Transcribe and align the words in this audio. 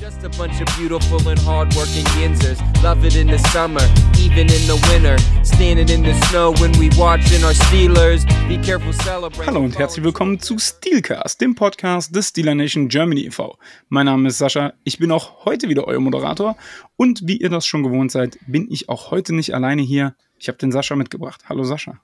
Just 0.00 0.22
a 0.24 0.28
bunch 0.36 0.60
of 0.60 0.66
beautiful 0.76 1.26
and 1.28 1.38
hardworking 1.40 2.04
Yinzers. 2.20 2.58
Love 2.82 3.04
it 3.06 3.16
in 3.16 3.28
the 3.28 3.38
summer, 3.50 3.80
even 4.18 4.40
in 4.40 4.66
the 4.66 4.76
winter. 4.90 5.16
Standing 5.42 5.88
in 5.88 6.02
the 6.02 6.12
snow 6.26 6.52
when 6.60 6.70
we 6.78 6.90
watching 6.98 7.42
our 7.44 7.54
Steelers. 7.54 8.24
Be 8.46 8.58
careful 8.58 8.92
celebrating. 8.92 9.46
Hallo 9.46 9.60
und 9.60 9.78
herzlich 9.78 10.04
willkommen 10.04 10.38
zu 10.38 10.58
Steelcast, 10.58 11.40
dem 11.40 11.54
Podcast 11.54 12.14
des 12.14 12.28
Steeler 12.28 12.54
Nation 12.54 12.88
Germany 12.88 13.22
e.V. 13.26 13.58
Mein 13.88 14.04
Name 14.06 14.28
ist 14.28 14.36
Sascha, 14.38 14.74
ich 14.84 14.98
bin 14.98 15.10
auch 15.10 15.44
heute 15.46 15.68
wieder 15.70 15.86
euer 15.86 16.00
Moderator 16.00 16.56
und 16.96 17.26
wie 17.26 17.38
ihr 17.38 17.48
das 17.48 17.66
schon 17.66 17.82
gewohnt 17.82 18.12
seid, 18.12 18.38
bin 18.46 18.70
ich 18.70 18.90
auch 18.90 19.10
heute 19.10 19.34
nicht 19.34 19.54
alleine 19.54 19.80
hier. 19.82 20.14
Ich 20.38 20.48
habe 20.48 20.58
den 20.58 20.72
Sascha 20.72 20.94
mitgebracht. 20.96 21.44
Hallo 21.48 21.64
Sascha. 21.64 21.98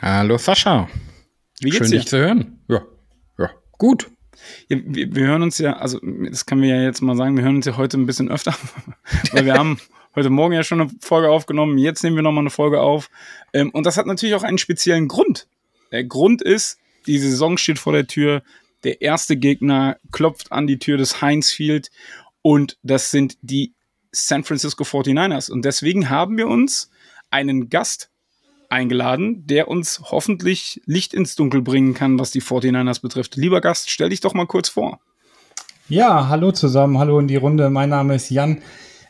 Hallo 0.00 0.38
Sascha. 0.38 0.88
Wie 1.60 1.68
geht's 1.70 1.76
Schön 1.76 1.90
dir? 1.90 1.98
dich 1.98 2.08
zu 2.08 2.16
hören. 2.18 2.58
Ja, 2.68 2.82
ja, 3.38 3.50
gut. 3.72 4.10
Ja, 4.68 4.78
wir, 4.84 5.14
wir 5.14 5.26
hören 5.26 5.42
uns 5.42 5.58
ja, 5.58 5.74
also 5.76 5.98
das 6.02 6.46
können 6.46 6.62
wir 6.62 6.76
ja 6.76 6.82
jetzt 6.82 7.00
mal 7.00 7.16
sagen, 7.16 7.36
wir 7.36 7.44
hören 7.44 7.56
uns 7.56 7.66
ja 7.66 7.76
heute 7.76 7.98
ein 7.98 8.06
bisschen 8.06 8.30
öfter, 8.30 8.54
weil 9.32 9.44
wir 9.44 9.54
haben 9.54 9.78
heute 10.14 10.30
Morgen 10.30 10.54
ja 10.54 10.62
schon 10.62 10.80
eine 10.80 10.90
Folge 11.00 11.30
aufgenommen, 11.30 11.78
jetzt 11.78 12.02
nehmen 12.02 12.16
wir 12.16 12.22
nochmal 12.22 12.42
eine 12.42 12.50
Folge 12.50 12.80
auf. 12.80 13.10
Ähm, 13.52 13.70
und 13.70 13.86
das 13.86 13.96
hat 13.96 14.06
natürlich 14.06 14.34
auch 14.34 14.42
einen 14.42 14.58
speziellen 14.58 15.08
Grund. 15.08 15.46
Der 15.92 16.04
Grund 16.04 16.42
ist, 16.42 16.78
die 17.06 17.18
Saison 17.18 17.58
steht 17.58 17.78
vor 17.78 17.92
der 17.92 18.06
Tür, 18.06 18.42
der 18.84 19.00
erste 19.00 19.36
Gegner 19.36 19.96
klopft 20.12 20.52
an 20.52 20.66
die 20.66 20.78
Tür 20.78 20.98
des 20.98 21.22
Heinz 21.22 21.50
Field 21.50 21.90
und 22.42 22.78
das 22.82 23.10
sind 23.10 23.38
die 23.40 23.72
San 24.12 24.44
Francisco 24.44 24.84
49ers. 24.84 25.50
Und 25.50 25.64
deswegen 25.64 26.10
haben 26.10 26.36
wir 26.36 26.46
uns 26.46 26.90
einen 27.30 27.68
Gast 27.68 28.10
eingeladen, 28.74 29.46
der 29.46 29.68
uns 29.68 30.02
hoffentlich 30.10 30.82
Licht 30.84 31.14
ins 31.14 31.36
Dunkel 31.36 31.62
bringen 31.62 31.94
kann, 31.94 32.18
was 32.18 32.32
die 32.32 32.42
49ers 32.42 33.00
betrifft. 33.00 33.36
Lieber 33.36 33.60
Gast, 33.60 33.90
stell 33.90 34.10
dich 34.10 34.20
doch 34.20 34.34
mal 34.34 34.46
kurz 34.46 34.68
vor. 34.68 35.00
Ja, 35.88 36.28
hallo 36.28 36.50
zusammen, 36.52 36.98
hallo 36.98 37.18
in 37.18 37.28
die 37.28 37.36
Runde. 37.36 37.70
Mein 37.70 37.90
Name 37.90 38.16
ist 38.16 38.30
Jan. 38.30 38.62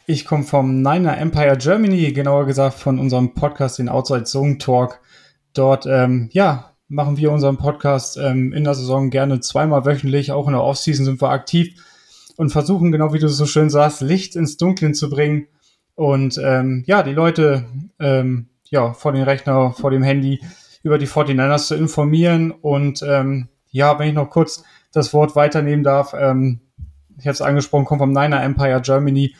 Ich 0.06 0.26
komme 0.26 0.44
vom 0.44 0.82
Niner 0.82 1.16
Empire 1.16 1.56
Germany, 1.56 2.12
genauer 2.12 2.46
gesagt 2.46 2.78
von 2.78 2.98
unserem 2.98 3.34
Podcast, 3.34 3.78
den 3.78 3.88
Outside 3.88 4.24
Zone 4.24 4.58
Talk. 4.58 5.00
Dort, 5.54 5.86
ähm, 5.86 6.28
ja, 6.32 6.72
machen 6.88 7.16
wir 7.16 7.32
unseren 7.32 7.56
Podcast 7.56 8.18
ähm, 8.18 8.52
in 8.52 8.64
der 8.64 8.74
Saison 8.74 9.08
gerne 9.08 9.40
zweimal 9.40 9.86
wöchentlich. 9.86 10.30
Auch 10.30 10.46
in 10.46 10.52
der 10.52 10.62
Offseason 10.62 11.06
sind 11.06 11.22
wir 11.22 11.30
aktiv 11.30 11.74
und 12.36 12.50
versuchen, 12.50 12.92
genau 12.92 13.12
wie 13.14 13.18
du 13.18 13.28
so 13.28 13.46
schön 13.46 13.70
sagst, 13.70 14.02
Licht 14.02 14.36
ins 14.36 14.56
Dunkeln 14.58 14.94
zu 14.94 15.08
bringen 15.08 15.46
und 15.94 16.40
ähm, 16.42 16.84
ja, 16.86 17.02
die 17.02 17.12
Leute 17.12 17.66
ähm, 18.00 18.48
ja, 18.70 18.92
vor 18.92 19.12
dem 19.12 19.22
Rechner, 19.22 19.72
vor 19.72 19.90
dem 19.90 20.02
Handy 20.02 20.40
über 20.82 20.98
die 20.98 21.08
49ers 21.08 21.66
zu 21.66 21.74
informieren. 21.74 22.50
Und 22.50 23.02
ähm, 23.02 23.48
ja, 23.70 23.98
wenn 23.98 24.08
ich 24.08 24.14
noch 24.14 24.30
kurz 24.30 24.64
das 24.92 25.12
Wort 25.12 25.34
weiternehmen 25.36 25.82
darf, 25.82 26.14
ähm, 26.16 26.60
ich 27.18 27.26
habe 27.26 27.32
es 27.32 27.40
angesprochen, 27.40 27.84
kommt 27.84 28.00
vom 28.00 28.12
Niner 28.12 28.42
Empire 28.42 28.80
Germany. 28.80 29.34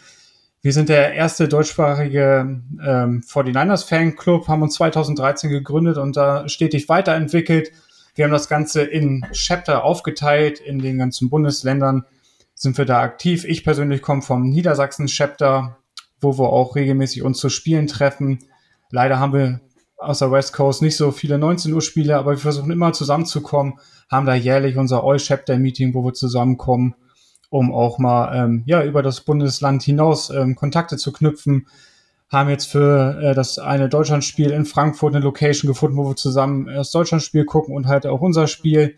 Wir 0.63 0.73
sind 0.73 0.89
der 0.89 1.13
erste 1.15 1.49
deutschsprachige 1.49 2.63
ähm, 2.83 3.21
49ers 3.21 3.87
Fanclub, 3.87 4.49
haben 4.49 4.63
uns 4.63 4.75
2013 4.75 5.51
gegründet 5.51 5.99
und 5.99 6.17
da 6.17 6.49
stetig 6.49 6.89
weiterentwickelt. 6.89 7.71
Wir 8.15 8.25
haben 8.25 8.33
das 8.33 8.49
Ganze 8.49 8.83
in 8.83 9.27
Chapter 9.33 9.85
aufgeteilt, 9.85 10.61
in 10.61 10.79
den 10.79 10.99
ganzen 10.99 11.29
Bundesländern 11.29 12.07
sind 12.55 12.79
wir 12.79 12.85
da 12.85 13.01
aktiv. 13.01 13.45
Ich 13.45 13.65
persönlich 13.65 14.01
komme 14.01 14.23
vom 14.23 14.49
Niedersachsen 14.49 15.07
Chapter, 15.07 15.77
wo 16.21 16.39
wir 16.39 16.49
auch 16.49 16.77
regelmäßig 16.77 17.23
uns 17.23 17.39
zu 17.39 17.51
Spielen 17.51 17.89
treffen. 17.89 18.39
Leider 18.91 19.19
haben 19.19 19.33
wir 19.33 19.61
aus 19.99 20.19
der 20.19 20.31
West 20.31 20.53
Coast 20.53 20.83
nicht 20.83 20.97
so 20.97 21.11
viele 21.11 21.39
19 21.39 21.73
Uhr 21.73 21.83
Spiele, 21.83 22.17
aber 22.17 22.33
wir 22.33 22.39
versuchen 22.39 22.71
immer 22.71 22.93
zusammenzukommen, 22.93 23.75
haben 24.11 24.27
da 24.27 24.35
jährlich 24.35 24.77
unser 24.77 25.05
All-Chapter-Meeting, 25.05 25.95
wo 25.95 26.05
wir 26.05 26.13
zusammenkommen, 26.13 26.95
um 27.51 27.73
auch 27.73 27.99
mal 27.99 28.35
ähm, 28.35 28.63
ja, 28.67 28.85
über 28.85 29.03
das 29.03 29.23
Bundesland 29.23 29.83
hinaus 29.83 30.31
ähm, 30.31 30.55
Kontakte 30.55 30.97
zu 30.97 31.13
knüpfen. 31.13 31.67
Haben 32.29 32.51
jetzt 32.51 32.67
für 32.67 33.21
äh, 33.23 33.35
das 33.35 33.59
eine 33.59 33.89
Deutschlandspiel 33.89 34.51
in 34.51 34.67
Frankfurt 34.67 35.15
eine 35.15 35.25
Location 35.25 35.69
gefunden, 35.69 35.97
wo 35.97 36.09
wir 36.09 36.17
zusammen 36.17 36.67
das 36.67 36.91
Deutschlandspiel 36.91 37.45
gucken 37.45 37.75
und 37.75 37.87
halt 37.87 38.07
auch 38.07 38.21
unser 38.21 38.47
Spiel, 38.47 38.97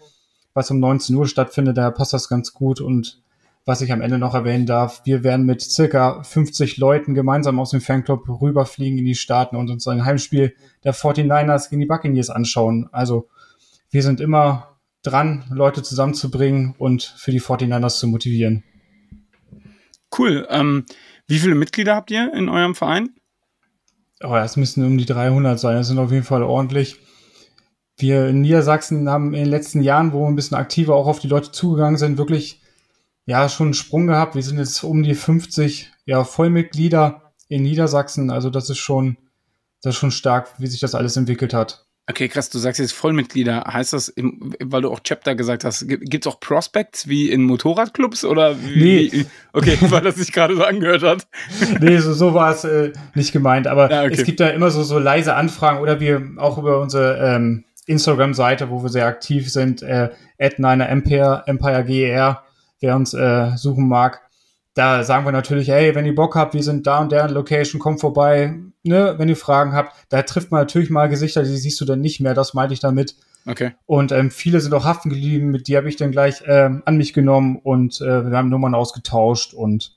was 0.54 0.70
um 0.70 0.80
19 0.80 1.14
Uhr 1.16 1.26
stattfindet. 1.26 1.76
Da 1.76 1.90
passt 1.90 2.12
das 2.12 2.28
ganz 2.28 2.52
gut 2.52 2.80
und 2.80 3.20
was 3.66 3.80
ich 3.80 3.92
am 3.92 4.00
Ende 4.00 4.16
noch 4.16 4.34
erwähnen 4.34 4.64
darf, 4.64 5.02
wir 5.04 5.24
werden 5.24 5.44
mit 5.44 5.60
circa 5.60 6.22
50 6.22 6.76
Leuten 6.76 7.14
gemeinsam 7.14 7.58
aus 7.58 7.70
dem 7.70 7.80
Fanclub 7.80 8.40
rüberfliegen 8.40 8.96
in 8.96 9.04
die 9.04 9.16
Staaten 9.16 9.56
und 9.56 9.70
uns 9.70 9.88
ein 9.88 10.04
Heimspiel 10.04 10.54
der 10.84 10.94
49ers 10.94 11.68
gegen 11.68 11.80
die 11.80 11.86
Buccaneers 11.86 12.30
anschauen. 12.30 12.88
Also 12.92 13.28
wir 13.90 14.04
sind 14.04 14.20
immer 14.20 14.78
dran, 15.02 15.44
Leute 15.50 15.82
zusammenzubringen 15.82 16.76
und 16.78 17.02
für 17.02 17.32
die 17.32 17.40
49ers 17.40 17.98
zu 17.98 18.06
motivieren. 18.06 18.62
Cool. 20.16 20.46
Ähm, 20.48 20.86
wie 21.26 21.40
viele 21.40 21.56
Mitglieder 21.56 21.96
habt 21.96 22.12
ihr 22.12 22.32
in 22.34 22.48
eurem 22.48 22.76
Verein? 22.76 23.10
Oh, 24.22 24.30
das 24.30 24.56
müssen 24.56 24.86
um 24.86 24.96
die 24.96 25.06
300 25.06 25.58
sein. 25.58 25.76
Das 25.76 25.88
sind 25.88 25.98
auf 25.98 26.12
jeden 26.12 26.24
Fall 26.24 26.44
ordentlich. 26.44 27.00
Wir 27.98 28.28
in 28.28 28.42
Niedersachsen 28.42 29.08
haben 29.08 29.34
in 29.34 29.40
den 29.40 29.50
letzten 29.50 29.82
Jahren, 29.82 30.12
wo 30.12 30.20
wir 30.20 30.28
ein 30.28 30.36
bisschen 30.36 30.56
aktiver 30.56 30.94
auch 30.94 31.08
auf 31.08 31.18
die 31.18 31.28
Leute 31.28 31.50
zugegangen 31.50 31.96
sind, 31.96 32.16
wirklich 32.16 32.62
ja 33.26 33.48
schon 33.48 33.68
einen 33.68 33.74
Sprung 33.74 34.06
gehabt. 34.06 34.34
Wir 34.34 34.42
sind 34.42 34.58
jetzt 34.58 34.82
um 34.82 35.02
die 35.02 35.14
50 35.14 35.92
ja, 36.06 36.24
Vollmitglieder 36.24 37.32
in 37.48 37.62
Niedersachsen. 37.62 38.30
Also 38.30 38.50
das 38.50 38.70
ist 38.70 38.78
schon, 38.78 39.18
das 39.82 39.94
ist 39.94 40.00
schon 40.00 40.12
stark, 40.12 40.48
wie 40.58 40.66
sich 40.66 40.80
das 40.80 40.94
alles 40.94 41.16
entwickelt 41.16 41.52
hat. 41.52 41.86
Okay, 42.08 42.28
krass, 42.28 42.48
du 42.50 42.60
sagst 42.60 42.78
jetzt 42.78 42.92
Vollmitglieder. 42.92 43.64
Heißt 43.66 43.92
das, 43.92 44.08
im, 44.08 44.54
weil 44.62 44.82
du 44.82 44.92
auch 44.92 45.00
Chapter 45.00 45.34
gesagt 45.34 45.64
hast, 45.64 45.88
gibt 45.88 46.24
es 46.24 46.32
auch 46.32 46.38
Prospects 46.38 47.08
wie 47.08 47.32
in 47.32 47.42
Motorradclubs 47.42 48.24
oder 48.24 48.56
wie? 48.62 49.10
Nee. 49.12 49.26
Okay, 49.52 49.76
weil 49.90 50.02
das 50.02 50.14
sich 50.14 50.32
gerade 50.32 50.54
so 50.54 50.62
angehört 50.62 51.02
hat. 51.02 51.26
nee, 51.80 51.98
so, 51.98 52.14
so 52.14 52.32
war 52.32 52.52
es 52.52 52.62
äh, 52.62 52.92
nicht 53.16 53.32
gemeint. 53.32 53.66
Aber 53.66 53.90
Ja, 53.90 54.04
okay. 54.04 54.14
es 54.14 54.22
gibt 54.22 54.38
da 54.38 54.50
immer 54.50 54.70
so, 54.70 54.84
so 54.84 55.00
leise 55.00 55.34
Anfragen 55.34 55.80
oder 55.80 55.98
wir 55.98 56.22
auch 56.36 56.58
über 56.58 56.80
unsere 56.80 57.18
ähm, 57.18 57.64
Instagram-Seite, 57.86 58.70
wo 58.70 58.84
wir 58.84 58.88
sehr 58.88 59.06
aktiv 59.06 59.50
sind, 59.50 59.82
äh, 59.82 60.10
at 60.38 60.60
Empire, 60.60 61.42
Empire 61.46 61.84
GER, 61.84 62.45
wer 62.80 62.96
uns 62.96 63.14
äh, 63.14 63.56
suchen 63.56 63.88
mag. 63.88 64.22
Da 64.74 65.04
sagen 65.04 65.24
wir 65.24 65.32
natürlich, 65.32 65.68
hey, 65.68 65.94
wenn 65.94 66.04
ihr 66.04 66.14
Bock 66.14 66.34
habt, 66.34 66.54
wir 66.54 66.62
sind 66.62 66.86
da 66.86 67.00
und 67.00 67.10
der 67.10 67.28
Location, 67.30 67.80
kommt 67.80 68.00
vorbei, 68.00 68.54
ne, 68.82 69.14
wenn 69.16 69.28
ihr 69.28 69.36
Fragen 69.36 69.72
habt. 69.72 69.94
Da 70.10 70.22
trifft 70.22 70.50
man 70.50 70.60
natürlich 70.60 70.90
mal 70.90 71.08
Gesichter, 71.08 71.42
die 71.42 71.56
siehst 71.56 71.80
du 71.80 71.84
dann 71.84 72.00
nicht 72.00 72.20
mehr, 72.20 72.34
das 72.34 72.52
meinte 72.52 72.74
ich 72.74 72.80
damit. 72.80 73.16
Okay. 73.46 73.72
Und 73.86 74.12
ähm, 74.12 74.30
viele 74.30 74.60
sind 74.60 74.74
auch 74.74 74.84
haften 74.84 75.08
geblieben, 75.08 75.50
mit 75.50 75.68
die 75.68 75.76
habe 75.76 75.88
ich 75.88 75.96
dann 75.96 76.10
gleich 76.10 76.42
ähm, 76.46 76.82
an 76.84 76.96
mich 76.96 77.12
genommen 77.12 77.56
und 77.62 78.00
äh, 78.00 78.28
wir 78.28 78.36
haben 78.36 78.48
Nummern 78.48 78.74
ausgetauscht 78.74 79.54
und 79.54 79.96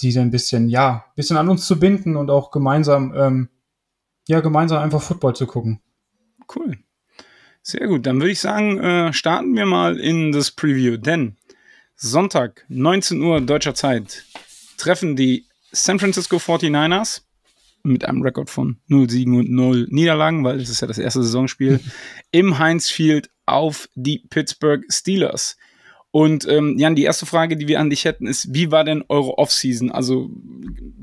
die 0.00 0.12
dann 0.12 0.28
ein 0.28 0.30
bisschen, 0.30 0.68
ja, 0.68 1.04
ein 1.06 1.14
bisschen 1.16 1.36
an 1.36 1.48
uns 1.48 1.66
zu 1.66 1.78
binden 1.78 2.16
und 2.16 2.30
auch 2.30 2.50
gemeinsam, 2.50 3.12
ähm, 3.16 3.48
ja, 4.28 4.40
gemeinsam 4.40 4.82
einfach 4.82 5.02
Football 5.02 5.34
zu 5.34 5.46
gucken. 5.46 5.80
Cool. 6.54 6.78
Sehr 7.62 7.88
gut. 7.88 8.06
Dann 8.06 8.20
würde 8.20 8.30
ich 8.30 8.40
sagen, 8.40 8.78
äh, 8.78 9.12
starten 9.12 9.56
wir 9.56 9.66
mal 9.66 9.98
in 9.98 10.32
das 10.32 10.50
Preview. 10.50 10.96
Denn 10.96 11.36
Sonntag, 12.04 12.66
19 12.68 13.22
Uhr 13.22 13.40
deutscher 13.40 13.74
Zeit, 13.74 14.24
treffen 14.76 15.16
die 15.16 15.46
San 15.72 15.98
Francisco 15.98 16.36
49ers 16.36 17.22
mit 17.82 18.04
einem 18.04 18.20
Rekord 18.20 18.50
von 18.50 18.76
0 18.88 19.08
Siegen 19.08 19.38
und 19.38 19.50
0 19.50 19.86
Niederlagen, 19.88 20.44
weil 20.44 20.58
das 20.58 20.68
ist 20.68 20.82
ja 20.82 20.86
das 20.86 20.98
erste 20.98 21.22
Saisonspiel, 21.22 21.80
im 22.30 22.58
Heinz 22.58 22.90
Field 22.90 23.30
auf 23.46 23.88
die 23.94 24.18
Pittsburgh 24.18 24.84
Steelers. 24.90 25.56
Und 26.10 26.46
ähm, 26.46 26.78
Jan, 26.78 26.94
die 26.94 27.04
erste 27.04 27.24
Frage, 27.24 27.56
die 27.56 27.68
wir 27.68 27.80
an 27.80 27.88
dich 27.88 28.04
hätten, 28.04 28.26
ist, 28.26 28.52
wie 28.52 28.70
war 28.70 28.84
denn 28.84 29.02
eure 29.08 29.38
Offseason? 29.38 29.90
Also 29.90 30.30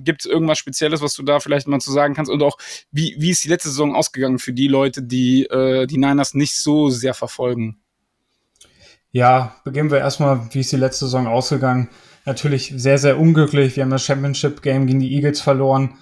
gibt 0.03 0.21
es 0.23 0.31
irgendwas 0.31 0.59
Spezielles, 0.59 1.01
was 1.01 1.15
du 1.15 1.23
da 1.23 1.39
vielleicht 1.39 1.67
mal 1.67 1.81
zu 1.81 1.91
sagen 1.91 2.13
kannst? 2.13 2.31
Und 2.31 2.43
auch, 2.43 2.57
wie, 2.91 3.15
wie 3.17 3.31
ist 3.31 3.43
die 3.43 3.49
letzte 3.49 3.69
Saison 3.69 3.95
ausgegangen 3.95 4.37
für 4.37 4.53
die 4.53 4.67
Leute, 4.67 5.01
die 5.01 5.45
äh, 5.45 5.87
die 5.87 5.97
Niners 5.97 6.35
nicht 6.35 6.57
so 6.59 6.89
sehr 6.89 7.15
verfolgen? 7.15 7.81
Ja, 9.11 9.55
beginnen 9.65 9.91
wir 9.91 9.97
erstmal, 9.97 10.39
wie 10.51 10.61
ist 10.61 10.71
die 10.71 10.77
letzte 10.77 11.05
Saison 11.05 11.27
ausgegangen? 11.27 11.89
Natürlich 12.25 12.73
sehr, 12.75 12.97
sehr 12.97 13.19
unglücklich. 13.19 13.75
Wir 13.75 13.83
haben 13.83 13.89
das 13.89 14.05
Championship 14.05 14.61
Game 14.61 14.87
gegen 14.87 14.99
die 14.99 15.13
Eagles 15.13 15.41
verloren. 15.41 15.95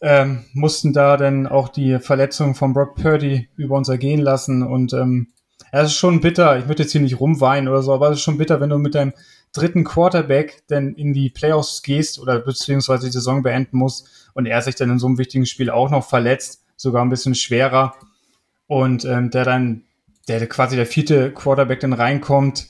Ähm, 0.00 0.44
mussten 0.52 0.92
da 0.92 1.16
dann 1.16 1.46
auch 1.46 1.68
die 1.68 1.98
Verletzung 1.98 2.54
von 2.54 2.72
Brock 2.72 2.94
Purdy 2.96 3.48
über 3.56 3.76
uns 3.76 3.88
ergehen 3.88 4.20
lassen. 4.20 4.62
Und 4.62 4.92
ähm, 4.92 5.28
es 5.72 5.88
ist 5.88 5.96
schon 5.96 6.20
bitter. 6.20 6.58
Ich 6.58 6.68
würde 6.68 6.82
jetzt 6.82 6.92
hier 6.92 7.00
nicht 7.00 7.18
rumweinen 7.18 7.68
oder 7.68 7.82
so, 7.82 7.92
aber 7.92 8.10
es 8.10 8.18
ist 8.18 8.22
schon 8.22 8.38
bitter, 8.38 8.60
wenn 8.60 8.70
du 8.70 8.78
mit 8.78 8.94
deinem 8.94 9.12
dritten 9.52 9.84
Quarterback 9.84 10.62
dann 10.68 10.94
in 10.94 11.12
die 11.14 11.30
Playoffs 11.30 11.82
gehst 11.82 12.18
oder 12.18 12.38
beziehungsweise 12.40 13.06
die 13.06 13.12
Saison 13.12 13.42
beenden 13.42 13.78
musst 13.78 14.30
und 14.34 14.46
er 14.46 14.60
sich 14.62 14.74
dann 14.74 14.90
in 14.90 14.98
so 14.98 15.06
einem 15.06 15.18
wichtigen 15.18 15.46
Spiel 15.46 15.70
auch 15.70 15.90
noch 15.90 16.06
verletzt, 16.06 16.64
sogar 16.76 17.02
ein 17.02 17.08
bisschen 17.10 17.34
schwerer. 17.34 17.94
Und 18.66 19.04
ähm, 19.04 19.30
der 19.30 19.44
dann, 19.44 19.85
der 20.28 20.46
quasi 20.46 20.76
der 20.76 20.86
vierte 20.86 21.32
Quarterback 21.32 21.80
dann 21.80 21.92
reinkommt, 21.92 22.68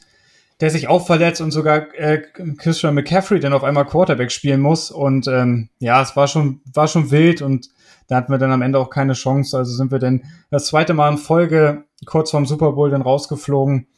der 0.61 0.71
sich 0.71 0.89
auch 0.89 1.07
verletzt 1.07 1.41
und 1.41 1.51
sogar 1.51 1.95
äh, 1.95 2.23
Christian 2.59 2.95
McCaffrey 2.95 3.41
dann 3.41 3.53
auf 3.53 3.65
einmal 3.65 3.87
Quarterback 3.87 4.33
spielen 4.33 4.61
muss. 4.61 4.91
Und 4.91 5.27
ähm, 5.29 5.69
ja, 5.79 6.01
es 6.03 6.17
war 6.17 6.29
schon, 6.29 6.61
war 6.73 6.89
schon 6.89 7.11
wild 7.11 7.43
und 7.43 7.69
da 8.09 8.17
hatten 8.17 8.33
wir 8.33 8.39
dann 8.39 8.53
am 8.53 8.63
Ende 8.63 8.79
auch 8.79 8.91
keine 8.91 9.15
Chance. 9.15 9.57
Also 9.57 9.73
sind 9.73 9.91
wir 9.91 9.99
dann 9.99 10.25
das 10.51 10.67
zweite 10.67 10.95
Mal 10.95 11.13
in 11.13 11.19
Folge 11.19 11.85
kurz 12.05 12.31
vorm 12.31 12.47
Super 12.47 12.73
Bowl 12.73 12.91
dann 12.91 13.03
rausgeflogen. 13.03 13.89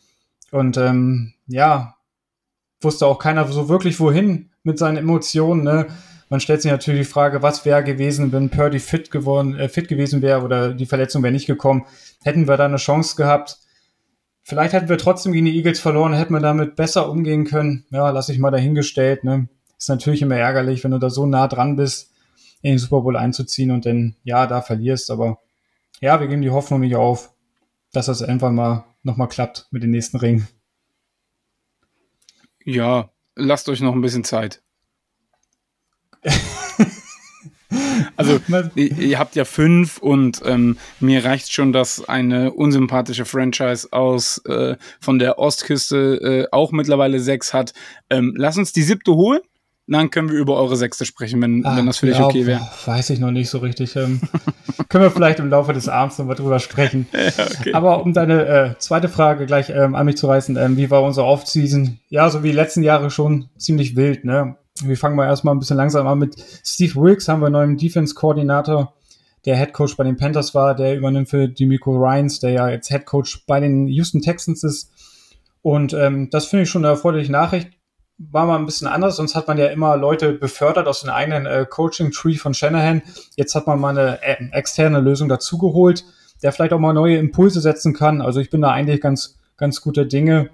Und 0.51 0.77
ähm, 0.79 1.35
ja, 1.47 1.97
wusste 2.81 3.07
auch 3.07 3.19
keiner 3.19 3.47
so 3.47 3.69
wirklich 3.69 4.01
wohin 4.01 4.51
mit 4.63 4.79
seinen 4.79 4.97
Emotionen. 4.97 5.63
Ne? 5.63 5.87
Man 6.29 6.41
stellt 6.41 6.61
sich 6.63 6.71
natürlich 6.71 7.07
die 7.07 7.13
Frage, 7.13 7.43
was 7.43 7.65
wäre 7.65 7.83
gewesen, 7.83 8.33
wenn 8.33 8.51
Purdy 8.51 8.79
fit 8.79 9.11
geworden, 9.11 9.59
äh, 9.59 9.69
fit 9.69 9.89
gewesen 9.89 10.21
wäre 10.21 10.43
oder 10.43 10.75
die 10.75 10.87
Verletzung 10.87 11.23
wäre 11.23 11.33
nicht 11.33 11.47
gekommen. 11.47 11.87
Hätten 12.23 12.47
wir 12.47 12.57
da 12.57 12.67
eine 12.67 12.77
Chance 12.77 13.17
gehabt? 13.17 13.59
Vielleicht 14.43 14.73
hätten 14.73 14.89
wir 14.89 14.99
trotzdem 14.99 15.33
gegen 15.33 15.47
die 15.47 15.57
Eagles 15.57 15.81
verloren, 15.81 16.15
hätten 16.15 16.33
wir 16.33 16.41
damit 16.41 16.77
besser 16.77 17.11
umgehen 17.11 17.45
können. 17.45 17.85
Ja, 17.91 18.11
lass 18.11 18.29
ich 18.29 18.39
mal 18.39 18.51
dahingestellt. 18.51 19.25
Ne? 19.25 19.49
Ist 19.79 19.89
natürlich 19.89 20.23
immer 20.23 20.37
ärgerlich, 20.37 20.85
wenn 20.85 20.91
du 20.91 20.99
da 20.99 21.11
so 21.11 21.27
nah 21.27 21.49
dran 21.49 21.77
bist, 21.77 22.13
in 22.63 22.73
den 22.73 22.79
Super 22.79 23.03
Bowl 23.03 23.17
einzuziehen 23.17 23.71
und 23.71 23.87
dann, 23.87 24.17
ja, 24.25 24.47
da 24.47 24.63
verlierst. 24.63 25.11
Aber 25.11 25.39
ja, 26.01 26.21
wir 26.21 26.29
geben 26.29 26.43
die 26.43 26.51
Hoffnung 26.51 26.81
nicht 26.81 26.97
auf, 26.97 27.31
dass 27.93 28.07
das 28.07 28.21
irgendwann 28.21 28.55
mal 28.55 28.85
nochmal 29.03 29.29
klappt 29.29 29.67
mit 29.71 29.83
den 29.83 29.91
nächsten 29.91 30.17
Ringen. 30.17 30.49
Ja, 32.65 33.11
lasst 33.35 33.69
euch 33.69 33.81
noch 33.81 33.95
ein 33.95 34.03
bisschen 34.03 34.25
Zeit. 34.25 34.63
also, 38.17 38.41
ihr, 38.75 38.99
ihr, 38.99 39.19
habt 39.19 39.37
ja 39.37 39.45
fünf 39.45 39.99
und 39.99 40.43
ähm, 40.45 40.79
mir 41.01 41.25
reicht 41.25 41.53
schon, 41.53 41.73
dass 41.73 42.09
eine 42.09 42.53
unsympathische 42.53 43.25
Franchise 43.25 43.89
aus 43.93 44.39
äh, 44.47 44.77
von 45.01 45.19
der 45.19 45.39
Ostküste 45.39 46.47
äh, 46.47 46.47
auch 46.53 46.73
mittlerweile 46.73 47.21
sechs 47.21 47.55
hat. 47.55 47.73
Ähm, 48.11 48.35
lass 48.37 48.59
uns 48.59 48.73
die 48.73 48.83
siebte 48.83 49.15
holen 49.15 49.41
dann 49.89 50.11
können 50.11 50.31
wir 50.31 50.39
über 50.39 50.57
eure 50.57 50.77
Sechste 50.77 51.07
sprechen, 51.07 51.41
wenn, 51.41 51.65
ah, 51.65 51.77
wenn 51.77 51.87
das 51.87 51.99
für 51.99 52.07
dich 52.07 52.21
okay 52.21 52.47
wäre. 52.47 52.61
Weiß 52.85 53.11
ich 53.11 53.19
noch 53.21 53.31
nicht 53.31 53.49
so 53.49 53.59
richtig. 53.59 53.97
Ähm, 53.97 54.21
können 54.89 55.05
wir 55.05 55.11
vielleicht 55.11 55.39
im 55.39 55.49
Laufe 55.49 55.73
des 55.73 55.89
Abends 55.89 56.19
nochmal 56.19 56.37
drüber 56.37 56.59
sprechen. 56.59 57.07
Ja, 57.19 57.45
okay. 57.45 57.73
Aber 57.75 58.03
um 58.03 58.13
deine 58.13 58.47
äh, 58.47 58.79
zweite 58.79 59.09
Frage 59.09 59.47
gleich 59.47 59.71
ähm, 59.71 59.95
an 59.95 60.07
mich 60.07 60.17
zu 60.17 60.27
reißen, 60.27 60.57
ähm, 60.57 60.77
wie 60.77 60.91
war 60.91 61.03
unsere 61.03 61.27
Offseason? 61.27 61.99
Ja, 62.09 62.31
so 62.31 62.43
wie 62.43 62.49
die 62.49 62.55
letzten 62.55 62.83
Jahre 62.83 63.11
schon 63.11 63.49
ziemlich 63.57 63.97
wild. 63.97 64.25
Ne? 64.25 64.57
Wir 64.85 64.97
fangen 64.97 65.17
mal 65.17 65.27
erstmal 65.27 65.55
ein 65.55 65.59
bisschen 65.59 65.77
langsam 65.77 66.07
an 66.07 66.19
mit 66.19 66.37
Steve 66.65 66.95
Wilkes, 66.95 67.29
haben 67.29 67.41
wir 67.41 67.47
einen 67.47 67.55
neuen 67.55 67.77
Defense-Koordinator, 67.77 68.95
der 69.45 69.57
Head 69.57 69.73
Coach 69.73 69.97
bei 69.97 70.05
den 70.05 70.17
Panthers 70.17 70.55
war, 70.55 70.75
der 70.75 70.97
übernimmt 70.97 71.29
für 71.29 71.49
Demico 71.49 71.97
Ryans, 71.97 72.41
der 72.41 72.51
ja 72.51 72.69
jetzt 72.69 72.89
Head 72.89 73.07
Coach 73.07 73.45
bei 73.47 73.61
den 73.61 73.87
Houston 73.89 74.21
Texans 74.21 74.65
ist. 74.65 74.93
Und 75.63 75.93
ähm, 75.93 76.31
das 76.31 76.47
finde 76.47 76.65
ich 76.65 76.71
schon 76.71 76.85
eine 76.85 76.93
erfreuliche 76.93 77.33
Nachricht 77.33 77.71
war 78.19 78.47
mal 78.47 78.59
ein 78.59 78.67
bisschen 78.67 78.89
anders, 78.89 79.17
sonst 79.17 79.35
hat 79.35 79.47
man 79.47 79.59
ja 79.59 79.67
immer 79.67 79.97
Leute 79.97 80.33
befördert 80.33 80.89
aus 80.89 81.03
dem 81.03 81.11
eigenen 81.11 81.47
äh, 81.47 81.65
Coaching-Tree 81.69 82.35
von 82.35 82.53
Shanahan. 82.53 83.03
Jetzt 83.37 83.55
hat 83.55 83.67
man 83.67 83.79
mal 83.79 83.97
eine 83.97 84.23
äh, 84.23 84.37
externe 84.51 85.01
Lösung 85.01 85.29
dazugeholt, 85.29 86.05
der 86.43 86.53
vielleicht 86.53 86.73
auch 86.73 86.81
mal 86.81 86.93
neue 86.93 87.17
Impulse 87.17 87.61
setzen 87.61 87.95
kann. 87.95 88.21
Also 88.21 88.41
ich 88.41 88.51
bin 88.51 88.61
da 88.61 88.71
eigentlich 88.71 89.01
ganz, 89.01 89.39
ganz 89.57 89.81
guter 89.81 90.05
Dinge, 90.05 90.51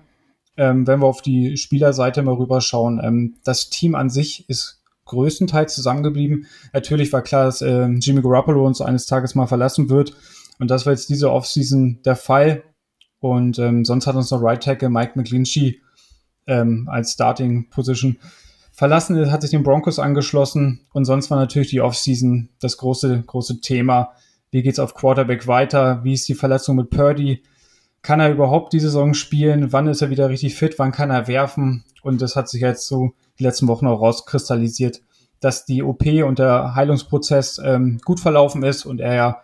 ähm, 0.56 0.86
wenn 0.86 1.00
wir 1.00 1.06
auf 1.06 1.22
die 1.22 1.56
Spielerseite 1.56 2.22
mal 2.22 2.34
rüberschauen. 2.34 3.00
Ähm, 3.02 3.36
das 3.44 3.70
Team 3.70 3.94
an 3.94 4.10
sich 4.10 4.48
ist 4.48 4.80
größtenteils 5.06 5.74
zusammengeblieben. 5.74 6.46
Natürlich 6.72 7.12
war 7.12 7.22
klar, 7.22 7.44
dass 7.44 7.60
äh, 7.60 7.86
Jimmy 7.86 8.22
Garoppolo 8.22 8.66
uns 8.66 8.80
eines 8.80 9.06
Tages 9.06 9.34
mal 9.34 9.46
verlassen 9.46 9.90
wird. 9.90 10.14
Und 10.58 10.70
das 10.70 10.86
war 10.86 10.92
jetzt 10.92 11.08
diese 11.10 11.30
Offseason 11.30 12.00
der 12.04 12.16
Fall. 12.16 12.62
Und 13.20 13.58
ähm, 13.58 13.84
sonst 13.84 14.06
hat 14.06 14.16
uns 14.16 14.30
noch 14.30 14.42
Right 14.42 14.62
Tackle 14.62 14.90
Mike 14.90 15.12
McGlinchey 15.16 15.80
ähm, 16.46 16.88
als 16.90 17.12
Starting 17.12 17.68
Position 17.70 18.18
verlassen, 18.74 19.30
hat 19.30 19.42
sich 19.42 19.52
den 19.52 19.62
Broncos 19.62 19.98
angeschlossen 19.98 20.80
und 20.92 21.04
sonst 21.04 21.30
war 21.30 21.38
natürlich 21.38 21.70
die 21.70 21.80
Offseason 21.80 22.48
das 22.60 22.76
große, 22.76 23.22
große 23.24 23.60
Thema. 23.60 24.12
Wie 24.50 24.62
geht's 24.62 24.80
auf 24.80 24.94
Quarterback 24.94 25.46
weiter? 25.46 26.02
Wie 26.02 26.12
ist 26.12 26.28
die 26.28 26.34
Verletzung 26.34 26.76
mit 26.76 26.90
Purdy? 26.90 27.42
Kann 28.04 28.20
er 28.20 28.30
überhaupt 28.30 28.74
die 28.74 28.80
Saison 28.80 29.14
spielen? 29.14 29.72
Wann 29.72 29.86
ist 29.86 30.02
er 30.02 30.10
wieder 30.10 30.28
richtig 30.28 30.56
fit? 30.56 30.78
Wann 30.78 30.92
kann 30.92 31.10
er 31.10 31.26
werfen? 31.26 31.84
Und 32.02 32.20
das 32.20 32.36
hat 32.36 32.50
sich 32.50 32.60
jetzt 32.60 32.86
so 32.86 33.14
die 33.38 33.44
letzten 33.44 33.66
Wochen 33.66 33.86
auch 33.86 33.98
rauskristallisiert, 33.98 35.00
dass 35.40 35.64
die 35.64 35.82
OP 35.82 36.04
und 36.06 36.38
der 36.38 36.74
Heilungsprozess 36.74 37.58
ähm, 37.64 37.98
gut 38.04 38.20
verlaufen 38.20 38.62
ist 38.62 38.84
und 38.84 39.00
er 39.00 39.14
ja 39.14 39.40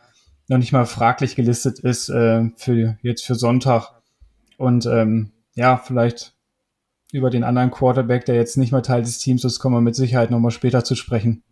noch 0.49 0.59
nicht 0.59 0.73
mal 0.73 0.85
fraglich 0.85 1.37
gelistet 1.37 1.79
ist 1.79 2.11
äh, 2.11 2.51
für 2.55 2.99
jetzt 3.01 3.25
für 3.25 3.35
Sonntag. 3.35 3.93
Und 4.59 4.85
ähm, 4.85 5.33
ja, 5.55 5.79
vielleicht 5.79 6.35
über 7.13 7.31
den 7.31 7.45
anderen 7.45 7.71
Quarterback, 7.71 8.27
der 8.27 8.35
jetzt 8.35 8.59
nicht 8.59 8.73
mehr 8.73 8.83
Teil 8.83 9.01
des 9.01 9.19
Teams 9.19 9.43
ist, 9.43 9.59
kommen 9.59 9.77
wir 9.77 9.81
mit 9.81 9.97
Sicherheit 9.97 10.31
nochmal 10.31 10.51
später 10.51 10.85
zu 10.85 10.97
sprechen. 10.97 11.43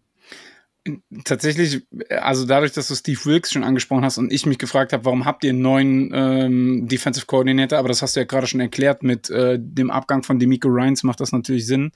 Tatsächlich, 1.24 1.86
also 2.10 2.44
dadurch, 2.44 2.72
dass 2.72 2.88
du 2.88 2.94
Steve 2.94 3.24
Wilkes 3.24 3.52
schon 3.52 3.64
angesprochen 3.64 4.04
hast 4.04 4.18
und 4.18 4.32
ich 4.32 4.46
mich 4.46 4.58
gefragt 4.58 4.92
habe, 4.92 5.04
warum 5.04 5.24
habt 5.24 5.44
ihr 5.44 5.50
einen 5.50 5.62
neuen 5.62 6.10
ähm, 6.14 6.88
Defensive 6.88 7.26
Coordinator, 7.26 7.78
aber 7.78 7.88
das 7.88 8.02
hast 8.02 8.16
du 8.16 8.20
ja 8.20 8.26
gerade 8.26 8.46
schon 8.46 8.60
erklärt, 8.60 9.02
mit 9.02 9.30
äh, 9.30 9.58
dem 9.60 9.90
Abgang 9.90 10.22
von 10.22 10.38
Demico 10.38 10.68
Ryans 10.68 11.02
macht 11.02 11.20
das 11.20 11.32
natürlich 11.32 11.66
Sinn. 11.66 11.92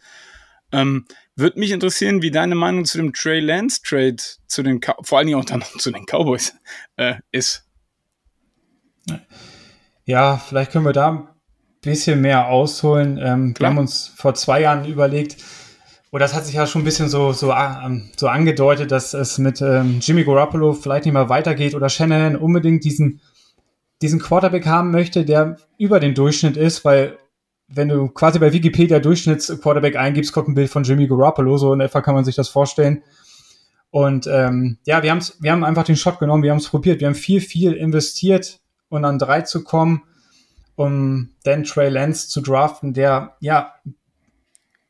Ähm, 0.73 1.07
Würde 1.37 1.59
mich 1.59 1.71
interessieren, 1.71 2.23
wie 2.23 2.31
deine 2.31 2.55
Meinung 2.55 2.85
zu 2.85 2.99
dem 2.99 3.13
Trey 3.13 3.41
Lance 3.41 3.81
Trade 3.83 4.17
zu 4.47 4.63
den, 4.63 4.81
vor 5.03 5.19
allen 5.19 5.27
Dingen 5.27 5.39
auch 5.39 5.45
dann 5.45 5.63
zu 5.79 5.91
den 5.91 6.07
Cowboys 6.07 6.55
äh, 6.97 7.17
ist. 7.31 7.67
Ja, 10.05 10.39
vielleicht 10.39 10.73
können 10.73 10.85
wir 10.85 10.93
da 10.93 11.33
bisschen 11.83 12.21
mehr 12.21 12.47
ausholen. 12.47 13.19
Ähm, 13.21 13.55
wir 13.59 13.67
haben 13.67 13.79
uns 13.79 14.13
vor 14.17 14.35
zwei 14.35 14.61
Jahren 14.61 14.87
überlegt, 14.87 15.37
oder 16.13 16.25
das 16.25 16.35
hat 16.35 16.45
sich 16.45 16.55
ja 16.55 16.67
schon 16.67 16.83
ein 16.83 16.85
bisschen 16.85 17.09
so, 17.09 17.33
so, 17.33 17.53
ähm, 17.53 18.11
so 18.17 18.29
angedeutet, 18.29 18.93
dass 18.93 19.15
es 19.15 19.39
mit 19.39 19.61
ähm, 19.61 19.99
Jimmy 20.01 20.25
Garoppolo 20.25 20.75
vielleicht 20.75 21.07
nicht 21.07 21.15
mehr 21.15 21.29
weitergeht 21.29 21.75
oder 21.75 21.89
Shannon 21.89 22.37
unbedingt 22.37 22.85
diesen, 22.85 23.21
diesen 24.03 24.21
Quarterback 24.21 24.67
haben 24.67 24.91
möchte, 24.91 25.25
der 25.25 25.57
über 25.79 25.99
den 26.01 26.15
Durchschnitt 26.15 26.57
ist, 26.57 26.85
weil 26.85 27.19
wenn 27.67 27.89
du 27.89 28.09
quasi 28.09 28.39
bei 28.39 28.53
Wikipedia 28.53 29.01
Durchschnittsquarterback 29.01 29.97
eingibst, 29.97 30.33
kommt 30.33 30.49
ein 30.49 30.55
Bild 30.55 30.71
von 30.71 30.85
Jimmy 30.85 31.09
Garoppolo, 31.09 31.57
so 31.57 31.73
in 31.73 31.81
etwa 31.81 32.03
kann 32.03 32.15
man 32.15 32.25
sich 32.25 32.37
das 32.37 32.51
vorstellen. 32.51 33.03
Und 33.91 34.27
ähm, 34.27 34.79
ja, 34.85 35.03
wir, 35.03 35.11
haben's, 35.11 35.39
wir 35.41 35.51
haben 35.51 35.65
einfach 35.65 35.85
den 35.85 35.97
Shot 35.97 36.19
genommen, 36.19 36.43
wir 36.43 36.51
haben 36.51 36.59
es 36.59 36.69
probiert, 36.69 37.01
wir 37.01 37.09
haben 37.09 37.15
viel, 37.15 37.41
viel 37.41 37.73
investiert 37.73 38.61
und 38.91 39.05
an 39.05 39.19
drei 39.19 39.41
zu 39.41 39.65
kommen 39.65 40.03
um 40.75 41.31
dann 41.45 41.65
Trey 41.65 41.89
Lance 41.89 42.29
zu 42.29 42.41
draften, 42.41 42.95
der 42.95 43.37
ja 43.41 43.75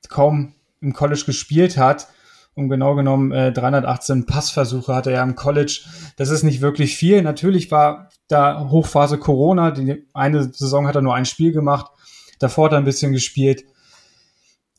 kaum 0.09 0.55
im 0.83 0.93
College 0.93 1.23
gespielt 1.25 1.79
hat. 1.79 2.09
Um 2.55 2.69
genau 2.69 2.95
genommen 2.95 3.33
äh, 3.33 3.51
318 3.51 4.27
Passversuche 4.27 4.95
hatte 4.95 5.11
er 5.11 5.23
im 5.23 5.37
College. 5.37 5.85
Das 6.17 6.29
ist 6.29 6.43
nicht 6.43 6.61
wirklich 6.61 6.97
viel. 6.97 7.23
Natürlich 7.23 7.71
war 7.71 8.11
da 8.29 8.69
Hochphase 8.69 9.17
Corona. 9.17 9.71
Die 9.71 10.07
eine 10.13 10.53
Saison 10.53 10.87
hat 10.87 10.97
er 10.97 11.03
nur 11.03 11.15
ein 11.15 11.25
Spiel 11.25 11.53
gemacht. 11.53 11.91
Davor 12.39 12.67
hat 12.67 12.73
er 12.73 12.79
ein 12.79 12.85
bisschen 12.85 13.13
gespielt. 13.13 13.65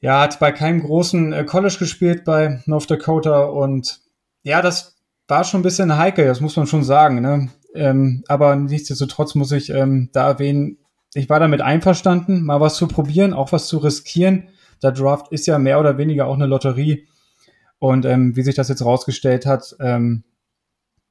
Ja, 0.01 0.21
hat 0.21 0.39
bei 0.39 0.51
keinem 0.51 0.81
großen 0.81 1.33
äh, 1.33 1.45
College 1.45 1.77
gespielt 1.79 2.25
bei 2.25 2.61
North 2.65 2.91
Dakota 2.91 3.45
und 3.45 4.01
ja, 4.43 4.61
das 4.61 4.97
war 5.29 5.45
schon 5.45 5.61
ein 5.61 5.63
bisschen 5.63 5.97
heikel, 5.97 6.25
das 6.25 6.41
muss 6.41 6.57
man 6.57 6.67
schon 6.67 6.83
sagen. 6.83 7.21
Ne? 7.21 7.49
Ähm, 7.73 8.23
aber 8.27 8.55
nichtsdestotrotz 8.57 9.33
muss 9.35 9.53
ich 9.53 9.69
ähm, 9.69 10.09
da 10.11 10.27
erwähnen, 10.27 10.77
ich 11.13 11.29
war 11.29 11.39
damit 11.39 11.61
einverstanden, 11.61 12.43
mal 12.43 12.59
was 12.59 12.75
zu 12.75 12.87
probieren, 12.87 13.33
auch 13.33 13.51
was 13.51 13.67
zu 13.67 13.77
riskieren. 13.77 14.49
Der 14.83 14.91
Draft 14.91 15.31
ist 15.31 15.47
ja 15.47 15.57
mehr 15.57 15.79
oder 15.79 15.97
weniger 15.97 16.27
auch 16.27 16.35
eine 16.35 16.45
Lotterie. 16.45 17.07
Und 17.79 18.05
ähm, 18.05 18.35
wie 18.35 18.43
sich 18.43 18.55
das 18.55 18.69
jetzt 18.69 18.85
rausgestellt 18.85 19.45
hat, 19.45 19.75
ähm, 19.79 20.23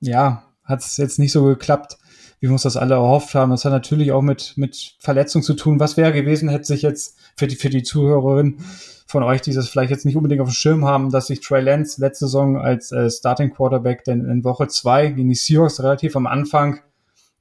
ja, 0.01 0.45
hat 0.65 0.81
es 0.81 0.97
jetzt 0.97 1.19
nicht 1.19 1.33
so 1.33 1.45
geklappt, 1.45 1.99
wie 2.41 2.49
wir 2.49 2.53
uns 2.53 2.63
das 2.63 2.77
alle 2.77 2.95
erhofft 2.95 3.35
haben. 3.35 3.51
Das 3.51 3.65
hat 3.65 3.73
natürlich 3.73 4.13
auch 4.13 4.23
mit, 4.23 4.55
mit 4.57 4.97
Verletzung 5.01 5.43
zu 5.43 5.55
tun. 5.55 5.81
Was 5.81 5.97
wäre 5.97 6.13
gewesen, 6.13 6.49
hätte 6.49 6.65
sich 6.65 6.83
jetzt 6.83 7.19
für 7.37 7.47
die, 7.47 7.57
für 7.57 7.71
die 7.71 7.83
Zuhörerin 7.83 8.59
von 9.07 9.23
euch, 9.23 9.43
die 9.43 9.53
das 9.53 9.69
vielleicht 9.69 9.91
jetzt 9.91 10.07
nicht 10.07 10.17
unbedingt 10.17 10.41
auf 10.41 10.49
dem 10.49 10.55
Schirm 10.55 10.85
haben, 10.85 11.11
dass 11.11 11.27
sich 11.27 11.41
Trey 11.41 11.61
Lance 11.61 12.01
letzte 12.01 12.27
Saison 12.27 12.57
als 12.57 12.91
äh, 12.93 13.11
Starting 13.11 13.51
Quarterback 13.51 14.05
denn 14.05 14.25
in 14.25 14.45
Woche 14.45 14.69
zwei 14.69 15.09
gegen 15.09 15.29
die 15.29 15.35
Seahawks 15.35 15.81
relativ 15.83 16.17
am 16.17 16.27
Anfang 16.27 16.81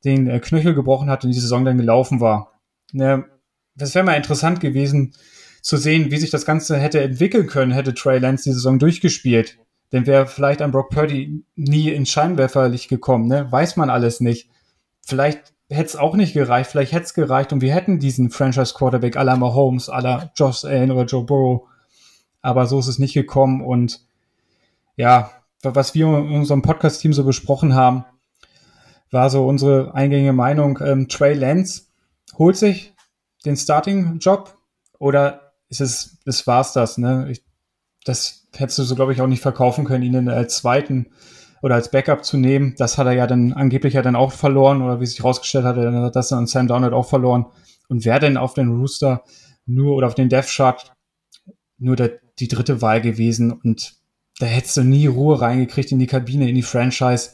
den 0.04 0.28
äh, 0.28 0.40
Knöchel 0.40 0.74
gebrochen 0.74 1.10
hat 1.10 1.24
und 1.24 1.32
die 1.32 1.40
Saison 1.40 1.64
dann 1.64 1.78
gelaufen 1.78 2.20
war. 2.20 2.60
Ne, 2.92 3.26
das 3.76 3.96
wäre 3.96 4.06
mal 4.06 4.18
interessant 4.18 4.60
gewesen 4.60 5.14
zu 5.62 5.78
sehen, 5.78 6.12
wie 6.12 6.18
sich 6.18 6.32
das 6.32 6.46
Ganze 6.46 6.78
hätte 6.78 7.02
entwickeln 7.02 7.48
können, 7.48 7.72
hätte 7.72 7.94
Trey 7.94 8.20
Lance 8.20 8.44
die 8.44 8.54
Saison 8.54 8.80
durchgespielt. 8.80 9.58
Denn 9.92 10.08
wäre 10.08 10.26
vielleicht 10.26 10.62
ein 10.62 10.72
Brock 10.72 10.90
Purdy 10.90 11.44
nie 11.56 11.90
ins 11.90 12.10
Scheinwerferlicht 12.10 12.90
gekommen, 12.90 13.28
ne? 13.28 13.52
Weiß 13.52 13.76
man 13.76 13.90
alles 13.90 14.22
nicht. 14.22 14.50
Vielleicht 15.02 15.54
hätte 15.70 15.88
es 15.88 15.96
auch 15.96 16.16
nicht 16.16 16.34
gereicht, 16.34 16.70
vielleicht 16.70 16.92
hätte 16.92 17.06
es 17.06 17.14
gereicht 17.14 17.54
und 17.54 17.62
wir 17.62 17.74
hätten 17.74 18.00
diesen 18.00 18.30
Franchise-Quarterback 18.30 19.18
à 19.18 19.24
la 19.24 19.36
Mahomes, 19.36 19.90
à 19.90 20.02
la 20.02 20.32
Josh 20.36 20.66
Allen 20.66 20.92
oder 20.92 21.06
Joe 21.06 21.24
Burrow. 21.24 21.68
Aber 22.42 22.68
so 22.68 22.80
ist 22.80 22.88
es 22.88 23.00
nicht 23.00 23.14
gekommen 23.14 23.62
und 23.62 24.02
ja, 24.96 25.32
was 25.64 25.94
wir 25.94 26.08
in 26.08 26.32
unserem 26.32 26.62
Podcast-Team 26.62 27.14
so 27.14 27.24
besprochen 27.24 27.76
haben, 27.76 28.06
war 29.12 29.30
so 29.30 29.46
unsere 29.46 29.94
eingängige 29.94 30.34
Meinung, 30.34 30.80
ähm, 30.82 31.08
Trey 31.08 31.34
Lance 31.34 31.84
holt 32.38 32.58
sich 32.58 32.94
den 33.46 33.58
Starting-Job 33.58 34.58
oder 35.00 35.41
ist 35.72 35.82
es, 35.82 36.20
das 36.26 36.46
war's 36.46 36.74
das, 36.74 37.00
ne? 37.00 37.28
Ich, 37.32 37.44
das 38.06 38.48
hättest 38.56 38.80
du 38.80 38.84
so, 38.84 38.96
glaube 38.96 39.14
ich, 39.14 39.22
auch 39.22 39.28
nicht 39.28 39.42
verkaufen 39.42 39.86
können, 39.86 40.04
ihn 40.04 40.30
als 40.30 40.58
zweiten 40.58 41.08
oder 41.64 41.76
als 41.76 41.90
Backup 41.90 42.24
zu 42.24 42.38
nehmen. 42.38 42.76
Das 42.78 42.98
hat 42.98 43.08
er 43.08 43.14
ja 43.14 43.26
dann 43.26 43.54
angeblich 43.54 43.94
ja 43.96 44.04
dann 44.04 44.16
auch 44.16 44.32
verloren 44.32 44.82
oder 44.82 45.00
wie 45.00 45.06
sich 45.06 45.20
herausgestellt 45.20 45.66
hat, 45.66 45.78
dann 45.78 45.96
hat 45.96 46.16
das 46.16 46.30
dann 46.30 46.48
Sam 46.48 46.68
Donald 46.68 46.94
auch 46.94 47.08
verloren. 47.08 47.46
Und 47.88 48.06
wer 48.06 48.20
denn 48.20 48.38
auf 48.38 48.54
den 48.54 48.70
Rooster 48.70 49.24
nur 49.66 49.96
oder 49.96 50.08
auf 50.08 50.16
den 50.16 50.30
Death 50.30 50.48
Chart 50.48 50.94
nur 51.78 51.96
der 51.96 52.20
die 52.40 52.48
dritte 52.48 52.82
Wahl 52.82 53.02
gewesen 53.02 53.52
und 53.52 53.96
da 54.40 54.48
hättest 54.48 54.78
du 54.78 54.84
nie 54.84 55.06
Ruhe 55.06 55.40
reingekriegt 55.40 55.92
in 55.92 56.00
die 56.00 56.08
Kabine, 56.08 56.50
in 56.50 56.56
die 56.56 56.64
Franchise. 56.64 57.32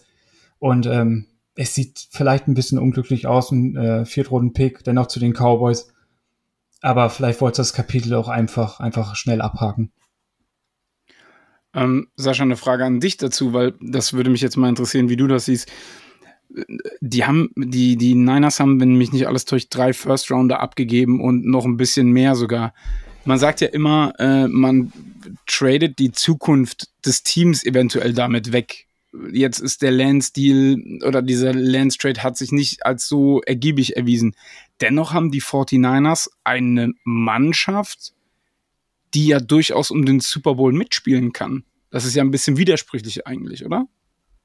Und 0.60 0.86
ähm, 0.86 1.28
es 1.56 1.74
sieht 1.74 2.08
vielleicht 2.12 2.48
ein 2.48 2.54
bisschen 2.54 2.80
unglücklich 2.80 3.28
aus, 3.28 3.52
ein 3.52 3.78
äh, 3.78 4.06
Viertrunden-Pick, 4.06 4.84
dennoch 4.84 5.08
zu 5.08 5.20
den 5.20 5.34
Cowboys. 5.34 5.94
Aber 6.82 7.10
vielleicht 7.10 7.42
wollte 7.42 7.58
das 7.58 7.74
Kapitel 7.74 8.14
auch 8.14 8.28
einfach, 8.28 8.80
einfach 8.80 9.16
schnell 9.16 9.42
abhaken. 9.42 9.92
Ähm, 11.74 12.08
Sascha, 12.16 12.44
eine 12.44 12.58
Frage 12.58 12.86
an 12.86 13.00
dich 13.00 13.18
dazu, 13.18 13.54
weil 13.54 13.74
das 13.82 14.14
würde 14.14 14.30
mich 14.30 14.42
jetzt 14.42 14.58
mal 14.58 14.70
interessieren, 14.70 15.10
wie 15.10 15.18
du 15.18 15.28
das 15.28 15.46
siehst. 15.46 15.72
Die 17.02 17.26
haben, 17.26 17.50
die, 17.56 17.98
die 17.98 18.16
Niners 18.16 18.60
haben, 18.60 18.80
wenn 18.80 18.96
mich 18.96 19.12
nicht 19.12 19.28
alles 19.28 19.46
täuscht, 19.46 19.68
drei 19.70 19.94
First 19.94 20.32
Rounder 20.32 20.60
abgegeben 20.60 21.22
und 21.22 21.46
noch 21.46 21.66
ein 21.66 21.78
bisschen 21.78 22.12
mehr 22.12 22.36
sogar. 22.36 22.74
Man 23.26 23.38
sagt 23.38 23.60
ja 23.60 23.68
immer, 23.68 24.14
äh, 24.18 24.48
man 24.48 24.94
tradet 25.46 26.00
die 26.00 26.14
Zukunft 26.14 26.90
des 27.06 27.24
Teams 27.24 27.66
eventuell 27.66 28.14
damit 28.14 28.54
weg. 28.54 28.88
Jetzt 29.32 29.60
ist 29.60 29.82
der 29.82 29.92
Lance-Deal 29.92 31.04
oder 31.06 31.22
dieser 31.22 31.54
Lance-Trade 31.54 32.24
hat 32.24 32.38
sich 32.38 32.52
nicht 32.52 32.86
als 32.86 33.08
so 33.08 33.42
ergiebig 33.42 33.98
erwiesen. 33.98 34.36
Dennoch 34.82 35.14
haben 35.14 35.32
die 35.32 35.42
49ers 35.42 36.30
eine 36.44 36.94
Mannschaft, 37.04 38.14
die 39.14 39.28
ja 39.28 39.40
durchaus 39.40 39.92
um 39.92 40.06
den 40.06 40.20
Super 40.20 40.56
Bowl 40.56 40.74
mitspielen 40.74 41.34
kann. 41.34 41.64
Das 41.90 42.06
ist 42.06 42.16
ja 42.16 42.24
ein 42.24 42.32
bisschen 42.32 42.58
widersprüchlich 42.58 43.26
eigentlich, 43.26 43.66
oder? 43.66 43.88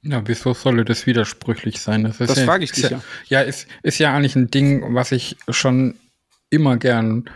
Ja, 0.03 0.23
wieso 0.27 0.53
soll 0.53 0.85
das 0.85 1.07
widersprüchlich 1.07 1.81
sein? 1.81 2.05
Das, 2.05 2.19
das 2.19 2.37
ja, 2.37 2.45
frage 2.45 2.65
ich 2.65 2.73
dich 2.73 2.91
ja. 2.91 3.03
Ja, 3.29 3.41
ist, 3.41 3.69
ist 3.83 3.99
ja 3.99 4.15
eigentlich 4.15 4.35
ein 4.35 4.51
Ding, 4.51 4.95
was 4.95 5.13
ich 5.13 5.37
schon 5.49 5.95
immer 6.51 6.77
gern 6.77 7.31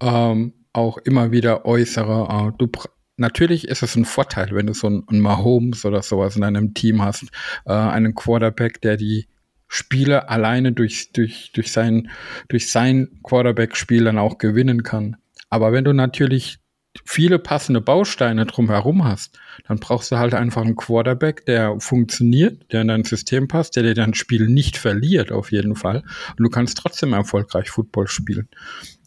ähm, 0.00 0.52
auch 0.72 0.98
immer 0.98 1.32
wieder 1.32 1.64
äußere. 1.64 2.52
Äh, 2.52 2.56
du, 2.58 2.70
natürlich 3.16 3.66
ist 3.68 3.82
es 3.82 3.96
ein 3.96 4.04
Vorteil, 4.04 4.50
wenn 4.52 4.66
du 4.66 4.74
so 4.74 4.86
einen, 4.86 5.08
einen 5.08 5.20
Mahomes 5.20 5.84
oder 5.84 6.02
sowas 6.02 6.36
in 6.36 6.42
deinem 6.42 6.74
Team 6.74 7.02
hast, 7.02 7.24
äh, 7.66 7.72
einen 7.72 8.14
Quarterback, 8.14 8.80
der 8.80 8.96
die 8.96 9.26
Spiele 9.68 10.28
alleine 10.28 10.72
durch, 10.72 11.12
durch, 11.12 11.52
durch 11.52 11.72
sein, 11.72 12.10
durch 12.48 12.70
sein 12.70 13.08
Quarterback-Spiel 13.22 14.04
dann 14.04 14.18
auch 14.18 14.38
gewinnen 14.38 14.82
kann. 14.82 15.16
Aber 15.50 15.72
wenn 15.72 15.84
du 15.84 15.92
natürlich 15.92 16.58
viele 17.04 17.38
passende 17.38 17.80
Bausteine 17.80 18.46
drumherum 18.46 19.04
hast, 19.04 19.38
dann 19.66 19.78
brauchst 19.78 20.12
du 20.12 20.18
halt 20.18 20.34
einfach 20.34 20.62
einen 20.62 20.76
Quarterback, 20.76 21.44
der 21.46 21.80
funktioniert, 21.80 22.72
der 22.72 22.82
in 22.82 22.88
dein 22.88 23.04
System 23.04 23.48
passt, 23.48 23.76
der 23.76 23.82
dir 23.82 23.94
dein 23.94 24.14
Spiel 24.14 24.46
nicht 24.48 24.76
verliert, 24.76 25.32
auf 25.32 25.50
jeden 25.50 25.74
Fall. 25.74 26.04
Und 26.30 26.44
du 26.44 26.50
kannst 26.50 26.78
trotzdem 26.78 27.12
erfolgreich 27.12 27.70
Football 27.70 28.06
spielen. 28.06 28.48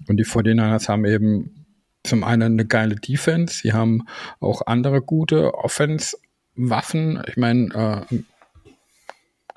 Und 0.08 0.18
die 0.18 0.26
49ers 0.26 0.90
haben 0.90 1.06
eben 1.06 1.66
zum 2.04 2.24
einen 2.24 2.54
eine 2.54 2.66
geile 2.66 2.96
Defense, 2.96 3.60
sie 3.62 3.74
haben 3.74 4.04
auch 4.40 4.62
andere 4.66 5.02
gute 5.02 5.54
Offense-Waffen. 5.54 7.22
Ich 7.28 7.38
meine, 7.38 8.06
äh, 8.10 8.18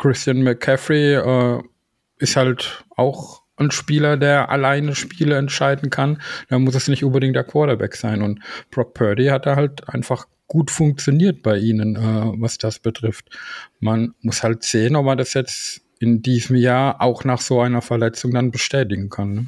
Christian 0.00 0.42
McCaffrey 0.42 1.14
äh, 1.14 1.62
ist 2.18 2.36
halt 2.36 2.84
auch 2.96 3.42
ein 3.56 3.70
Spieler, 3.70 4.16
der 4.16 4.48
alleine 4.48 4.94
Spiele 4.94 5.36
entscheiden 5.36 5.90
kann. 5.90 6.22
Da 6.48 6.58
muss 6.58 6.74
es 6.74 6.88
nicht 6.88 7.04
unbedingt 7.04 7.36
der 7.36 7.44
Quarterback 7.44 7.94
sein. 7.94 8.22
Und 8.22 8.40
Brock 8.70 8.94
Purdy 8.94 9.26
hat 9.26 9.44
da 9.44 9.56
halt 9.56 9.86
einfach 9.90 10.26
gut 10.46 10.70
funktioniert 10.70 11.42
bei 11.42 11.58
ihnen, 11.58 11.96
äh, 11.96 12.40
was 12.40 12.56
das 12.56 12.78
betrifft. 12.78 13.28
Man 13.78 14.14
muss 14.22 14.42
halt 14.42 14.64
sehen, 14.64 14.96
ob 14.96 15.04
man 15.04 15.18
das 15.18 15.34
jetzt 15.34 15.82
in 15.98 16.22
diesem 16.22 16.56
Jahr 16.56 17.02
auch 17.02 17.24
nach 17.24 17.42
so 17.42 17.60
einer 17.60 17.82
Verletzung 17.82 18.32
dann 18.32 18.50
bestätigen 18.50 19.10
kann. 19.10 19.32
Ne? 19.34 19.46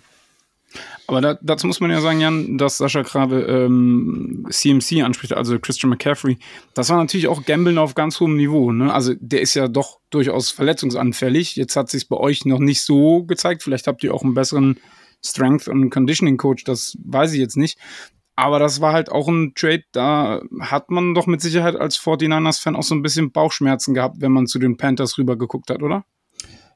Aber 1.06 1.20
da, 1.20 1.38
dazu 1.42 1.66
muss 1.66 1.80
man 1.80 1.90
ja 1.90 2.00
sagen, 2.00 2.20
Jan, 2.20 2.58
dass 2.58 2.78
Sascha 2.78 3.02
gerade 3.02 3.42
ähm, 3.42 4.46
CMC 4.48 5.02
anspricht, 5.02 5.32
also 5.32 5.58
Christian 5.58 5.90
McCaffrey. 5.90 6.38
Das 6.74 6.90
war 6.90 6.96
natürlich 6.96 7.28
auch 7.28 7.44
Gambeln 7.44 7.78
auf 7.78 7.94
ganz 7.94 8.20
hohem 8.20 8.36
Niveau. 8.36 8.72
Ne? 8.72 8.92
Also 8.92 9.14
der 9.18 9.40
ist 9.40 9.54
ja 9.54 9.68
doch 9.68 10.00
durchaus 10.10 10.50
verletzungsanfällig. 10.50 11.56
Jetzt 11.56 11.76
hat 11.76 11.90
sich 11.90 12.08
bei 12.08 12.16
euch 12.16 12.44
noch 12.44 12.60
nicht 12.60 12.82
so 12.82 13.24
gezeigt. 13.24 13.62
Vielleicht 13.62 13.86
habt 13.86 14.02
ihr 14.02 14.14
auch 14.14 14.22
einen 14.22 14.34
besseren 14.34 14.78
Strength- 15.24 15.68
und 15.68 15.90
Conditioning-Coach. 15.90 16.64
Das 16.64 16.96
weiß 17.04 17.32
ich 17.32 17.40
jetzt 17.40 17.56
nicht. 17.56 17.78
Aber 18.34 18.58
das 18.58 18.80
war 18.80 18.92
halt 18.92 19.12
auch 19.12 19.28
ein 19.28 19.52
Trade, 19.54 19.84
da 19.92 20.40
hat 20.60 20.90
man 20.90 21.14
doch 21.14 21.26
mit 21.26 21.42
Sicherheit 21.42 21.76
als 21.76 21.98
49ers-Fan 21.98 22.76
auch 22.76 22.82
so 22.82 22.94
ein 22.94 23.02
bisschen 23.02 23.30
Bauchschmerzen 23.30 23.92
gehabt, 23.92 24.20
wenn 24.20 24.32
man 24.32 24.46
zu 24.46 24.58
den 24.58 24.78
Panthers 24.78 25.18
rüber 25.18 25.36
geguckt 25.36 25.70
hat, 25.70 25.82
oder? 25.82 26.04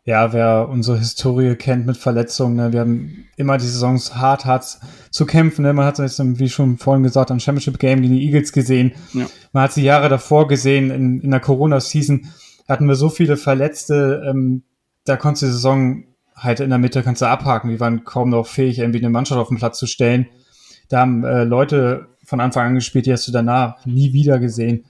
Ja, 0.06 0.32
wer 0.32 0.68
unsere 0.68 0.98
Historie 0.98 1.56
kennt 1.56 1.84
mit 1.84 1.96
Verletzungen, 1.96 2.54
ne, 2.54 2.72
wir 2.72 2.80
haben 2.80 3.26
immer 3.36 3.58
die 3.58 3.66
Saisons 3.66 4.14
hart, 4.14 4.44
hart 4.44 4.78
zu 5.10 5.26
kämpfen. 5.26 5.62
Ne? 5.62 5.72
Man 5.72 5.84
hat 5.84 5.98
es, 5.98 6.20
wie 6.20 6.48
schon 6.48 6.78
vorhin 6.78 7.02
gesagt, 7.02 7.32
am 7.32 7.40
Championship 7.40 7.80
Game 7.80 8.00
gegen 8.02 8.14
die 8.14 8.24
Eagles 8.24 8.52
gesehen. 8.52 8.92
Ja. 9.12 9.26
Man 9.52 9.64
hat 9.64 9.72
sie 9.72 9.82
Jahre 9.82 10.08
davor 10.08 10.46
gesehen, 10.46 10.92
in, 10.92 11.20
in 11.20 11.30
der 11.32 11.40
Corona-Season 11.40 12.28
hatten 12.68 12.86
wir 12.86 12.94
so 12.94 13.08
viele 13.08 13.36
Verletzte, 13.36 14.22
ähm, 14.28 14.62
da 15.04 15.16
konntest 15.16 15.42
du 15.42 15.46
die 15.46 15.52
Saison 15.52 16.04
halt 16.36 16.60
in 16.60 16.70
der 16.70 16.78
Mitte 16.78 17.02
kannst 17.02 17.22
du 17.22 17.26
abhaken. 17.26 17.70
Wir 17.70 17.80
waren 17.80 18.04
kaum 18.04 18.30
noch 18.30 18.46
fähig, 18.46 18.78
irgendwie 18.78 18.98
eine 18.98 19.10
Mannschaft 19.10 19.40
auf 19.40 19.48
den 19.48 19.56
Platz 19.56 19.78
zu 19.78 19.86
stellen. 19.86 20.26
Da 20.88 21.00
haben 21.00 21.24
äh, 21.24 21.42
Leute 21.44 22.08
von 22.24 22.40
Anfang 22.40 22.68
an 22.68 22.74
gespielt, 22.74 23.06
die 23.06 23.12
hast 23.12 23.26
du 23.26 23.32
danach 23.32 23.84
nie 23.86 24.12
wieder 24.12 24.38
gesehen. 24.38 24.84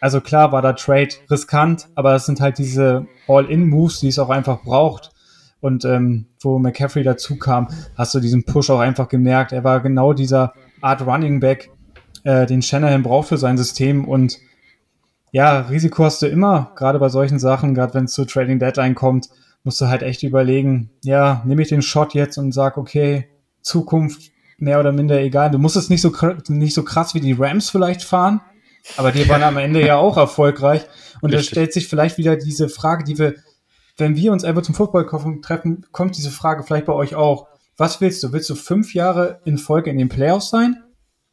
Also 0.00 0.20
klar 0.20 0.52
war 0.52 0.62
der 0.62 0.76
Trade 0.76 1.08
riskant, 1.30 1.88
aber 1.94 2.12
das 2.12 2.26
sind 2.26 2.40
halt 2.40 2.58
diese 2.58 3.06
All-In-Moves, 3.26 4.00
die 4.00 4.08
es 4.08 4.18
auch 4.18 4.30
einfach 4.30 4.62
braucht. 4.62 5.10
Und 5.60 5.84
ähm, 5.84 6.26
wo 6.40 6.58
McCaffrey 6.58 7.02
dazu 7.02 7.36
kam, 7.36 7.68
hast 7.96 8.14
du 8.14 8.20
diesen 8.20 8.44
Push 8.44 8.70
auch 8.70 8.78
einfach 8.78 9.08
gemerkt. 9.08 9.52
Er 9.52 9.64
war 9.64 9.80
genau 9.80 10.12
dieser 10.12 10.52
Art 10.80 11.04
Running 11.04 11.40
Back, 11.40 11.70
äh, 12.22 12.46
den 12.46 12.62
Shanahan 12.62 13.02
braucht 13.02 13.28
für 13.28 13.38
sein 13.38 13.58
System. 13.58 14.04
Und 14.04 14.38
ja, 15.32 15.60
Risiko 15.62 16.04
hast 16.04 16.22
du 16.22 16.26
immer, 16.26 16.72
gerade 16.76 17.00
bei 17.00 17.08
solchen 17.08 17.40
Sachen, 17.40 17.74
gerade 17.74 17.94
wenn 17.94 18.04
es 18.04 18.12
zur 18.12 18.28
Trading 18.28 18.60
Deadline 18.60 18.94
kommt, 18.94 19.28
musst 19.64 19.80
du 19.80 19.86
halt 19.86 20.02
echt 20.02 20.22
überlegen, 20.22 20.90
ja, 21.02 21.42
nehme 21.44 21.62
ich 21.62 21.68
den 21.68 21.82
Shot 21.82 22.14
jetzt 22.14 22.38
und 22.38 22.52
sag, 22.52 22.76
okay, 22.76 23.28
Zukunft 23.60 24.30
mehr 24.58 24.80
oder 24.80 24.92
minder 24.92 25.20
egal. 25.20 25.50
Du 25.50 25.58
musst 25.58 25.76
es 25.76 25.90
nicht 25.90 26.00
so, 26.00 26.12
nicht 26.48 26.74
so 26.74 26.84
krass 26.84 27.14
wie 27.14 27.20
die 27.20 27.34
Rams 27.34 27.70
vielleicht 27.70 28.02
fahren, 28.02 28.40
aber 28.96 29.12
die 29.12 29.28
waren 29.28 29.42
am 29.42 29.56
Ende 29.56 29.84
ja 29.84 29.96
auch 29.96 30.16
erfolgreich. 30.16 30.82
Und 31.20 31.34
da 31.34 31.40
stellt 31.40 31.72
sich 31.72 31.88
vielleicht 31.88 32.18
wieder 32.18 32.36
diese 32.36 32.68
Frage, 32.68 33.04
die 33.04 33.18
wir, 33.18 33.34
wenn 33.96 34.16
wir 34.16 34.32
uns 34.32 34.44
einfach 34.44 34.62
zum 34.62 34.74
Football 34.74 35.06
treffen, 35.42 35.86
kommt 35.92 36.16
diese 36.16 36.30
Frage 36.30 36.62
vielleicht 36.62 36.86
bei 36.86 36.92
euch 36.92 37.14
auch. 37.14 37.48
Was 37.76 38.00
willst 38.00 38.22
du? 38.22 38.32
Willst 38.32 38.50
du 38.50 38.54
fünf 38.54 38.94
Jahre 38.94 39.40
in 39.44 39.58
Folge 39.58 39.90
in 39.90 39.98
den 39.98 40.08
Playoffs 40.08 40.50
sein, 40.50 40.82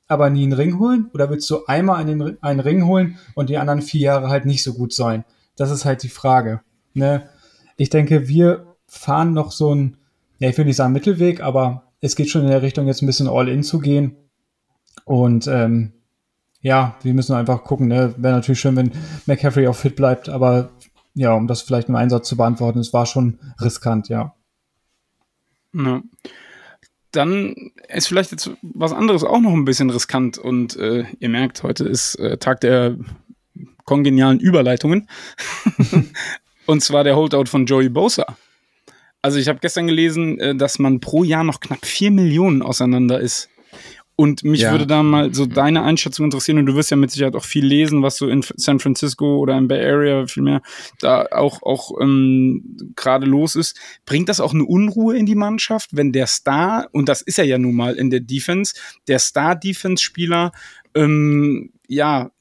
aber 0.08 0.30
nie 0.30 0.44
einen 0.44 0.54
Ring 0.54 0.80
holen? 0.80 1.10
Oder 1.14 1.30
willst 1.30 1.50
du 1.50 1.66
einmal 1.66 2.00
einen, 2.00 2.42
einen 2.44 2.60
Ring 2.60 2.86
holen 2.86 3.18
und 3.34 3.50
die 3.50 3.58
anderen 3.58 3.82
vier 3.82 4.02
Jahre 4.02 4.30
halt 4.30 4.46
nicht 4.46 4.64
so 4.64 4.74
gut 4.74 4.94
sein? 4.94 5.26
Das 5.56 5.72
ist 5.72 5.86
halt 5.86 6.04
die 6.04 6.10
Frage. 6.10 6.62
Ne? 6.94 7.30
Ich 7.78 7.90
denke, 7.90 8.28
wir 8.28 8.76
fahren 8.88 9.34
noch 9.34 9.52
so 9.52 9.74
ein, 9.74 9.98
ja, 10.40 10.50
ich 10.50 10.58
will 10.58 10.66
nicht 10.66 10.76
sagen 10.76 10.94
Mittelweg, 10.94 11.42
aber 11.42 11.92
es 12.02 12.16
geht 12.16 12.30
schon 12.30 12.44
in 12.44 12.50
der 12.50 12.62
Richtung, 12.62 12.88
jetzt 12.88 13.02
ein 13.02 13.08
bisschen 13.08 13.28
All-In 13.28 13.64
zu 13.64 13.80
gehen. 13.80 14.16
Und 15.06 15.48
ähm, 15.48 15.94
ja, 16.66 16.98
wir 17.04 17.14
müssen 17.14 17.36
einfach 17.36 17.64
gucken. 17.64 17.88
Ne? 17.90 18.16
Wäre 18.18 18.34
natürlich 18.34 18.60
schön, 18.60 18.76
wenn 18.76 18.92
McCaffrey 19.28 19.68
auch 19.68 19.76
fit 19.76 19.96
bleibt, 19.96 20.30
aber 20.30 20.72
ja, 21.14 21.32
um 21.36 21.46
das 21.46 21.62
vielleicht 21.62 21.90
im 21.90 21.96
Einsatz 21.96 22.28
zu 22.28 22.38
beantworten, 22.38 22.80
es 22.80 22.92
war 22.92 23.06
schon 23.06 23.40
riskant, 23.62 24.10
ja. 24.10 24.34
ja. 25.74 26.02
Dann 27.12 27.72
ist 27.88 28.08
vielleicht 28.08 28.32
jetzt 28.32 28.50
was 28.64 28.94
anderes 28.94 29.24
auch 29.24 29.40
noch 29.40 29.54
ein 29.54 29.64
bisschen 29.64 29.92
riskant 29.92 30.40
und 30.40 30.76
äh, 30.78 31.06
ihr 31.20 31.30
merkt, 31.30 31.62
heute 31.62 31.84
ist 31.84 32.16
äh, 32.16 32.40
Tag 32.40 32.62
der 32.62 32.98
kongenialen 33.86 34.40
Überleitungen. 34.40 35.08
und 36.66 36.82
zwar 36.82 37.04
der 37.04 37.16
Holdout 37.16 37.46
von 37.46 37.68
Joey 37.68 37.90
Bosa. 37.90 38.26
Also 39.22 39.38
ich 39.38 39.50
habe 39.50 39.60
gestern 39.60 39.86
gelesen, 39.86 40.40
äh, 40.40 40.56
dass 40.56 40.80
man 40.80 41.00
pro 41.00 41.24
Jahr 41.24 41.44
noch 41.44 41.60
knapp 41.60 41.86
4 41.86 42.10
Millionen 42.10 42.64
auseinander 42.64 43.20
ist. 43.20 43.50
Und 44.18 44.46
mich 44.46 44.62
ja. 44.62 44.72
würde 44.72 44.88
da 44.88 45.04
mal 45.04 45.34
so 45.34 45.46
deine 45.46 45.84
Einschätzung 45.84 46.26
interessieren, 46.26 46.58
und 46.58 46.68
du 46.68 46.76
wirst 46.76 46.90
ja 46.90 46.96
mit 46.96 47.12
Sicherheit 47.12 47.36
auch 47.36 47.44
viel 47.44 47.66
lesen, 47.66 48.02
was 48.02 48.16
so 48.16 48.30
in 48.30 48.44
San 48.56 48.80
Francisco 48.80 49.40
oder 49.40 49.58
in 49.58 49.68
Bay 49.68 49.86
Area 49.86 50.26
vielmehr 50.26 50.62
da 51.02 51.26
auch, 51.32 51.62
auch 51.64 51.92
ähm, 52.00 52.94
gerade 52.96 53.26
los 53.26 53.56
ist. 53.56 53.78
Bringt 54.06 54.30
das 54.30 54.40
auch 54.40 54.54
eine 54.54 54.64
Unruhe 54.64 55.18
in 55.18 55.26
die 55.26 55.36
Mannschaft, 55.36 55.90
wenn 55.92 56.14
der 56.14 56.28
Star, 56.28 56.88
und 56.94 57.10
das 57.10 57.22
ist 57.22 57.40
er 57.40 57.46
ja 57.46 57.58
nun 57.58 57.76
mal 57.76 57.96
in 57.96 58.10
der 58.10 58.22
Defense, 58.22 58.74
der 59.10 59.20
Star-Defense-Spieler, 59.20 60.54
ähm, 60.96 61.74
ja, 61.88 62.32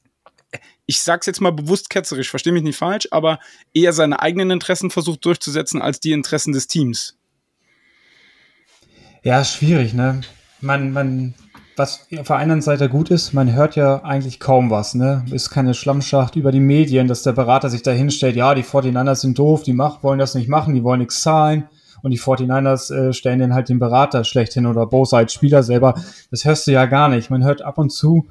ich 0.85 1.01
sag's 1.01 1.25
jetzt 1.25 1.41
mal 1.41 1.51
bewusst 1.51 1.89
ketzerisch, 1.89 2.29
verstehe 2.29 2.53
mich 2.53 2.63
nicht 2.63 2.77
falsch, 2.77 3.07
aber 3.11 3.39
eher 3.73 3.91
seine 3.91 4.21
eigenen 4.21 4.51
Interessen 4.51 4.91
versucht 4.91 5.25
durchzusetzen 5.25 5.81
als 5.81 5.99
die 5.99 6.13
Interessen 6.13 6.53
des 6.53 6.67
Teams. 6.67 7.17
Ja, 9.23 9.43
schwierig, 9.43 9.93
ne? 9.93 10.21
Man, 10.61 10.93
man 10.93 11.33
was 11.77 12.07
auf 12.17 12.27
der 12.27 12.37
einen 12.37 12.61
Seite 12.61 12.89
gut 12.89 13.11
ist, 13.11 13.33
man 13.33 13.53
hört 13.53 13.75
ja 13.75 14.03
eigentlich 14.03 14.39
kaum 14.39 14.69
was, 14.69 14.95
ne? 14.95 15.25
Ist 15.31 15.49
keine 15.49 15.73
Schlammschacht 15.73 16.35
über 16.35 16.51
die 16.51 16.59
Medien, 16.59 17.07
dass 17.07 17.23
der 17.23 17.33
Berater 17.33 17.69
sich 17.69 17.83
da 17.83 17.91
hinstellt, 17.91 18.35
ja, 18.35 18.55
die 18.55 18.63
49ers 18.63 19.15
sind 19.15 19.37
doof, 19.37 19.63
die 19.63 19.73
mach, 19.73 20.03
wollen 20.03 20.19
das 20.19 20.35
nicht 20.35 20.47
machen, 20.47 20.73
die 20.73 20.83
wollen 20.83 20.99
nichts 20.99 21.21
zahlen. 21.21 21.67
Und 22.01 22.11
die 22.11 22.19
49ers 22.19 22.93
äh, 22.93 23.13
stellen 23.13 23.39
dann 23.39 23.53
halt 23.55 23.67
den 23.67 23.79
Berater 23.79 24.23
schlecht 24.23 24.53
hin 24.53 24.67
oder 24.67 24.85
Bose 24.85 25.17
als 25.17 25.33
Spieler 25.33 25.63
selber. 25.63 25.95
Das 26.29 26.45
hörst 26.45 26.67
du 26.67 26.71
ja 26.71 26.85
gar 26.85 27.09
nicht. 27.09 27.31
Man 27.31 27.43
hört 27.43 27.63
ab 27.63 27.79
und 27.79 27.89
zu 27.89 28.27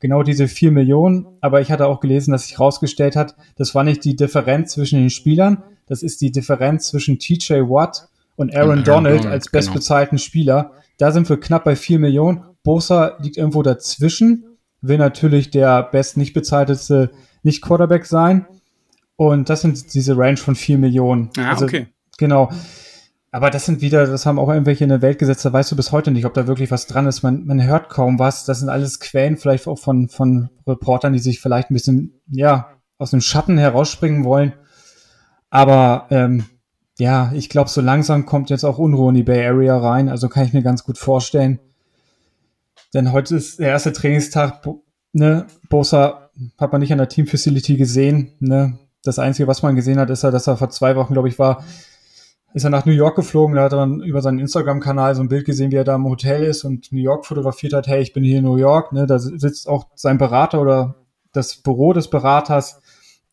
genau 0.00 0.22
diese 0.22 0.48
4 0.48 0.72
Millionen. 0.72 1.26
Aber 1.40 1.60
ich 1.60 1.70
hatte 1.70 1.86
auch 1.86 2.00
gelesen, 2.00 2.32
dass 2.32 2.44
sich 2.44 2.58
herausgestellt 2.58 3.16
hat, 3.16 3.34
das 3.56 3.74
war 3.74 3.84
nicht 3.84 4.04
die 4.04 4.16
Differenz 4.16 4.72
zwischen 4.72 5.00
den 5.00 5.10
Spielern, 5.10 5.62
das 5.86 6.02
ist 6.02 6.20
die 6.20 6.32
Differenz 6.32 6.88
zwischen 6.88 7.18
TJ 7.18 7.54
Watt 7.68 8.08
und 8.36 8.54
Aaron, 8.54 8.70
Aaron 8.70 8.84
Donald, 8.84 9.18
Donald, 9.20 9.32
als 9.32 9.50
bestbezahlten 9.50 10.18
genau. 10.18 10.26
Spieler. 10.26 10.70
Da 10.98 11.12
sind 11.12 11.28
wir 11.28 11.38
knapp 11.38 11.64
bei 11.64 11.76
4 11.76 11.98
Millionen. 11.98 12.44
Bosa 12.66 13.16
liegt 13.20 13.36
irgendwo 13.36 13.62
dazwischen, 13.62 14.58
will 14.80 14.98
natürlich 14.98 15.50
der 15.50 15.84
best 15.84 16.16
nicht 16.16 16.34
bezahlteste 16.34 17.12
Nicht-Quarterback 17.44 18.04
sein. 18.04 18.46
Und 19.14 19.48
das 19.48 19.62
sind 19.62 19.94
diese 19.94 20.18
Range 20.18 20.36
von 20.36 20.56
4 20.56 20.76
Millionen. 20.76 21.30
Ah, 21.38 21.50
also, 21.50 21.64
okay. 21.64 21.86
Genau. 22.18 22.50
Aber 23.30 23.50
das 23.50 23.66
sind 23.66 23.82
wieder, 23.82 24.06
das 24.06 24.26
haben 24.26 24.38
auch 24.38 24.48
irgendwelche 24.48 24.82
in 24.82 24.90
der 24.90 25.00
Welt 25.00 25.18
gesetzt, 25.18 25.44
da 25.44 25.52
weißt 25.52 25.70
du 25.70 25.76
bis 25.76 25.92
heute 25.92 26.10
nicht, 26.10 26.26
ob 26.26 26.34
da 26.34 26.48
wirklich 26.48 26.70
was 26.72 26.86
dran 26.86 27.06
ist. 27.06 27.22
Man, 27.22 27.46
man 27.46 27.62
hört 27.62 27.88
kaum 27.88 28.18
was. 28.18 28.44
Das 28.44 28.58
sind 28.58 28.68
alles 28.68 28.98
Quellen, 28.98 29.36
vielleicht 29.36 29.68
auch 29.68 29.78
von, 29.78 30.08
von 30.08 30.50
Reportern, 30.66 31.12
die 31.12 31.20
sich 31.20 31.40
vielleicht 31.40 31.70
ein 31.70 31.74
bisschen, 31.74 32.20
ja, 32.28 32.70
aus 32.98 33.12
dem 33.12 33.20
Schatten 33.20 33.58
herausspringen 33.58 34.24
wollen. 34.24 34.54
Aber 35.50 36.06
ähm, 36.10 36.46
ja, 36.98 37.30
ich 37.32 37.48
glaube, 37.48 37.70
so 37.70 37.80
langsam 37.80 38.26
kommt 38.26 38.50
jetzt 38.50 38.64
auch 38.64 38.78
Unruhe 38.78 39.10
in 39.10 39.14
die 39.14 39.22
Bay 39.22 39.46
Area 39.46 39.78
rein. 39.78 40.08
Also 40.08 40.28
kann 40.28 40.44
ich 40.44 40.52
mir 40.52 40.62
ganz 40.62 40.82
gut 40.82 40.98
vorstellen. 40.98 41.60
Denn 42.94 43.12
heute 43.12 43.36
ist 43.36 43.58
der 43.58 43.68
erste 43.68 43.92
Trainingstag. 43.92 44.66
Ne, 45.12 45.46
Bosa 45.68 46.30
hat 46.58 46.72
man 46.72 46.80
nicht 46.80 46.92
an 46.92 46.98
der 46.98 47.08
Team 47.08 47.26
Facility 47.26 47.76
gesehen. 47.76 48.32
Ne? 48.40 48.78
Das 49.02 49.18
Einzige, 49.18 49.48
was 49.48 49.62
man 49.62 49.76
gesehen 49.76 49.98
hat, 49.98 50.10
ist 50.10 50.22
ja, 50.22 50.30
dass 50.30 50.46
er 50.46 50.56
vor 50.56 50.70
zwei 50.70 50.96
Wochen, 50.96 51.12
glaube 51.12 51.28
ich, 51.28 51.38
war, 51.38 51.64
ist 52.54 52.64
er 52.64 52.70
nach 52.70 52.86
New 52.86 52.92
York 52.92 53.16
geflogen, 53.16 53.56
da 53.56 53.64
hat 53.64 53.72
er 53.72 53.80
dann 53.80 54.00
über 54.00 54.22
seinen 54.22 54.38
Instagram-Kanal 54.38 55.14
so 55.14 55.22
ein 55.22 55.28
Bild 55.28 55.44
gesehen, 55.44 55.70
wie 55.70 55.76
er 55.76 55.84
da 55.84 55.94
im 55.94 56.08
Hotel 56.08 56.42
ist 56.42 56.64
und 56.64 56.90
New 56.90 57.00
York 57.00 57.26
fotografiert 57.26 57.74
hat, 57.74 57.86
hey, 57.86 58.00
ich 58.00 58.14
bin 58.14 58.24
hier 58.24 58.38
in 58.38 58.44
New 58.44 58.56
York, 58.56 58.92
ne, 58.92 59.06
da 59.06 59.18
sitzt 59.18 59.68
auch 59.68 59.88
sein 59.94 60.16
Berater 60.16 60.60
oder 60.60 60.94
das 61.32 61.56
Büro 61.56 61.92
des 61.92 62.08
Beraters, 62.08 62.80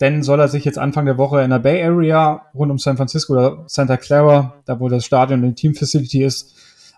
denn 0.01 0.24
soll 0.24 0.41
er 0.41 0.50
sich 0.50 0.65
jetzt 0.65 0.77
Anfang 0.77 1.05
der 1.05 1.17
Woche 1.17 1.41
in 1.41 1.51
der 1.51 1.60
Bay 1.60 1.81
Area 1.81 2.48
rund 2.53 2.72
um 2.72 2.77
San 2.77 2.98
Francisco 2.98 3.33
oder 3.33 3.63
Santa 3.67 3.95
Clara, 3.95 4.55
da 4.65 4.79
wo 4.79 4.89
das 4.89 5.05
Stadion 5.05 5.41
und 5.41 5.50
die 5.50 5.55
Team 5.55 5.75
Facility 5.75 6.24
ist, 6.24 6.53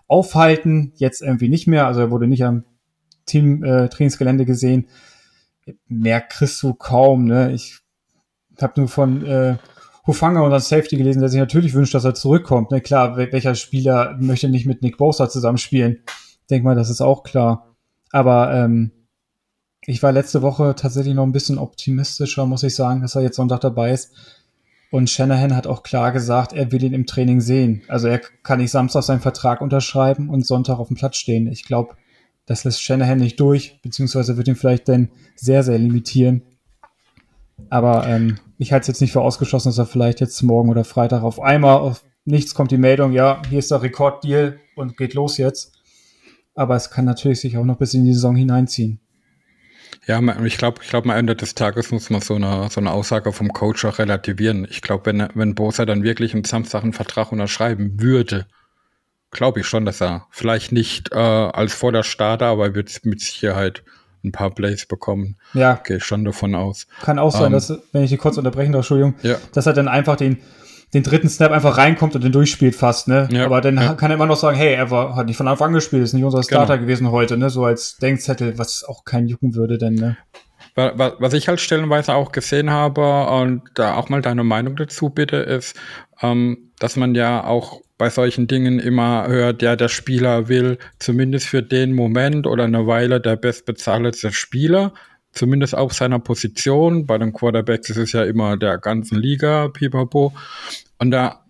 aufhalten, 0.08 0.92
jetzt 0.96 1.22
irgendwie 1.22 1.48
nicht 1.48 1.66
mehr, 1.66 1.86
also 1.86 2.00
er 2.00 2.10
wurde 2.10 2.26
nicht 2.26 2.44
am 2.44 2.64
Team-Trainingsgelände 3.26 4.44
äh, 4.44 4.46
gesehen. 4.46 4.88
Mehr 5.88 6.20
kriegst 6.20 6.62
du 6.62 6.74
kaum, 6.74 7.24
ne, 7.24 7.52
ich 7.52 7.80
habe 8.60 8.80
nur 8.80 8.88
von 8.88 9.26
äh, 9.26 9.56
Hufanga, 10.06 10.40
unseren 10.40 10.60
Safety, 10.60 10.96
gelesen, 10.96 11.20
der 11.20 11.28
sich 11.28 11.40
natürlich 11.40 11.74
wünscht, 11.74 11.94
dass 11.94 12.04
er 12.04 12.14
zurückkommt. 12.14 12.70
Ne, 12.70 12.80
klar, 12.80 13.16
welcher 13.16 13.54
Spieler 13.56 14.16
möchte 14.20 14.48
nicht 14.48 14.66
mit 14.66 14.82
Nick 14.82 14.98
Bosa 14.98 15.28
zusammenspielen? 15.28 16.02
Denk 16.48 16.64
mal, 16.64 16.76
das 16.76 16.90
ist 16.90 17.00
auch 17.00 17.24
klar. 17.24 17.74
Aber 18.12 18.54
ähm, 18.54 18.92
ich 19.84 20.02
war 20.02 20.12
letzte 20.12 20.42
Woche 20.42 20.74
tatsächlich 20.76 21.14
noch 21.14 21.24
ein 21.24 21.32
bisschen 21.32 21.58
optimistischer, 21.58 22.46
muss 22.46 22.62
ich 22.62 22.74
sagen, 22.74 23.02
dass 23.02 23.16
er 23.16 23.22
jetzt 23.22 23.36
Sonntag 23.36 23.60
dabei 23.60 23.92
ist. 23.92 24.14
Und 24.90 25.10
Shanahan 25.10 25.56
hat 25.56 25.66
auch 25.66 25.82
klar 25.82 26.12
gesagt, 26.12 26.52
er 26.52 26.70
will 26.70 26.84
ihn 26.84 26.92
im 26.92 27.06
Training 27.06 27.40
sehen. 27.40 27.82
Also 27.88 28.08
er 28.08 28.20
kann 28.42 28.60
nicht 28.60 28.70
Samstag 28.70 29.02
seinen 29.02 29.20
Vertrag 29.20 29.60
unterschreiben 29.60 30.28
und 30.28 30.46
Sonntag 30.46 30.78
auf 30.78 30.88
dem 30.88 30.96
Platz 30.96 31.16
stehen. 31.16 31.48
Ich 31.48 31.64
glaube, 31.64 31.96
das 32.46 32.64
lässt 32.64 32.80
Shanahan 32.80 33.18
nicht 33.18 33.40
durch, 33.40 33.80
beziehungsweise 33.82 34.36
wird 34.36 34.48
ihn 34.48 34.56
vielleicht 34.56 34.88
dann 34.88 35.10
sehr, 35.34 35.64
sehr 35.64 35.78
limitieren. 35.78 36.42
Aber 37.68 38.06
ähm, 38.06 38.38
ich 38.58 38.72
halte 38.72 38.82
es 38.82 38.88
jetzt 38.88 39.00
nicht 39.00 39.12
für 39.12 39.22
ausgeschlossen, 39.22 39.70
dass 39.70 39.78
er 39.78 39.86
vielleicht 39.86 40.20
jetzt 40.20 40.40
morgen 40.42 40.70
oder 40.70 40.84
Freitag 40.84 41.22
auf 41.22 41.40
einmal 41.40 41.78
auf 41.78 42.04
nichts 42.24 42.54
kommt 42.54 42.70
die 42.70 42.78
Meldung, 42.78 43.12
ja, 43.12 43.40
hier 43.48 43.58
ist 43.58 43.70
der 43.70 43.82
Rekorddeal 43.82 44.58
und 44.76 44.96
geht 44.96 45.14
los 45.14 45.38
jetzt. 45.38 45.72
Aber 46.54 46.76
es 46.76 46.90
kann 46.90 47.04
natürlich 47.04 47.40
sich 47.40 47.56
auch 47.56 47.64
noch 47.64 47.78
bis 47.78 47.94
in 47.94 48.04
die 48.04 48.14
Saison 48.14 48.34
hineinziehen. 48.34 49.00
Ja, 50.06 50.20
ich 50.44 50.58
glaube, 50.58 50.80
ich 50.82 50.88
glaube, 50.88 51.10
am 51.10 51.16
Ende 51.16 51.34
des 51.34 51.54
Tages 51.54 51.90
muss 51.90 52.10
man 52.10 52.20
so 52.20 52.34
eine, 52.34 52.68
so 52.70 52.80
eine 52.80 52.90
Aussage 52.90 53.32
vom 53.32 53.52
Coach 53.52 53.84
auch 53.84 53.98
relativieren. 53.98 54.66
Ich 54.70 54.82
glaube, 54.82 55.06
wenn, 55.06 55.28
wenn 55.34 55.54
Bosa 55.54 55.84
dann 55.84 56.02
wirklich 56.02 56.34
am 56.34 56.44
Samstag 56.44 56.82
einen 56.82 56.92
Vertrag 56.92 57.32
unterschreiben 57.32 58.00
würde, 58.00 58.46
glaube 59.30 59.60
ich 59.60 59.66
schon, 59.66 59.84
dass 59.84 60.00
er 60.00 60.26
vielleicht 60.30 60.72
nicht 60.72 61.12
äh, 61.12 61.18
als 61.18 61.74
voller 61.74 62.02
Starter, 62.02 62.46
aber 62.46 62.74
wird 62.74 63.04
mit 63.04 63.20
Sicherheit 63.20 63.82
ein 64.24 64.32
paar 64.32 64.50
Plays 64.50 64.86
bekommen. 64.86 65.36
Ja. 65.54 65.80
Gehe 65.84 65.98
ich 65.98 66.04
schon 66.04 66.24
davon 66.24 66.54
aus. 66.54 66.86
Kann 67.02 67.18
auch 67.18 67.32
sein, 67.32 67.46
ähm, 67.46 67.52
dass, 67.52 67.72
wenn 67.92 68.02
ich 68.02 68.10
die 68.10 68.16
kurz 68.16 68.36
unterbrechen 68.36 68.72
darf, 68.72 68.80
Entschuldigung, 68.80 69.14
ja. 69.22 69.36
dass 69.52 69.66
er 69.66 69.72
dann 69.72 69.88
einfach 69.88 70.16
den, 70.16 70.38
den 70.96 71.02
dritten 71.02 71.28
Snap 71.28 71.52
einfach 71.52 71.76
reinkommt 71.76 72.14
und 72.14 72.24
den 72.24 72.32
durchspielt 72.32 72.74
fast, 72.74 73.08
ne? 73.08 73.28
Ja, 73.30 73.44
Aber 73.44 73.60
dann 73.60 73.76
ja. 73.76 73.94
kann 73.94 74.10
er 74.10 74.14
immer 74.14 74.26
noch 74.26 74.36
sagen, 74.36 74.56
hey, 74.56 74.74
er 74.74 74.90
war, 74.90 75.14
hat 75.14 75.26
nicht 75.26 75.36
von 75.36 75.48
Anfang 75.48 75.68
an 75.68 75.74
gespielt, 75.74 76.02
ist 76.02 76.14
nicht 76.14 76.24
unser 76.24 76.38
genau. 76.38 76.48
Starter 76.48 76.74
genau. 76.74 76.86
gewesen 76.86 77.10
heute, 77.10 77.36
ne? 77.36 77.50
So 77.50 77.64
als 77.64 77.98
Denkzettel, 77.98 78.58
was 78.58 78.84
auch 78.84 79.04
keinen 79.04 79.28
jucken 79.28 79.54
würde, 79.54 79.78
denn, 79.78 79.94
ne? 79.94 80.16
Was 80.74 81.32
ich 81.32 81.48
halt 81.48 81.60
stellenweise 81.60 82.14
auch 82.14 82.32
gesehen 82.32 82.70
habe 82.70 83.28
und 83.28 83.62
da 83.74 83.94
auch 83.94 84.10
mal 84.10 84.20
deine 84.20 84.44
Meinung 84.44 84.76
dazu 84.76 85.08
bitte 85.08 85.36
ist, 85.36 85.74
ähm, 86.20 86.70
dass 86.78 86.96
man 86.96 87.14
ja 87.14 87.44
auch 87.44 87.80
bei 87.96 88.10
solchen 88.10 88.46
Dingen 88.46 88.78
immer 88.78 89.26
hört, 89.26 89.62
ja, 89.62 89.74
der 89.74 89.88
Spieler 89.88 90.48
will 90.48 90.76
zumindest 90.98 91.46
für 91.46 91.62
den 91.62 91.94
Moment 91.94 92.46
oder 92.46 92.64
eine 92.64 92.86
Weile 92.86 93.22
der 93.22 93.36
bestbezahlte 93.36 94.32
Spieler, 94.32 94.92
zumindest 95.32 95.74
auf 95.74 95.94
seiner 95.94 96.18
Position. 96.18 97.06
Bei 97.06 97.16
den 97.16 97.32
Quarterbacks 97.32 97.88
ist 97.88 97.96
es 97.96 98.12
ja 98.12 98.24
immer 98.24 98.58
der 98.58 98.76
ganzen 98.78 99.18
Liga, 99.18 99.68
pipapo. 99.68 100.34
Und 100.98 101.10
da 101.10 101.44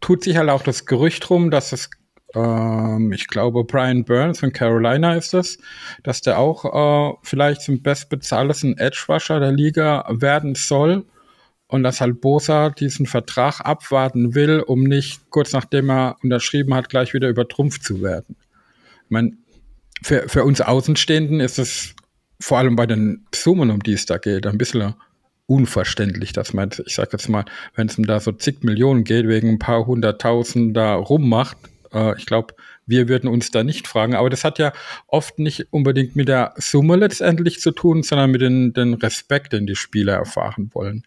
tut 0.00 0.24
sich 0.24 0.36
halt 0.36 0.50
auch 0.50 0.62
das 0.62 0.86
Gerücht 0.86 1.28
rum, 1.30 1.50
dass 1.50 1.72
es, 1.72 1.90
ähm, 2.34 3.12
ich 3.12 3.26
glaube, 3.26 3.64
Brian 3.64 4.04
Burns 4.04 4.40
von 4.40 4.52
Carolina 4.52 5.14
ist 5.14 5.34
das, 5.34 5.58
dass 6.02 6.20
der 6.20 6.38
auch 6.38 6.64
äh, 6.64 7.16
vielleicht 7.22 7.62
zum 7.62 7.82
bestbezahltesten 7.82 8.78
Edge 8.78 9.04
Rusher 9.08 9.40
der 9.40 9.52
Liga 9.52 10.06
werden 10.10 10.54
soll 10.54 11.06
und 11.68 11.82
dass 11.82 12.00
halt 12.00 12.20
Bosa 12.20 12.70
diesen 12.70 13.06
Vertrag 13.06 13.60
abwarten 13.60 14.34
will, 14.34 14.60
um 14.60 14.84
nicht 14.84 15.30
kurz 15.30 15.52
nachdem 15.52 15.90
er 15.90 16.16
unterschrieben 16.22 16.74
hat, 16.74 16.88
gleich 16.88 17.14
wieder 17.14 17.28
übertrumpft 17.28 17.82
zu 17.82 18.02
werden. 18.02 18.36
Ich 19.04 19.10
meine, 19.10 19.36
für, 20.02 20.28
für 20.28 20.44
uns 20.44 20.60
Außenstehenden 20.60 21.40
ist 21.40 21.58
es 21.58 21.94
vor 22.40 22.58
allem 22.58 22.76
bei 22.76 22.86
den 22.86 23.26
Summen, 23.34 23.70
um 23.70 23.82
die 23.82 23.94
es 23.94 24.06
da 24.06 24.18
geht, 24.18 24.46
ein 24.46 24.58
bisschen 24.58 24.94
unverständlich, 25.46 26.32
dass 26.32 26.52
man, 26.52 26.70
ich 26.86 26.94
sag 26.94 27.12
jetzt 27.12 27.28
mal, 27.28 27.44
wenn 27.74 27.88
es 27.88 27.98
um 27.98 28.06
da 28.06 28.20
so 28.20 28.32
zig 28.32 28.62
Millionen 28.62 29.04
geht, 29.04 29.28
wegen 29.28 29.50
ein 29.50 29.58
paar 29.58 29.86
hunderttausend 29.86 30.76
da 30.76 30.94
rummacht, 30.94 31.58
äh, 31.92 32.16
ich 32.18 32.26
glaube, 32.26 32.54
wir 32.86 33.08
würden 33.08 33.28
uns 33.28 33.50
da 33.50 33.64
nicht 33.64 33.88
fragen. 33.88 34.14
Aber 34.14 34.30
das 34.30 34.44
hat 34.44 34.58
ja 34.58 34.72
oft 35.06 35.38
nicht 35.38 35.72
unbedingt 35.72 36.16
mit 36.16 36.28
der 36.28 36.54
Summe 36.56 36.96
letztendlich 36.96 37.60
zu 37.60 37.70
tun, 37.70 38.02
sondern 38.02 38.30
mit 38.30 38.40
den, 38.40 38.72
den 38.72 38.94
Respekt, 38.94 39.52
den 39.52 39.66
die 39.66 39.76
Spieler 39.76 40.14
erfahren 40.14 40.70
wollen. 40.74 41.06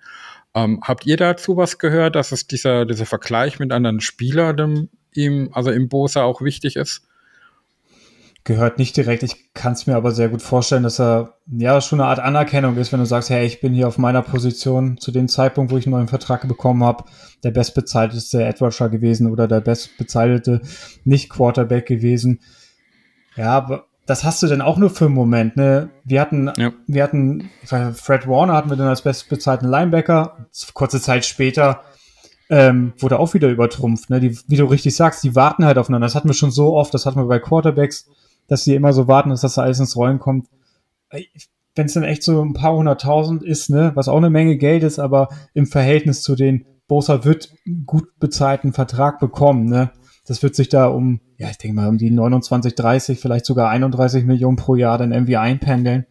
Ähm, 0.55 0.81
habt 0.83 1.05
ihr 1.05 1.17
dazu 1.17 1.57
was 1.57 1.77
gehört, 1.77 2.15
dass 2.15 2.31
es 2.31 2.47
dieser, 2.47 2.85
dieser 2.85 3.05
Vergleich 3.05 3.59
mit 3.59 3.71
anderen 3.71 4.01
Spielern 4.01 4.89
ihm, 5.13 5.49
also 5.51 5.71
im 5.71 5.89
Bosa 5.89 6.23
auch 6.23 6.41
wichtig 6.41 6.75
ist? 6.77 7.06
Gehört 8.47 8.77
nicht 8.77 8.95
direkt. 8.95 9.23
Ich 9.23 9.53
kann 9.53 9.73
es 9.73 9.87
mir 9.87 9.97
aber 9.97 10.11
sehr 10.11 10.29
gut 10.29 10.41
vorstellen, 10.41 10.83
dass 10.83 11.01
er 11.01 11.33
ja 11.51 11.81
schon 11.81 11.99
eine 11.99 12.07
Art 12.07 12.19
Anerkennung 12.19 12.77
ist, 12.77 12.93
wenn 12.93 13.01
du 13.01 13.05
sagst, 13.05 13.29
hey, 13.29 13.45
ich 13.45 13.59
bin 13.59 13.73
hier 13.73 13.89
auf 13.89 13.97
meiner 13.97 14.21
Position 14.21 14.97
zu 14.97 15.11
dem 15.11 15.27
Zeitpunkt, 15.27 15.69
wo 15.69 15.77
ich 15.77 15.85
einen 15.85 15.95
neuen 15.95 16.07
Vertrag 16.07 16.47
bekommen 16.47 16.81
habe, 16.81 17.03
der 17.43 17.51
bestbezahlteste 17.51 18.45
Edwardshire 18.45 18.89
gewesen 18.89 19.29
oder 19.29 19.49
der 19.49 19.59
bestbezahlte 19.59 20.61
Nicht-Quarterback 21.03 21.85
gewesen. 21.85 22.39
Ja, 23.35 23.51
aber 23.51 23.87
das 24.05 24.23
hast 24.23 24.41
du 24.41 24.47
denn 24.47 24.61
auch 24.61 24.77
nur 24.77 24.91
für 24.91 25.07
einen 25.07 25.15
Moment, 25.15 25.57
ne? 25.57 25.89
Wir 26.05 26.21
hatten, 26.21 26.49
ja. 26.55 26.71
wir 26.87 27.03
hatten, 27.03 27.49
Fred 27.65 28.29
Warner 28.29 28.53
hatten 28.53 28.69
wir 28.69 28.77
dann 28.77 28.87
als 28.87 29.01
bestbezahlten 29.01 29.67
Linebacker. 29.67 30.47
Kurze 30.73 31.01
Zeit 31.01 31.25
später 31.25 31.81
ähm, 32.49 32.93
wurde 32.97 33.19
auch 33.19 33.33
wieder 33.33 33.49
übertrumpft, 33.49 34.09
ne? 34.09 34.21
Die, 34.21 34.39
wie 34.47 34.55
du 34.55 34.63
richtig 34.67 34.95
sagst, 34.95 35.21
die 35.25 35.35
warten 35.35 35.65
halt 35.65 35.77
aufeinander. 35.77 36.05
Das 36.05 36.15
hatten 36.15 36.29
wir 36.29 36.33
schon 36.33 36.51
so 36.51 36.77
oft, 36.77 36.93
das 36.93 37.05
hatten 37.05 37.19
wir 37.19 37.27
bei 37.27 37.39
Quarterbacks, 37.39 38.07
dass 38.47 38.63
die 38.63 38.75
immer 38.75 38.93
so 38.93 39.07
warten, 39.07 39.29
dass 39.29 39.41
das 39.41 39.57
alles 39.57 39.79
ins 39.79 39.95
Rollen 39.95 40.19
kommt. 40.19 40.47
Wenn 41.75 41.85
es 41.85 41.93
dann 41.93 42.03
echt 42.03 42.23
so 42.23 42.41
ein 42.41 42.53
paar 42.53 42.75
hunderttausend 42.75 43.43
ist, 43.43 43.69
ne, 43.69 43.91
was 43.95 44.07
auch 44.07 44.17
eine 44.17 44.29
Menge 44.29 44.57
Geld 44.57 44.83
ist, 44.83 44.99
aber 44.99 45.29
im 45.53 45.67
Verhältnis 45.67 46.21
zu 46.21 46.35
den 46.35 46.65
Bosa 46.87 47.23
wird 47.25 47.53
gut 47.85 48.17
bezahlten 48.19 48.73
Vertrag 48.73 49.19
bekommen, 49.19 49.65
ne? 49.65 49.91
Das 50.25 50.43
wird 50.43 50.55
sich 50.55 50.67
da 50.67 50.87
um, 50.87 51.21
ja, 51.37 51.49
ich 51.49 51.57
denke 51.57 51.75
mal, 51.75 51.87
um 51.87 51.97
die 51.97 52.11
29, 52.11 52.75
30, 52.75 53.19
vielleicht 53.19 53.45
sogar 53.45 53.69
31 53.69 54.25
Millionen 54.25 54.57
pro 54.57 54.75
Jahr 54.75 54.97
dann 54.97 55.13
irgendwie 55.13 55.37
einpendeln. 55.37 56.05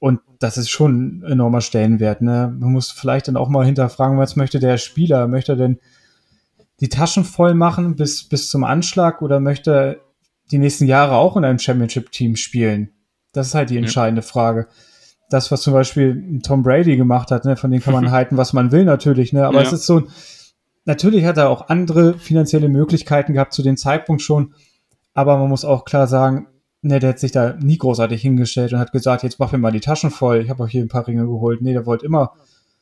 Und 0.00 0.20
das 0.40 0.58
ist 0.58 0.70
schon 0.70 1.20
ein 1.20 1.22
enormer 1.22 1.60
Stellenwert. 1.60 2.20
Ne? 2.20 2.52
Man 2.58 2.72
muss 2.72 2.90
vielleicht 2.90 3.28
dann 3.28 3.36
auch 3.36 3.48
mal 3.48 3.64
hinterfragen, 3.64 4.18
was 4.18 4.34
möchte 4.34 4.58
der 4.58 4.76
Spieler? 4.76 5.28
Möchte 5.28 5.52
er 5.52 5.56
denn 5.56 5.78
die 6.80 6.88
Taschen 6.88 7.24
voll 7.24 7.54
machen 7.54 7.94
bis, 7.94 8.28
bis 8.28 8.48
zum 8.48 8.64
Anschlag 8.64 9.22
oder 9.22 9.38
möchte 9.38 10.00
die 10.50 10.58
nächsten 10.58 10.86
Jahre 10.86 11.16
auch 11.16 11.36
in 11.36 11.44
einem 11.44 11.58
Championship-Team 11.58 12.36
spielen? 12.36 12.92
Das 13.32 13.48
ist 13.48 13.54
halt 13.54 13.70
die 13.70 13.76
entscheidende 13.76 14.22
ja. 14.22 14.26
Frage. 14.26 14.68
Das, 15.28 15.52
was 15.52 15.62
zum 15.62 15.72
Beispiel 15.72 16.40
Tom 16.42 16.62
Brady 16.62 16.96
gemacht 16.96 17.30
hat, 17.30 17.44
ne, 17.44 17.56
von 17.56 17.70
dem 17.70 17.80
kann 17.80 17.94
man 17.94 18.10
halten, 18.12 18.36
was 18.36 18.52
man 18.52 18.72
will 18.72 18.84
natürlich, 18.84 19.32
ne? 19.32 19.46
Aber 19.46 19.60
ja. 19.60 19.66
es 19.66 19.72
ist 19.72 19.86
so 19.86 20.06
Natürlich 20.84 21.24
hat 21.24 21.36
er 21.36 21.50
auch 21.50 21.68
andere 21.68 22.18
finanzielle 22.18 22.68
Möglichkeiten 22.68 23.34
gehabt 23.34 23.52
zu 23.52 23.62
dem 23.62 23.76
Zeitpunkt 23.76 24.22
schon, 24.22 24.54
aber 25.14 25.36
man 25.36 25.48
muss 25.48 25.64
auch 25.64 25.84
klar 25.84 26.06
sagen, 26.06 26.48
ne, 26.82 26.98
der 26.98 27.10
hat 27.10 27.18
sich 27.18 27.32
da 27.32 27.54
nie 27.60 27.76
großartig 27.76 28.20
hingestellt 28.20 28.72
und 28.72 28.78
hat 28.78 28.92
gesagt, 28.92 29.22
jetzt 29.22 29.38
mach 29.38 29.52
mir 29.52 29.58
mal 29.58 29.72
die 29.72 29.80
Taschen 29.80 30.10
voll, 30.10 30.40
ich 30.40 30.50
habe 30.50 30.62
euch 30.62 30.72
hier 30.72 30.82
ein 30.82 30.88
paar 30.88 31.06
Ringe 31.06 31.26
geholt. 31.26 31.60
Nee, 31.60 31.74
der 31.74 31.86
wollte 31.86 32.06
immer 32.06 32.32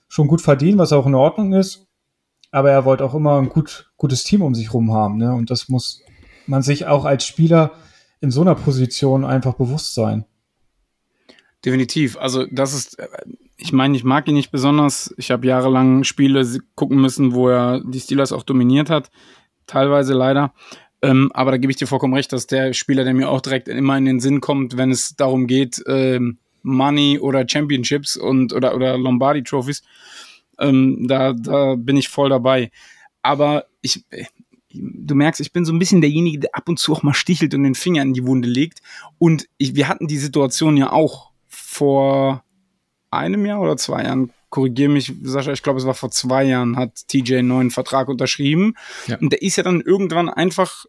schon 0.09 0.29
gut 0.29 0.41
verdienen, 0.41 0.79
was 0.79 0.93
auch 0.93 1.07
in 1.07 1.15
Ordnung 1.15 1.53
ist, 1.53 1.87
aber 2.51 2.71
er 2.71 2.85
wollte 2.85 3.05
auch 3.05 3.15
immer 3.15 3.39
ein 3.39 3.49
gut, 3.49 3.91
gutes 3.97 4.25
Team 4.25 4.43
um 4.43 4.55
sich 4.55 4.73
rum 4.73 4.93
haben, 4.93 5.19
ne? 5.19 5.35
Und 5.35 5.51
das 5.51 5.69
muss 5.69 6.03
man 6.49 6.63
sich 6.63 6.87
auch 6.87 7.05
als 7.05 7.25
Spieler 7.25 7.73
in 8.21 8.31
so 8.31 8.41
einer 8.41 8.55
Position 8.55 9.25
einfach 9.25 9.55
bewusst 9.55 9.95
sein. 9.95 10.25
Definitiv. 11.65 12.17
Also 12.17 12.47
das 12.51 12.73
ist, 12.73 12.99
äh, 12.99 13.09
ich 13.57 13.73
meine, 13.73 13.97
ich 13.97 14.05
mag 14.05 14.29
ihn 14.29 14.35
nicht 14.35 14.51
besonders. 14.51 15.13
Ich 15.17 15.31
habe 15.31 15.47
jahrelang 15.47 16.05
Spiele 16.05 16.47
gucken 16.75 17.01
müssen, 17.01 17.35
wo 17.35 17.49
er 17.49 17.81
die 17.85 18.01
Steelers 18.01 18.33
auch 18.33 18.45
dominiert 18.45 18.91
hat. 18.91 19.11
Teilweise 19.67 20.15
leider. 20.15 20.53
Ähm, 21.03 21.31
aber 21.35 21.53
da 21.53 21.57
gebe 21.59 21.71
ich 21.71 21.77
dir 21.77 21.87
vollkommen 21.87 22.15
recht, 22.15 22.33
dass 22.33 22.47
der 22.47 22.73
Spieler, 22.73 23.05
der 23.05 23.15
mir 23.15 23.29
auch 23.29 23.41
direkt 23.41 23.69
immer 23.69 23.97
in 23.97 24.05
den 24.05 24.21
Sinn 24.21 24.41
kommt, 24.41 24.77
wenn 24.77 24.91
es 24.91 25.15
darum 25.17 25.47
geht, 25.47 25.83
ähm, 25.87 26.39
Money 26.63 27.19
oder 27.21 27.49
Championships 27.49 28.17
und 28.17 28.53
oder, 28.53 28.75
oder 28.75 28.99
Lombardi 28.99 29.43
Trophies, 29.43 29.83
ähm, 30.59 31.07
da, 31.09 31.33
da 31.33 31.77
bin 31.77 31.97
ich 31.97 32.09
voll 32.09 32.31
dabei. 32.31 32.71
Aber 33.23 33.67
ich, 33.81 34.05
du 34.81 35.15
merkst, 35.15 35.41
ich 35.41 35.53
bin 35.53 35.65
so 35.65 35.73
ein 35.73 35.79
bisschen 35.79 36.01
derjenige, 36.01 36.41
der 36.41 36.51
ab 36.55 36.69
und 36.69 36.79
zu 36.79 36.93
auch 36.93 37.03
mal 37.03 37.15
stichelt 37.15 37.55
und 37.55 37.65
den 37.65 37.75
Finger 37.75 38.03
in 38.03 38.15
die 38.15 38.27
Wunde 38.27 38.49
legt. 38.49 38.81
Und 39.19 39.49
ich, 39.59 39.75
wir 39.75 39.89
hatten 39.89 40.07
die 40.07 40.19
Situation 40.19 40.77
ja 40.77 40.93
auch 40.93 41.31
vor 41.47 42.45
einem 43.11 43.47
Jahr 43.47 43.61
oder 43.61 43.77
zwei 43.77 44.05
Jahren. 44.05 44.33
Korrigiere 44.51 44.91
mich, 44.91 45.13
Sascha, 45.23 45.53
ich 45.53 45.63
glaube, 45.63 45.79
es 45.79 45.87
war 45.87 45.95
vor 45.95 46.11
zwei 46.11 46.45
Jahren, 46.45 46.77
hat 46.77 47.07
TJ 47.09 47.37
einen 47.37 47.49
neuen 47.49 47.71
Vertrag 47.71 48.09
unterschrieben. 48.09 48.75
Ja. 49.07 49.19
Und 49.19 49.33
der 49.33 49.43
ist 49.43 49.57
ja 49.57 49.63
dann 49.63 49.81
irgendwann 49.81 50.29
einfach 50.29 50.87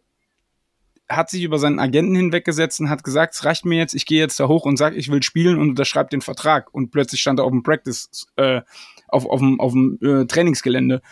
hat 1.10 1.28
sich 1.28 1.42
über 1.42 1.58
seinen 1.58 1.80
Agenten 1.80 2.14
hinweggesetzt 2.14 2.80
und 2.80 2.88
hat 2.88 3.02
gesagt, 3.02 3.34
es 3.34 3.44
reicht 3.44 3.64
mir 3.64 3.76
jetzt, 3.76 3.94
ich 3.94 4.06
gehe 4.06 4.20
jetzt 4.20 4.38
da 4.38 4.46
hoch 4.46 4.64
und 4.64 4.76
sage, 4.76 4.96
ich 4.96 5.10
will 5.10 5.22
spielen 5.22 5.58
und 5.58 5.70
unterschreibt 5.70 6.12
den 6.12 6.20
Vertrag. 6.20 6.72
Und 6.72 6.90
plötzlich 6.90 7.20
stand 7.20 7.40
er 7.40 7.44
auf 7.44 7.50
dem 7.50 7.64
Practice, 7.64 8.28
äh, 8.36 8.60
auf, 9.08 9.26
auf 9.26 9.40
dem, 9.40 9.58
auf 9.60 9.72
dem 9.72 9.98
äh, 10.02 10.26
Trainingsgelände. 10.26 11.02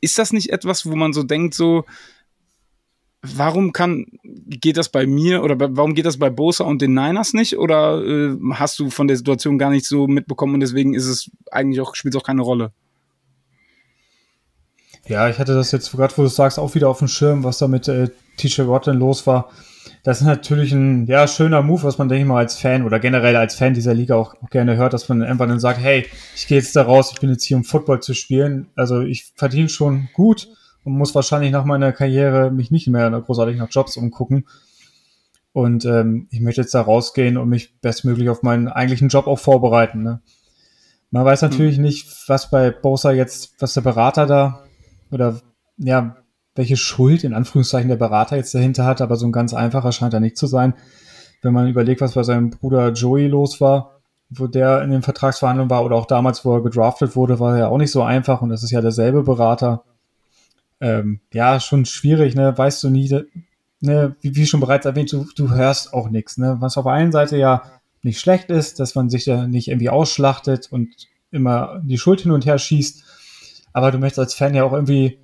Ist 0.00 0.18
das 0.18 0.32
nicht 0.32 0.50
etwas, 0.50 0.86
wo 0.86 0.94
man 0.94 1.12
so 1.12 1.22
denkt, 1.22 1.54
so, 1.54 1.86
warum 3.22 3.72
kann, 3.72 4.06
geht 4.22 4.76
das 4.76 4.88
bei 4.88 5.06
mir 5.06 5.42
oder 5.42 5.56
bei, 5.56 5.68
warum 5.70 5.94
geht 5.94 6.06
das 6.06 6.18
bei 6.18 6.30
Bosa 6.30 6.64
und 6.64 6.82
den 6.82 6.94
Niners 6.94 7.32
nicht? 7.32 7.58
Oder 7.58 8.02
äh, 8.04 8.36
hast 8.52 8.78
du 8.78 8.90
von 8.90 9.08
der 9.08 9.16
Situation 9.16 9.58
gar 9.58 9.70
nicht 9.70 9.86
so 9.86 10.06
mitbekommen 10.06 10.54
und 10.54 10.60
deswegen 10.60 10.94
ist 10.94 11.06
es 11.06 11.30
eigentlich 11.50 11.80
auch, 11.80 11.94
spielt 11.94 12.14
es 12.14 12.20
auch 12.20 12.26
keine 12.26 12.42
Rolle? 12.42 12.72
Ja, 15.06 15.28
ich 15.28 15.38
hatte 15.38 15.54
das 15.54 15.72
jetzt 15.72 15.90
gerade, 15.92 16.16
wo 16.16 16.22
du 16.22 16.28
sagst, 16.28 16.58
auch 16.58 16.74
wieder 16.74 16.88
auf 16.88 16.98
dem 16.98 17.08
Schirm, 17.08 17.42
was 17.42 17.58
da 17.58 17.66
mit 17.66 17.88
äh, 17.88 18.08
TJ 18.36 18.68
Watt 18.68 18.86
denn 18.86 18.98
los 18.98 19.26
war. 19.26 19.50
Das 20.04 20.20
ist 20.20 20.26
natürlich 20.26 20.72
ein 20.72 21.06
ja, 21.06 21.26
schöner 21.26 21.62
Move, 21.62 21.82
was 21.82 21.98
man, 21.98 22.08
denke 22.08 22.22
ich 22.22 22.28
mal, 22.28 22.38
als 22.38 22.56
Fan 22.56 22.84
oder 22.84 23.00
generell 23.00 23.36
als 23.36 23.54
Fan 23.54 23.74
dieser 23.74 23.94
Liga 23.94 24.16
auch, 24.16 24.34
auch 24.42 24.50
gerne 24.50 24.76
hört, 24.76 24.92
dass 24.92 25.08
man 25.08 25.22
einfach 25.22 25.48
dann 25.48 25.60
sagt, 25.60 25.80
hey, 25.80 26.06
ich 26.36 26.46
gehe 26.46 26.58
jetzt 26.58 26.76
da 26.76 26.82
raus, 26.82 27.10
ich 27.12 27.20
bin 27.20 27.30
jetzt 27.30 27.44
hier, 27.44 27.56
um 27.56 27.64
Football 27.64 28.00
zu 28.00 28.14
spielen. 28.14 28.68
Also 28.76 29.00
ich 29.00 29.32
verdiene 29.34 29.68
schon 29.68 30.08
gut 30.12 30.48
und 30.88 30.96
muss 30.96 31.14
wahrscheinlich 31.14 31.52
nach 31.52 31.66
meiner 31.66 31.92
Karriere 31.92 32.50
mich 32.50 32.70
nicht 32.70 32.88
mehr 32.88 33.10
großartig 33.10 33.58
nach 33.58 33.68
Jobs 33.70 33.98
umgucken. 33.98 34.46
Und 35.52 35.84
ähm, 35.84 36.28
ich 36.30 36.40
möchte 36.40 36.62
jetzt 36.62 36.74
da 36.74 36.80
rausgehen 36.80 37.36
und 37.36 37.50
mich 37.50 37.78
bestmöglich 37.80 38.30
auf 38.30 38.42
meinen 38.42 38.68
eigentlichen 38.68 39.08
Job 39.08 39.26
auch 39.26 39.38
vorbereiten. 39.38 40.02
Ne? 40.02 40.22
Man 41.10 41.26
weiß 41.26 41.42
natürlich 41.42 41.76
hm. 41.76 41.82
nicht, 41.82 42.08
was 42.26 42.50
bei 42.50 42.70
Bosa 42.70 43.12
jetzt, 43.12 43.60
was 43.60 43.74
der 43.74 43.82
Berater 43.82 44.24
da 44.24 44.64
oder 45.10 45.40
ja, 45.76 46.16
welche 46.54 46.78
Schuld 46.78 47.22
in 47.22 47.34
Anführungszeichen 47.34 47.88
der 47.88 47.96
Berater 47.96 48.36
jetzt 48.36 48.54
dahinter 48.54 48.86
hat, 48.86 49.02
aber 49.02 49.16
so 49.16 49.26
ein 49.26 49.32
ganz 49.32 49.52
einfacher 49.52 49.92
scheint 49.92 50.14
er 50.14 50.20
nicht 50.20 50.38
zu 50.38 50.46
sein. 50.46 50.72
Wenn 51.42 51.52
man 51.52 51.68
überlegt, 51.68 52.00
was 52.00 52.14
bei 52.14 52.22
seinem 52.22 52.48
Bruder 52.48 52.92
Joey 52.92 53.26
los 53.26 53.60
war, 53.60 54.00
wo 54.30 54.46
der 54.46 54.80
in 54.82 54.90
den 54.90 55.02
Vertragsverhandlungen 55.02 55.70
war 55.70 55.84
oder 55.84 55.96
auch 55.96 56.06
damals, 56.06 56.46
wo 56.46 56.54
er 56.54 56.62
gedraftet 56.62 57.14
wurde, 57.14 57.40
war 57.40 57.52
er 57.52 57.58
ja 57.58 57.68
auch 57.68 57.78
nicht 57.78 57.92
so 57.92 58.02
einfach 58.02 58.40
und 58.40 58.48
das 58.48 58.62
ist 58.62 58.70
ja 58.70 58.80
derselbe 58.80 59.22
Berater. 59.22 59.84
Ähm, 60.80 61.20
ja, 61.32 61.60
schon 61.60 61.84
schwierig, 61.84 62.34
ne? 62.34 62.56
Weißt 62.56 62.82
du 62.82 62.90
nie, 62.90 63.08
ne? 63.80 64.16
Wie, 64.20 64.36
wie 64.36 64.46
schon 64.46 64.60
bereits 64.60 64.86
erwähnt, 64.86 65.12
du, 65.12 65.26
du 65.34 65.50
hörst 65.50 65.92
auch 65.92 66.08
nichts, 66.08 66.38
ne? 66.38 66.56
Was 66.60 66.76
auf 66.76 66.84
der 66.84 66.92
einen 66.92 67.12
Seite 67.12 67.36
ja 67.36 67.62
nicht 68.02 68.20
schlecht 68.20 68.50
ist, 68.50 68.80
dass 68.80 68.94
man 68.94 69.10
sich 69.10 69.26
ja 69.26 69.46
nicht 69.46 69.68
irgendwie 69.68 69.90
ausschlachtet 69.90 70.68
und 70.70 70.88
immer 71.30 71.80
die 71.84 71.98
Schuld 71.98 72.20
hin 72.20 72.30
und 72.30 72.46
her 72.46 72.58
schießt, 72.58 73.04
aber 73.72 73.90
du 73.90 73.98
möchtest 73.98 74.20
als 74.20 74.34
Fan 74.34 74.54
ja 74.54 74.64
auch 74.64 74.72
irgendwie 74.72 75.18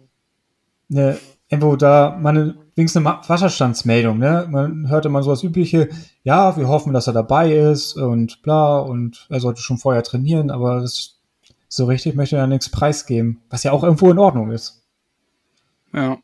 eine, 0.90 1.18
irgendwo 1.48 1.76
da 1.76 2.16
eine, 2.16 2.56
wenigstens 2.74 3.06
eine 3.06 3.18
Wasserstandsmeldung, 3.26 4.18
ne? 4.18 4.46
Man 4.50 4.88
hörte 4.88 5.08
mal 5.08 5.22
so 5.22 5.30
das 5.30 5.42
Übliche, 5.44 5.88
ja, 6.24 6.56
wir 6.56 6.68
hoffen, 6.68 6.92
dass 6.92 7.06
er 7.06 7.12
dabei 7.12 7.52
ist 7.52 7.94
und 7.94 8.42
bla 8.42 8.78
und 8.78 9.26
er 9.30 9.40
sollte 9.40 9.62
schon 9.62 9.78
vorher 9.78 10.02
trainieren, 10.02 10.50
aber 10.50 10.80
das, 10.80 11.20
so 11.68 11.86
richtig 11.86 12.14
möchte 12.14 12.36
er 12.36 12.42
ja 12.42 12.46
nichts 12.46 12.68
preisgeben, 12.68 13.40
was 13.50 13.62
ja 13.62 13.72
auch 13.72 13.82
irgendwo 13.82 14.10
in 14.10 14.18
Ordnung 14.18 14.50
ist. 14.50 14.83
Ja. 15.94 16.18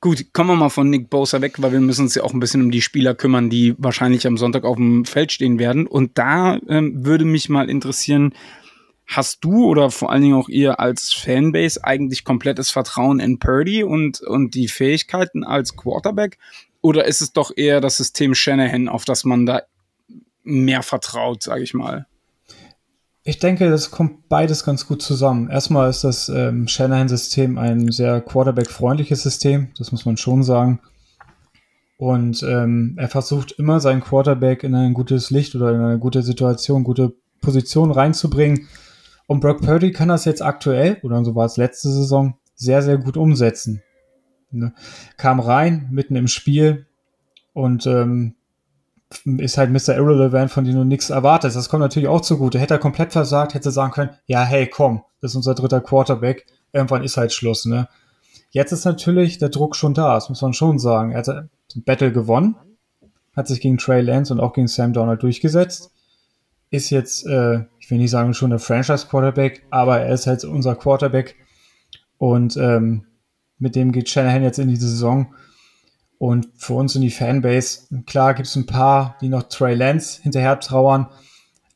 Gut, 0.00 0.32
kommen 0.32 0.50
wir 0.50 0.56
mal 0.56 0.68
von 0.68 0.90
Nick 0.90 1.10
Bosa 1.10 1.40
weg, 1.40 1.60
weil 1.60 1.72
wir 1.72 1.80
müssen 1.80 2.02
uns 2.02 2.14
ja 2.14 2.22
auch 2.22 2.32
ein 2.32 2.38
bisschen 2.38 2.62
um 2.62 2.70
die 2.70 2.82
Spieler 2.82 3.14
kümmern, 3.14 3.50
die 3.50 3.74
wahrscheinlich 3.78 4.26
am 4.26 4.36
Sonntag 4.36 4.64
auf 4.64 4.76
dem 4.76 5.04
Feld 5.04 5.32
stehen 5.32 5.58
werden. 5.58 5.86
Und 5.86 6.18
da 6.18 6.58
ähm, 6.68 7.04
würde 7.04 7.24
mich 7.24 7.48
mal 7.48 7.68
interessieren, 7.68 8.32
Hast 9.08 9.42
du 9.42 9.64
oder 9.64 9.90
vor 9.90 10.12
allen 10.12 10.20
Dingen 10.20 10.34
auch 10.34 10.50
ihr 10.50 10.80
als 10.80 11.14
Fanbase 11.14 11.82
eigentlich 11.82 12.24
komplettes 12.24 12.70
Vertrauen 12.70 13.20
in 13.20 13.38
Purdy 13.38 13.82
und, 13.82 14.20
und 14.20 14.54
die 14.54 14.68
Fähigkeiten 14.68 15.44
als 15.44 15.76
Quarterback? 15.76 16.36
Oder 16.82 17.06
ist 17.06 17.22
es 17.22 17.32
doch 17.32 17.50
eher 17.56 17.80
das 17.80 17.96
System 17.96 18.34
Shanahan, 18.34 18.86
auf 18.86 19.06
das 19.06 19.24
man 19.24 19.46
da 19.46 19.62
mehr 20.42 20.82
vertraut, 20.82 21.42
sage 21.42 21.62
ich 21.62 21.72
mal? 21.72 22.06
Ich 23.28 23.38
denke, 23.38 23.68
das 23.68 23.90
kommt 23.90 24.30
beides 24.30 24.64
ganz 24.64 24.86
gut 24.86 25.02
zusammen. 25.02 25.50
Erstmal 25.50 25.90
ist 25.90 26.02
das 26.02 26.30
ähm, 26.30 26.66
Shanahan-System 26.66 27.58
ein 27.58 27.92
sehr 27.92 28.22
Quarterback-freundliches 28.22 29.22
System, 29.22 29.68
das 29.76 29.92
muss 29.92 30.06
man 30.06 30.16
schon 30.16 30.42
sagen. 30.42 30.80
Und 31.98 32.42
ähm, 32.42 32.94
er 32.96 33.08
versucht 33.08 33.52
immer 33.52 33.80
seinen 33.80 34.00
Quarterback 34.00 34.64
in 34.64 34.74
ein 34.74 34.94
gutes 34.94 35.30
Licht 35.30 35.54
oder 35.54 35.74
in 35.74 35.80
eine 35.82 35.98
gute 35.98 36.22
Situation, 36.22 36.84
gute 36.84 37.12
Position 37.42 37.90
reinzubringen, 37.90 38.66
und 39.26 39.40
Brock 39.40 39.60
Purdy 39.60 39.92
kann 39.92 40.08
das 40.08 40.24
jetzt 40.24 40.40
aktuell, 40.40 40.96
oder 41.02 41.22
so 41.22 41.34
war 41.34 41.44
es 41.44 41.58
letzte 41.58 41.90
Saison, 41.90 42.38
sehr, 42.54 42.80
sehr 42.80 42.96
gut 42.96 43.18
umsetzen. 43.18 43.82
Ne? 44.52 44.72
Kam 45.18 45.38
rein, 45.38 45.88
mitten 45.90 46.16
im 46.16 46.28
Spiel 46.28 46.86
und 47.52 47.84
ähm, 47.84 48.36
ist 49.24 49.58
halt 49.58 49.70
Mr. 49.70 49.96
Irrelevant, 49.96 50.50
von 50.50 50.64
dem 50.64 50.74
du 50.74 50.84
nichts 50.84 51.10
erwartest. 51.10 51.56
Das 51.56 51.68
kommt 51.68 51.80
natürlich 51.80 52.08
auch 52.08 52.20
zugute. 52.20 52.58
Hätte 52.58 52.74
er 52.74 52.80
komplett 52.80 53.12
versagt, 53.12 53.54
hätte 53.54 53.70
er 53.70 53.72
sagen 53.72 53.92
können, 53.92 54.10
ja, 54.26 54.44
hey, 54.44 54.66
komm, 54.66 55.02
das 55.20 55.32
ist 55.32 55.36
unser 55.36 55.54
dritter 55.54 55.80
Quarterback. 55.80 56.46
Irgendwann 56.72 57.02
ist 57.02 57.16
halt 57.16 57.32
Schluss, 57.32 57.64
ne? 57.64 57.88
Jetzt 58.50 58.72
ist 58.72 58.84
natürlich 58.84 59.38
der 59.38 59.50
Druck 59.50 59.76
schon 59.76 59.94
da, 59.94 60.14
das 60.14 60.28
muss 60.28 60.42
man 60.42 60.54
schon 60.54 60.78
sagen. 60.78 61.12
Er 61.12 61.18
hat 61.18 61.28
den 61.74 61.84
Battle 61.84 62.12
gewonnen, 62.12 62.56
hat 63.36 63.46
sich 63.46 63.60
gegen 63.60 63.78
Trey 63.78 64.00
Lance 64.00 64.32
und 64.32 64.40
auch 64.40 64.52
gegen 64.52 64.68
Sam 64.68 64.92
Donald 64.92 65.22
durchgesetzt 65.22 65.90
ist 66.70 66.90
jetzt, 66.90 67.26
äh, 67.26 67.64
ich 67.78 67.90
will 67.90 67.98
nicht 67.98 68.10
sagen 68.10 68.34
schon 68.34 68.50
der 68.50 68.58
Franchise-Quarterback, 68.58 69.66
aber 69.70 70.00
er 70.00 70.12
ist 70.12 70.26
halt 70.26 70.44
unser 70.44 70.74
Quarterback. 70.74 71.36
Und 72.18 72.56
ähm, 72.56 73.06
mit 73.58 73.74
dem 73.74 73.92
geht 73.92 74.08
Shanahan 74.08 74.42
jetzt 74.42 74.58
in 74.58 74.68
die 74.68 74.76
Saison. 74.76 75.34
Und 76.18 76.48
für 76.56 76.74
uns 76.74 76.96
in 76.96 77.02
die 77.02 77.10
Fanbase, 77.10 78.02
klar 78.06 78.34
gibt 78.34 78.48
es 78.48 78.56
ein 78.56 78.66
paar, 78.66 79.16
die 79.20 79.28
noch 79.28 79.44
Trey 79.44 79.74
Lance 79.74 80.20
hinterher 80.22 80.58
trauern. 80.58 81.06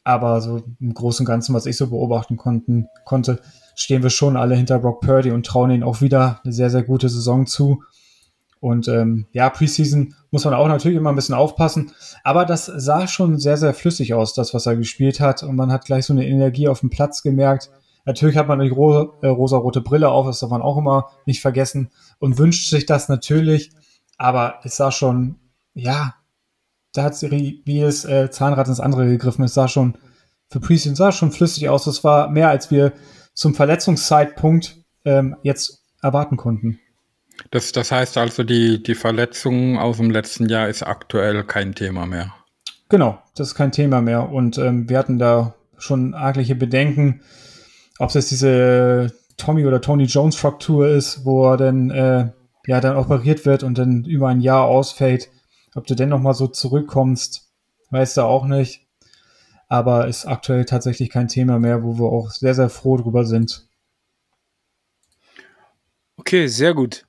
Aber 0.05 0.40
so 0.40 0.62
im 0.81 0.94
Großen 0.94 1.24
und 1.24 1.28
Ganzen, 1.28 1.55
was 1.55 1.66
ich 1.66 1.76
so 1.76 1.88
beobachten 1.88 2.37
konnten, 2.37 2.88
konnte, 3.05 3.40
stehen 3.76 4.02
wir 4.02 4.11
schon 4.11 4.37
alle 4.37 4.57
hinter 4.57 4.81
Brock 4.81 5.00
Purdy 5.00 5.31
und 5.31 5.46
trauen 5.46 5.70
ihnen 5.70 5.85
auch 5.85 6.00
wieder 6.00 6.40
eine 6.42 6.52
sehr, 6.52 6.70
sehr 6.70 6.83
gute 6.83 7.09
Saison 7.09 7.46
zu. 7.46 7.83
Und 8.59 8.87
ähm, 8.88 9.26
ja, 9.33 9.50
Preseason 9.50 10.14
muss 10.31 10.44
man 10.44 10.55
auch 10.55 10.68
natürlich 10.68 10.96
immer 10.96 11.11
ein 11.11 11.16
bisschen 11.16 11.35
aufpassen. 11.35 11.92
Aber 12.22 12.44
das 12.44 12.66
sah 12.66 13.07
schon 13.09 13.38
sehr, 13.38 13.57
sehr 13.57 13.74
flüssig 13.74 14.14
aus, 14.14 14.35
das, 14.35 14.55
was 14.55 14.66
er 14.66 14.76
gespielt 14.76 15.20
hat. 15.20 15.42
Und 15.42 15.57
man 15.57 15.72
hat 15.72 15.85
gleich 15.85 16.07
so 16.07 16.12
eine 16.12 16.26
Energie 16.26 16.68
auf 16.68 16.81
dem 16.81 16.90
Platz 16.90 17.22
gemerkt. 17.22 17.70
Natürlich 18.05 18.37
hat 18.37 18.48
man 18.48 18.61
die 18.61 18.68
ro 18.68 19.14
äh, 19.22 19.28
rosa-rote 19.28 19.81
Brille 19.81 20.11
auf, 20.11 20.26
das 20.26 20.40
darf 20.40 20.50
man 20.50 20.62
auch 20.62 20.76
immer 20.76 21.11
nicht 21.26 21.40
vergessen. 21.40 21.90
Und 22.18 22.38
wünscht 22.38 22.70
sich 22.70 22.87
das 22.87 23.09
natürlich. 23.09 23.70
Aber 24.18 24.61
es 24.64 24.77
sah 24.77 24.90
schon, 24.90 25.37
ja, 25.75 26.14
da 26.92 27.05
hat 27.05 27.20
wie 27.22 27.81
das 27.81 28.05
äh, 28.05 28.31
Zahnrad 28.31 28.68
ins 28.68 28.81
andere 28.81 29.07
gegriffen. 29.07 29.44
Es 29.44 29.55
sah 29.55 29.68
schon, 29.68 29.96
für 30.48 30.61
Preseason 30.61 30.94
sah 30.94 31.12
schon 31.12 31.33
flüssig 31.33 31.68
aus. 31.68 31.85
Das 31.85 32.05
war 32.05 32.29
mehr, 32.29 32.51
als 32.51 32.70
wir 32.70 32.92
zum 33.35 33.55
Verletzungszeitpunkt 33.55 34.77
ähm, 35.05 35.37
jetzt 35.42 35.85
erwarten 36.03 36.37
konnten. 36.37 36.79
Das, 37.51 37.72
das 37.72 37.90
heißt 37.90 38.18
also, 38.18 38.44
die, 38.44 38.83
die 38.83 38.94
Verletzung 38.94 39.79
aus 39.79 39.96
dem 39.96 40.11
letzten 40.11 40.48
Jahr 40.48 40.68
ist 40.68 40.83
aktuell 40.83 41.42
kein 41.44 41.75
Thema 41.75 42.07
mehr. 42.07 42.33
Genau, 42.88 43.18
das 43.35 43.48
ist 43.48 43.55
kein 43.55 43.72
Thema 43.72 44.03
mehr. 44.03 44.31
Und 44.31 44.59
ähm, 44.59 44.88
wir 44.88 44.98
hatten 44.98 45.18
da 45.18 45.55
schon 45.79 46.14
argliche 46.14 46.55
Bedenken, 46.55 47.22
ob 47.98 48.09
es 48.09 48.14
jetzt 48.14 48.31
diese 48.31 49.12
Tommy 49.38 49.66
oder 49.66 49.81
Tony 49.81 50.05
Jones 50.05 50.37
Fraktur 50.37 50.88
ist, 50.88 51.25
wo 51.25 51.51
er 51.51 51.57
dann, 51.57 51.90
äh, 51.90 52.31
ja, 52.66 52.81
dann 52.81 52.96
operiert 52.96 53.44
wird 53.44 53.62
und 53.62 53.79
dann 53.79 54.05
über 54.05 54.29
ein 54.29 54.40
Jahr 54.40 54.64
ausfällt. 54.64 55.31
Ob 55.75 55.87
du 55.87 55.94
denn 55.94 56.11
noch 56.11 56.20
mal 56.20 56.35
so 56.35 56.46
zurückkommst, 56.46 57.51
weißt 57.90 58.18
du 58.18 58.22
auch 58.22 58.46
nicht. 58.46 58.87
Aber 59.68 60.07
ist 60.07 60.27
aktuell 60.27 60.64
tatsächlich 60.64 61.09
kein 61.11 61.29
Thema 61.29 61.59
mehr, 61.59 61.83
wo 61.83 61.98
wir 61.98 62.07
auch 62.07 62.31
sehr, 62.31 62.55
sehr 62.55 62.68
froh 62.68 62.98
drüber 62.98 63.25
sind. 63.25 63.66
Okay, 66.16 66.46
sehr 66.46 66.75
gut. 66.75 67.07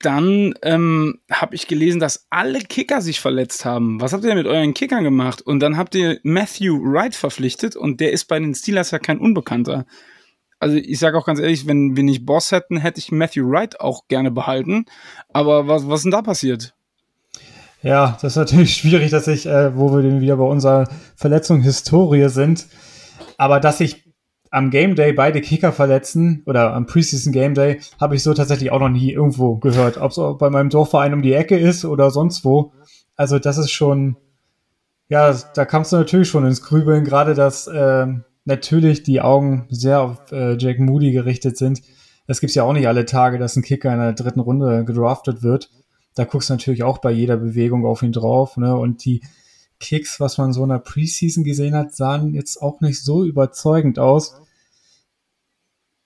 Dann 0.00 0.54
ähm, 0.62 1.20
habe 1.30 1.54
ich 1.54 1.68
gelesen, 1.68 2.00
dass 2.00 2.26
alle 2.28 2.58
Kicker 2.58 3.00
sich 3.00 3.20
verletzt 3.20 3.64
haben. 3.64 4.00
Was 4.00 4.12
habt 4.12 4.24
ihr 4.24 4.28
denn 4.30 4.38
mit 4.38 4.48
euren 4.48 4.74
Kickern 4.74 5.04
gemacht? 5.04 5.42
Und 5.42 5.60
dann 5.60 5.76
habt 5.76 5.94
ihr 5.94 6.18
Matthew 6.24 6.76
Wright 6.82 7.14
verpflichtet 7.14 7.76
und 7.76 8.00
der 8.00 8.10
ist 8.10 8.24
bei 8.24 8.40
den 8.40 8.54
Steelers 8.54 8.90
ja 8.90 8.98
kein 8.98 9.20
Unbekannter. 9.20 9.86
Also 10.62 10.76
ich 10.76 11.00
sage 11.00 11.18
auch 11.18 11.26
ganz 11.26 11.40
ehrlich, 11.40 11.66
wenn 11.66 11.96
wir 11.96 12.04
nicht 12.04 12.24
Boss 12.24 12.52
hätten, 12.52 12.76
hätte 12.76 13.00
ich 13.00 13.10
Matthew 13.10 13.50
Wright 13.50 13.80
auch 13.80 14.06
gerne 14.06 14.30
behalten. 14.30 14.84
Aber 15.32 15.66
was, 15.66 15.88
was 15.88 15.98
ist 15.98 16.04
denn 16.04 16.12
da 16.12 16.22
passiert? 16.22 16.72
Ja, 17.82 18.16
das 18.22 18.34
ist 18.34 18.36
natürlich 18.36 18.74
schwierig, 18.76 19.10
dass 19.10 19.26
ich, 19.26 19.46
äh, 19.46 19.76
wo 19.76 19.92
wir 19.92 20.02
denn 20.02 20.20
wieder 20.20 20.36
bei 20.36 20.44
unserer 20.44 20.88
Verletzung 21.16 21.62
Historie 21.62 22.28
sind, 22.28 22.68
aber 23.38 23.58
dass 23.58 23.80
ich 23.80 24.04
am 24.52 24.70
Game 24.70 24.94
Day 24.94 25.12
beide 25.12 25.40
Kicker 25.40 25.72
verletzen 25.72 26.44
oder 26.46 26.74
am 26.74 26.86
Preseason 26.86 27.32
Game 27.32 27.54
Day 27.54 27.80
habe 28.00 28.14
ich 28.14 28.22
so 28.22 28.32
tatsächlich 28.32 28.70
auch 28.70 28.78
noch 28.78 28.88
nie 28.88 29.10
irgendwo 29.10 29.56
gehört. 29.56 29.98
Ob 29.98 30.12
es 30.12 30.38
bei 30.38 30.48
meinem 30.48 30.70
Dorfverein 30.70 31.12
um 31.12 31.22
die 31.22 31.32
Ecke 31.32 31.58
ist 31.58 31.84
oder 31.84 32.12
sonst 32.12 32.44
wo. 32.44 32.72
Also 33.16 33.40
das 33.40 33.58
ist 33.58 33.72
schon, 33.72 34.16
ja, 35.08 35.34
da 35.56 35.64
kamst 35.64 35.90
du 35.90 35.96
natürlich 35.96 36.28
schon 36.28 36.46
ins 36.46 36.62
Grübeln, 36.62 37.02
gerade 37.02 37.34
dass 37.34 37.66
äh, 37.66 38.06
natürlich 38.44 39.02
die 39.02 39.20
Augen 39.20 39.66
sehr 39.70 40.00
auf 40.00 40.32
äh, 40.32 40.56
Jack 40.58 40.78
Moody 40.78 41.12
gerichtet 41.12 41.56
sind. 41.56 41.82
Das 42.26 42.40
gibt's 42.40 42.54
ja 42.54 42.64
auch 42.64 42.72
nicht 42.72 42.88
alle 42.88 43.04
Tage, 43.04 43.38
dass 43.38 43.56
ein 43.56 43.62
Kicker 43.62 43.92
in 43.92 43.98
der 43.98 44.12
dritten 44.12 44.40
Runde 44.40 44.84
gedraftet 44.84 45.42
wird. 45.42 45.70
Da 46.14 46.24
guckst 46.24 46.50
du 46.50 46.54
natürlich 46.54 46.82
auch 46.82 46.98
bei 46.98 47.10
jeder 47.10 47.36
Bewegung 47.36 47.86
auf 47.86 48.02
ihn 48.02 48.12
drauf. 48.12 48.56
Ne? 48.56 48.76
Und 48.76 49.04
die 49.04 49.22
Kicks, 49.80 50.20
was 50.20 50.38
man 50.38 50.52
so 50.52 50.62
in 50.62 50.68
der 50.68 50.78
Preseason 50.78 51.44
gesehen 51.44 51.74
hat, 51.74 51.94
sahen 51.94 52.34
jetzt 52.34 52.60
auch 52.62 52.80
nicht 52.80 53.02
so 53.02 53.24
überzeugend 53.24 53.98
aus. 53.98 54.36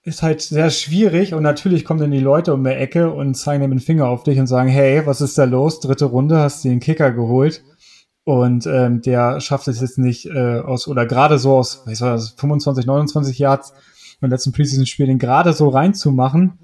Ist 0.02 0.22
halt 0.22 0.40
sehr 0.40 0.70
schwierig 0.70 1.34
und 1.34 1.42
natürlich 1.42 1.84
kommen 1.84 1.98
dann 1.98 2.12
die 2.12 2.20
Leute 2.20 2.54
um 2.54 2.62
die 2.62 2.70
Ecke 2.70 3.12
und 3.12 3.34
zeigen 3.34 3.68
dem 3.68 3.80
Finger 3.80 4.06
auf 4.08 4.22
dich 4.22 4.38
und 4.38 4.46
sagen, 4.46 4.68
hey, 4.68 5.04
was 5.04 5.20
ist 5.20 5.36
da 5.36 5.44
los? 5.44 5.80
Dritte 5.80 6.04
Runde, 6.04 6.38
hast 6.38 6.64
du 6.64 6.68
den 6.68 6.78
Kicker 6.80 7.10
geholt 7.10 7.64
und 8.26 8.66
ähm, 8.66 9.00
der 9.00 9.40
schafft 9.40 9.68
es 9.68 9.80
jetzt 9.80 9.98
nicht 9.98 10.26
äh, 10.26 10.58
aus, 10.58 10.88
oder 10.88 11.06
gerade 11.06 11.38
so 11.38 11.56
aus, 11.56 11.82
was 11.86 12.00
war 12.00 12.10
das, 12.10 12.30
25, 12.30 12.84
29 12.84 13.38
Yards 13.38 13.72
im 14.20 14.28
letzten 14.28 14.52
Preseason-Spiel, 14.52 15.06
den 15.06 15.18
gerade 15.18 15.52
so 15.52 15.68
reinzumachen. 15.68 16.58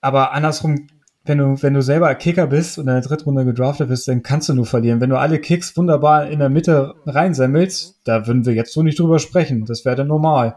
Aber 0.00 0.32
andersrum 0.32 0.86
wenn 1.26 1.38
du, 1.38 1.60
wenn 1.62 1.74
du 1.74 1.82
selber 1.82 2.14
Kicker 2.14 2.46
bist 2.46 2.78
und 2.78 2.86
in 2.86 2.94
der 2.94 3.00
dritten 3.00 3.24
Runde 3.24 3.44
gedraftet 3.44 3.88
bist, 3.88 4.06
dann 4.06 4.22
kannst 4.22 4.48
du 4.48 4.54
nur 4.54 4.66
verlieren. 4.66 5.00
Wenn 5.00 5.10
du 5.10 5.18
alle 5.18 5.40
Kicks 5.40 5.76
wunderbar 5.76 6.28
in 6.28 6.38
der 6.38 6.48
Mitte 6.48 6.94
reinsemmelst, 7.04 8.00
da 8.04 8.26
würden 8.26 8.46
wir 8.46 8.54
jetzt 8.54 8.72
so 8.72 8.82
nicht 8.82 9.00
drüber 9.00 9.18
sprechen. 9.18 9.64
Das 9.64 9.84
wäre 9.84 9.96
dann 9.96 10.06
normal. 10.06 10.56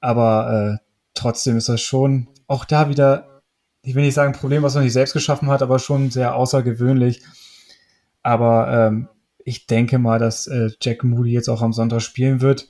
Aber 0.00 0.78
äh, 0.82 0.84
trotzdem 1.14 1.56
ist 1.56 1.70
das 1.70 1.80
schon 1.80 2.28
auch 2.46 2.64
da 2.64 2.88
wieder, 2.90 3.40
ich 3.82 3.94
will 3.94 4.02
nicht 4.02 4.14
sagen 4.14 4.34
ein 4.34 4.38
Problem, 4.38 4.62
was 4.62 4.74
man 4.74 4.84
nicht 4.84 4.92
selbst 4.92 5.14
geschaffen 5.14 5.48
hat, 5.48 5.62
aber 5.62 5.78
schon 5.78 6.10
sehr 6.10 6.34
außergewöhnlich. 6.34 7.22
Aber 8.22 8.68
ähm, 8.70 9.08
ich 9.44 9.66
denke 9.66 9.98
mal, 9.98 10.18
dass 10.18 10.46
äh, 10.46 10.70
Jack 10.80 11.04
Moody 11.04 11.32
jetzt 11.32 11.48
auch 11.48 11.62
am 11.62 11.72
Sonntag 11.72 12.02
spielen 12.02 12.40
wird. 12.40 12.68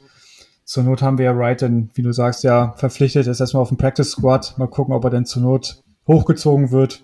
Zur 0.64 0.84
Not 0.84 1.02
haben 1.02 1.18
wir 1.18 1.26
ja 1.26 1.36
Wright, 1.36 1.60
denn, 1.60 1.90
wie 1.94 2.02
du 2.02 2.12
sagst, 2.12 2.44
ja 2.44 2.72
verpflichtet, 2.76 3.26
ist 3.26 3.40
erstmal 3.40 3.62
auf 3.62 3.68
dem 3.68 3.78
Practice 3.78 4.12
Squad. 4.12 4.56
Mal 4.58 4.68
gucken, 4.68 4.94
ob 4.94 5.04
er 5.04 5.10
denn 5.10 5.26
zur 5.26 5.42
Not 5.42 5.82
hochgezogen 6.06 6.70
wird 6.70 7.02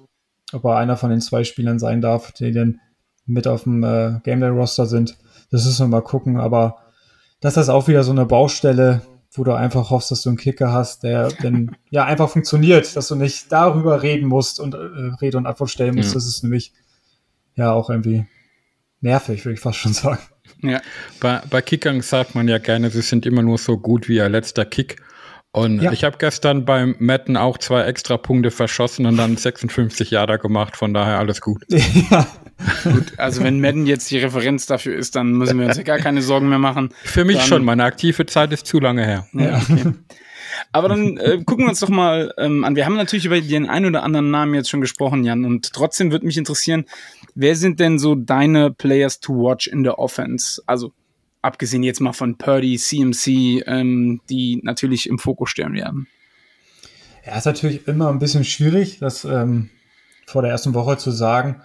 ob 0.53 0.65
er 0.65 0.77
einer 0.77 0.97
von 0.97 1.11
den 1.11 1.21
zwei 1.21 1.45
Spielern 1.45 1.79
sein 1.79 2.01
darf, 2.01 2.33
die 2.33 2.53
dann 2.53 2.81
mit 3.27 3.47
auf 3.47 3.65
dem 3.65 3.83
äh, 3.85 4.21
Game 4.25 4.41
Day 4.41 4.49
Roster 4.49 4.87
sind. 4.87 5.17
Das 5.51 5.65
müssen 5.65 5.85
wir 5.85 5.89
mal 5.89 6.03
gucken, 6.03 6.39
aber 6.39 6.79
das 7.41 7.57
ist 7.57 7.69
auch 7.69 7.89
wieder 7.89 8.05
so 8.05 8.13
eine 8.13 8.27
Baustelle, 8.27 9.03
wo 9.33 9.45
du 9.45 9.53
einfach 9.53 9.91
hoffst, 9.91 10.11
dass 10.11 10.23
du 10.23 10.31
einen 10.31 10.39
Kicker 10.39 10.73
hast, 10.73 11.03
der 11.03 11.29
dann 11.43 11.77
ja 11.91 12.05
einfach 12.05 12.29
funktioniert, 12.29 12.97
dass 12.97 13.09
du 13.09 13.15
nicht 13.15 13.53
darüber 13.53 14.03
reden 14.03 14.27
musst 14.27 14.61
und 14.61 14.75
äh, 14.75 14.79
Rede 15.21 15.37
und 15.37 15.47
Antwort 15.47 15.71
stellen 15.71 15.95
musst. 15.97 16.11
Ja. 16.11 16.15
Das 16.15 16.27
ist 16.27 16.43
nämlich 16.43 16.73
ja 17.55 17.73
auch 17.73 17.91
irgendwie 17.91 18.27
nervig, 19.01 19.45
würde 19.45 19.55
ich 19.55 19.61
fast 19.61 19.79
schon 19.79 19.93
sagen. 19.93 20.21
Ja. 20.63 20.81
Bei, 21.21 21.41
bei 21.49 21.63
Kickern 21.63 22.01
sagt 22.01 22.35
man 22.35 22.49
ja 22.49 22.59
gerne, 22.59 22.91
sie 22.91 23.03
sind 23.03 23.27
immer 23.27 23.43
nur 23.43 23.59
so 23.59 23.79
gut 23.79 24.09
wie 24.09 24.17
ihr 24.17 24.29
letzter 24.29 24.65
Kick. 24.65 24.97
Und 25.53 25.81
ja. 25.81 25.93
ich 25.93 26.05
habe 26.05 26.19
gestern 26.19 26.65
beim 26.65 26.95
Matten 26.99 27.37
auch 27.37 27.59
zwei 27.59 27.83
extra 27.83 28.17
Punkte 28.17 28.51
verschossen 28.51 29.07
und 29.07 29.17
dann 29.17 29.37
56 29.37 30.11
Jahre 30.11 30.39
gemacht, 30.39 30.77
von 30.77 30.93
daher 30.93 31.19
alles 31.19 31.41
gut. 31.41 31.65
Ja. 32.11 32.27
gut, 32.83 33.13
also 33.19 33.45
wenn 33.45 33.61
Madden 33.61 33.87
jetzt 33.87 34.11
die 34.11 34.19
Referenz 34.19 34.67
dafür 34.67 34.97
ist, 34.97 35.15
dann 35.15 35.31
müssen 35.31 35.61
wir 35.61 35.67
uns 35.67 35.77
ja 35.77 35.85
gar 35.85 35.99
keine 35.99 36.23
Sorgen 36.23 36.49
mehr 36.49 36.59
machen. 36.59 36.89
Für 37.05 37.25
mich 37.25 37.37
dann, 37.37 37.47
schon, 37.47 37.65
meine 37.65 37.85
aktive 37.85 38.27
Zeit 38.27 38.53
ist 38.53 38.67
zu 38.67 38.81
lange 38.81 39.05
her. 39.05 39.29
Ja, 39.33 39.59
okay. 39.59 39.93
Aber 40.73 40.89
dann 40.89 41.17
äh, 41.17 41.43
gucken 41.45 41.65
wir 41.65 41.71
uns 41.71 41.81
doch 41.81 41.89
mal 41.89 42.33
ähm, 42.39 42.65
an. 42.65 42.77
Wir 42.77 42.87
haben 42.87 42.97
natürlich 42.97 43.25
über 43.27 43.41
den 43.41 43.69
einen 43.69 43.87
oder 43.87 44.03
anderen 44.03 44.31
Namen 44.31 44.55
jetzt 44.55 44.71
schon 44.71 44.81
gesprochen, 44.81 45.25
Jan. 45.25 45.45
Und 45.45 45.73
trotzdem 45.73 46.11
würde 46.11 46.27
mich 46.27 46.37
interessieren, 46.37 46.85
wer 47.35 47.57
sind 47.57 47.81
denn 47.81 47.99
so 47.99 48.15
deine 48.15 48.71
Players 48.71 49.21
to 49.21 49.35
watch 49.35 49.67
in 49.67 49.83
der 49.83 49.99
Offense? 49.99 50.63
Also 50.67 50.93
abgesehen 51.43 51.83
jetzt 51.83 52.01
mal 52.01 52.13
von 52.13 52.37
Purdy, 52.37 52.77
CMC, 52.77 53.65
ähm, 53.67 54.21
die 54.29 54.61
natürlich 54.63 55.09
im 55.09 55.19
Fokus 55.19 55.51
stehen 55.51 55.75
werden. 55.75 56.07
Ja, 57.27 57.37
ist 57.37 57.45
natürlich 57.45 57.87
immer 57.87 58.09
ein 58.09 58.19
bisschen 58.19 58.45
schwierig, 58.45 58.99
das 58.99 59.25
ähm, 59.25 59.71
vor 60.27 60.43
der 60.43 60.51
ersten 60.51 60.75
Woche 60.75 60.97
zu 60.97 61.11
sagen. 61.11 61.63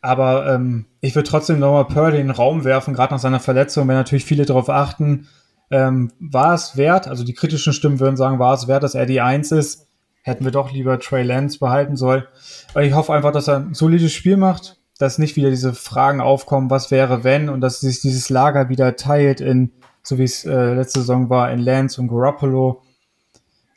Aber 0.00 0.52
ähm, 0.52 0.86
ich 1.00 1.14
würde 1.14 1.28
trotzdem 1.28 1.58
nochmal 1.58 1.86
Purdy 1.86 2.18
in 2.18 2.26
den 2.26 2.36
Raum 2.36 2.64
werfen, 2.64 2.94
gerade 2.94 3.14
nach 3.14 3.20
seiner 3.20 3.40
Verletzung, 3.40 3.88
wenn 3.88 3.96
natürlich 3.96 4.24
viele 4.24 4.44
darauf 4.44 4.68
achten, 4.68 5.28
ähm, 5.70 6.12
war 6.18 6.54
es 6.54 6.76
wert, 6.76 7.08
also 7.08 7.24
die 7.24 7.34
kritischen 7.34 7.72
Stimmen 7.72 8.00
würden 8.00 8.16
sagen, 8.16 8.38
war 8.38 8.54
es 8.54 8.68
wert, 8.68 8.82
dass 8.82 8.94
er 8.94 9.06
die 9.06 9.20
Eins 9.20 9.52
ist, 9.52 9.88
hätten 10.22 10.44
wir 10.44 10.52
doch 10.52 10.72
lieber 10.72 10.98
Trey 10.98 11.22
Lance 11.22 11.58
behalten 11.58 11.96
sollen. 11.96 12.24
Aber 12.72 12.82
ich 12.82 12.94
hoffe 12.94 13.12
einfach, 13.12 13.32
dass 13.32 13.48
er 13.48 13.56
ein 13.56 13.74
solides 13.74 14.12
Spiel 14.12 14.36
macht, 14.36 14.78
dass 14.98 15.18
nicht 15.18 15.36
wieder 15.36 15.50
diese 15.50 15.74
Fragen 15.74 16.20
aufkommen, 16.20 16.70
was 16.70 16.90
wäre 16.90 17.24
wenn 17.24 17.48
und 17.48 17.60
dass 17.60 17.80
sich 17.80 18.00
dieses 18.00 18.30
Lager 18.30 18.68
wieder 18.68 18.96
teilt 18.96 19.40
in, 19.40 19.72
so 20.02 20.18
wie 20.18 20.24
es 20.24 20.44
äh, 20.44 20.74
letzte 20.74 21.00
Saison 21.00 21.28
war, 21.30 21.50
in 21.52 21.58
Lance 21.58 22.00
und 22.00 22.08
Garoppolo 22.08 22.82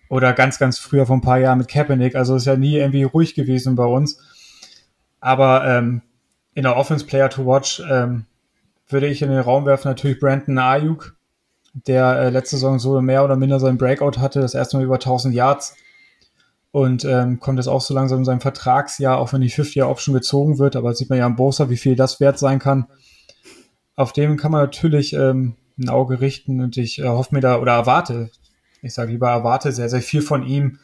oder 0.09 0.33
ganz, 0.33 0.57
ganz 0.57 0.77
früher 0.77 1.05
vor 1.05 1.17
ein 1.17 1.21
paar 1.21 1.39
Jahren 1.39 1.57
mit 1.57 1.67
Kaepernick. 1.67 2.15
Also 2.15 2.35
ist 2.35 2.45
ja 2.45 2.55
nie 2.55 2.77
irgendwie 2.77 3.03
ruhig 3.03 3.35
gewesen 3.35 3.75
bei 3.75 3.85
uns. 3.85 4.19
Aber 5.19 5.65
ähm, 5.65 6.01
in 6.53 6.63
der 6.63 6.77
Offense 6.77 7.05
Player 7.05 7.29
to 7.29 7.45
Watch 7.45 7.81
ähm, 7.89 8.25
würde 8.87 9.07
ich 9.07 9.21
in 9.21 9.29
den 9.29 9.39
Raum 9.39 9.65
werfen 9.65 9.89
natürlich 9.89 10.19
Brandon 10.19 10.57
Ayuk, 10.57 11.16
der 11.85 12.19
äh, 12.19 12.29
letzte 12.29 12.57
Saison 12.57 12.79
so 12.79 12.99
mehr 13.01 13.23
oder 13.23 13.35
minder 13.35 13.59
seinen 13.59 13.77
Breakout 13.77 14.19
hatte, 14.19 14.39
das 14.39 14.53
erste 14.53 14.77
Mal 14.77 14.83
über 14.83 14.95
1000 14.95 15.33
Yards 15.33 15.75
und 16.71 17.05
ähm, 17.05 17.39
kommt 17.39 17.59
jetzt 17.59 17.67
auch 17.67 17.81
so 17.81 17.93
langsam 17.93 18.19
in 18.19 18.25
sein 18.25 18.39
Vertragsjahr, 18.39 19.17
auch 19.17 19.33
wenn 19.33 19.41
die 19.41 19.49
Fifth-Year-Option 19.49 20.13
gezogen 20.13 20.59
wird, 20.59 20.75
aber 20.75 20.93
sieht 20.93 21.09
man 21.09 21.19
ja 21.19 21.25
am 21.25 21.35
Bosa, 21.35 21.69
wie 21.69 21.77
viel 21.77 21.95
das 21.95 22.19
wert 22.19 22.39
sein 22.39 22.59
kann. 22.59 22.87
Auf 23.95 24.13
dem 24.13 24.37
kann 24.37 24.51
man 24.51 24.61
natürlich 24.61 25.13
ähm, 25.13 25.55
ein 25.79 25.89
Auge 25.89 26.21
richten 26.21 26.61
und 26.61 26.77
ich 26.77 26.99
äh, 26.99 27.07
hoffe 27.07 27.33
mir 27.33 27.41
da 27.41 27.59
oder 27.59 27.73
erwarte, 27.73 28.29
ich 28.81 28.93
sage 28.93 29.11
lieber 29.11 29.29
erwarte 29.29 29.71
sehr, 29.71 29.89
sehr 29.89 30.01
viel 30.01 30.21
von 30.21 30.43
ihm. 30.43 30.79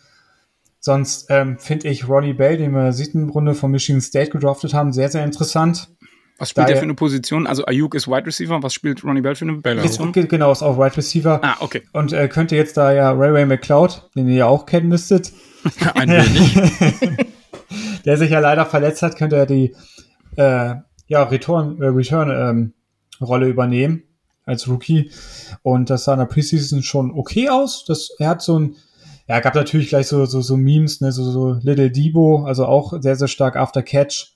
Sonst 0.79 1.27
ähm, 1.29 1.59
finde 1.59 1.87
ich 1.87 2.09
Ronnie 2.09 2.33
Bell, 2.33 2.57
den 2.57 2.71
wir 2.71 2.79
in 2.79 2.85
der 2.85 2.93
siebten 2.93 3.29
Runde 3.29 3.55
von 3.55 3.71
Michigan 3.71 4.01
State 4.01 4.31
gedraftet 4.31 4.73
haben, 4.73 4.91
sehr, 4.91 5.09
sehr 5.09 5.23
interessant. 5.23 5.89
Was 6.37 6.49
spielt 6.49 6.69
er 6.69 6.77
für 6.77 6.83
eine 6.83 6.95
Position? 6.95 7.47
Also 7.47 7.65
Ayuk 7.65 7.95
ist 7.95 8.07
Wide 8.07 8.25
Receiver. 8.25 8.61
Was 8.63 8.73
spielt 8.73 9.03
Ronnie 9.03 9.21
Bell 9.21 9.35
für 9.35 9.45
eine 9.45 9.61
Position? 9.61 10.11
Genau, 10.11 10.51
ist 10.51 10.63
auch 10.63 10.77
Wide 10.77 10.97
Receiver. 10.97 11.39
Ah, 11.43 11.57
okay. 11.59 11.83
Und 11.93 12.11
äh, 12.11 12.27
könnte 12.27 12.55
jetzt 12.55 12.75
da 12.75 12.91
ja 12.91 13.11
Ray 13.11 13.29
Ray 13.29 13.45
McCloud, 13.45 14.09
den 14.15 14.27
ihr 14.27 14.35
ja 14.35 14.45
auch 14.47 14.65
kennen 14.65 14.89
müsstet, 14.89 15.31
Ein 15.95 16.09
wenig. 16.09 17.25
der 18.05 18.17
sich 18.17 18.31
ja 18.31 18.39
leider 18.39 18.65
verletzt 18.65 19.01
hat, 19.01 19.15
könnte 19.15 19.37
er 19.37 19.45
die 19.45 19.75
äh, 20.35 20.75
ja, 21.07 21.23
Return, 21.23 21.81
äh, 21.81 21.87
Return 21.87 22.29
ähm, 22.31 22.73
Rolle 23.21 23.47
übernehmen 23.47 24.03
als 24.45 24.67
Rookie. 24.67 25.11
Und 25.61 25.89
das 25.89 26.03
sah 26.03 26.13
in 26.13 26.19
der 26.19 26.25
Preseason 26.25 26.83
schon 26.83 27.11
okay 27.11 27.49
aus. 27.49 27.85
Das, 27.85 28.09
er 28.19 28.29
hat 28.29 28.41
so 28.41 28.59
ein, 28.59 28.75
ja, 29.27 29.39
gab 29.39 29.55
natürlich 29.55 29.89
gleich 29.89 30.07
so, 30.07 30.25
so, 30.25 30.41
so 30.41 30.57
Memes, 30.57 31.01
ne, 31.01 31.11
so, 31.11 31.23
so 31.31 31.53
Little 31.61 31.91
Debo, 31.91 32.43
also 32.45 32.65
auch 32.65 32.93
sehr, 33.01 33.15
sehr 33.15 33.27
stark 33.27 33.55
After 33.55 33.81
Catch. 33.81 34.33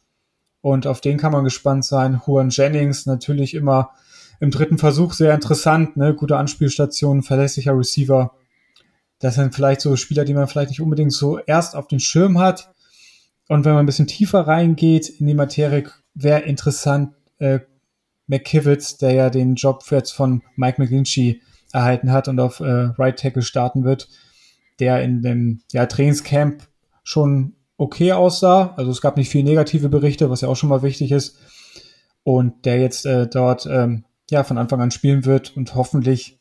Und 0.62 0.88
auf 0.88 1.02
den 1.02 1.18
kann 1.18 1.32
man 1.32 1.44
gespannt 1.44 1.86
sein. 1.86 2.22
Juan 2.26 2.50
Jennings 2.50 3.06
natürlich 3.06 3.54
immer 3.54 3.92
im 4.40 4.52
dritten 4.52 4.78
Versuch 4.78 5.14
sehr 5.14 5.34
interessant, 5.34 5.98
ne, 5.98 6.14
gute 6.14 6.38
Anspielstation, 6.38 7.24
verlässlicher 7.24 7.78
Receiver. 7.78 8.34
Das 9.20 9.36
sind 9.36 9.56
vielleicht 9.56 9.82
so 9.82 9.96
Spieler, 9.96 10.26
die 10.26 10.34
man 10.34 10.48
vielleicht 10.48 10.70
nicht 10.70 10.82
unbedingt 10.82 11.14
so 11.14 11.40
erst 11.40 11.76
auf 11.76 11.88
den 11.88 12.00
Schirm 12.00 12.40
hat. 12.40 12.72
Und 13.48 13.66
wenn 13.66 13.74
man 13.74 13.84
ein 13.84 13.88
bisschen 13.88 14.08
tiefer 14.08 14.42
reingeht 14.42 15.10
in 15.10 15.28
die 15.28 15.34
Materie, 15.34 15.90
wäre 16.14 16.42
interessant, 16.42 17.14
äh, 17.40 17.60
McKivitz, 18.28 18.98
der 18.98 19.14
ja 19.14 19.30
den 19.30 19.56
Job 19.56 19.84
jetzt 19.90 20.12
von 20.12 20.44
Mike 20.56 20.82
McGlinchey 20.82 21.42
erhalten 21.72 22.12
hat 22.12 22.28
und 22.28 22.40
auf 22.40 22.60
äh, 22.60 22.90
Right 22.98 23.18
Tackle 23.18 23.42
starten 23.42 23.84
wird, 23.84 24.10
der 24.80 25.02
in 25.02 25.22
dem 25.22 25.62
ja, 25.72 25.86
Trainingscamp 25.86 26.68
schon 27.04 27.54
okay 27.78 28.12
aussah. 28.12 28.74
Also 28.78 28.92
es 28.92 29.02
gab 29.02 29.18
nicht 29.18 29.30
viel 29.30 29.44
negative 29.44 29.90
Berichte, 29.90 30.30
was 30.30 30.42
ja 30.42 30.48
auch 30.48 30.56
schon 30.56 30.70
mal 30.70 30.82
wichtig 30.84 31.12
ist. 31.12 31.38
und 32.24 32.66
der 32.66 32.80
jetzt 32.82 33.06
äh, 33.06 33.28
dort 33.28 33.66
ähm, 33.72 34.04
ja 34.30 34.44
von 34.44 34.58
Anfang 34.58 34.82
an 34.82 34.92
spielen 34.92 35.24
wird 35.26 35.56
und 35.56 35.76
hoffentlich 35.76 36.40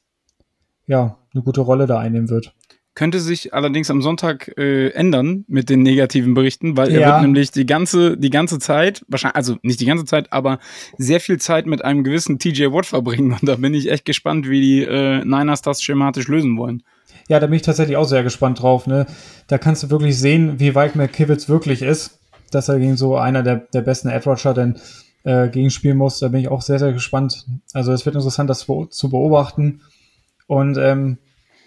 ja 0.87 1.18
eine 1.33 1.42
gute 1.44 1.61
Rolle 1.61 1.87
da 1.87 1.99
einnehmen 1.99 2.29
wird. 2.31 2.55
Könnte 2.94 3.20
sich 3.20 3.53
allerdings 3.53 3.90
am 3.90 4.01
Sonntag 4.01 4.57
äh, 4.57 4.88
ändern 4.88 5.44
mit 5.49 5.68
den 5.68 5.83
negativen 5.83 6.33
Berichten, 6.33 6.79
weil 6.79 6.90
er 6.90 7.01
Ja. 7.01 7.07
wird 7.12 7.22
nämlich 7.22 7.51
die 7.51 7.66
ganze, 7.66 8.16
die 8.16 8.31
ganze 8.31 8.59
Zeit, 8.59 9.05
wahrscheinlich, 9.07 9.37
also 9.37 9.57
nicht 9.62 9.81
die 9.81 9.85
ganze 9.85 10.07
Zeit, 10.07 10.33
aber 10.33 10.59
sehr 10.96 11.20
viel 11.20 11.38
Zeit 11.38 11.66
mit 11.66 11.85
einem 11.85 12.05
gewissen 12.05 12.38
TJ 12.38 12.72
Watt 12.72 12.87
verbringen. 12.87 13.33
Und 13.33 13.46
da 13.46 13.57
bin 13.57 13.75
ich 13.75 13.90
echt 13.90 14.07
gespannt, 14.07 14.49
wie 14.49 14.61
die 14.62 14.83
äh, 14.83 15.25
Niners 15.27 15.61
das 15.61 15.83
schematisch 15.83 16.27
lösen 16.29 16.57
wollen. 16.57 16.83
Ja, 17.29 17.41
da 17.41 17.47
bin 17.47 17.57
ich 17.57 17.62
tatsächlich 17.62 17.97
auch 17.97 18.05
sehr 18.05 18.23
gespannt 18.23 18.62
drauf. 18.62 18.87
Ne? 18.87 19.07
Da 19.49 19.59
kannst 19.59 19.83
du 19.83 19.91
wirklich 19.91 20.19
sehen, 20.19 20.61
wie 20.61 20.75
weit 20.75 20.95
McKivitz 20.97 21.49
wirklich 21.49 21.83
ist, 21.83 22.21
dass 22.51 22.69
er 22.69 22.79
gegen 22.79 22.97
so 22.97 23.17
einer 23.17 23.43
der, 23.43 23.57
der 23.57 23.83
besten 23.83 24.09
Edge 24.09 24.31
Rusher 24.31 24.55
denn 24.55 24.79
äh, 25.25 25.49
gegenspielen 25.49 25.97
muss. 25.99 26.21
Da 26.21 26.29
bin 26.29 26.41
ich 26.41 26.49
auch 26.49 26.62
sehr, 26.62 26.79
sehr 26.79 26.93
gespannt. 26.93 27.45
Also 27.73 27.93
es 27.93 28.07
wird 28.07 28.15
interessant, 28.15 28.49
das 28.49 28.61
zu 28.61 28.87
zu 28.87 29.11
beobachten. 29.11 29.81
Und 30.47 30.79
ähm, 30.79 31.19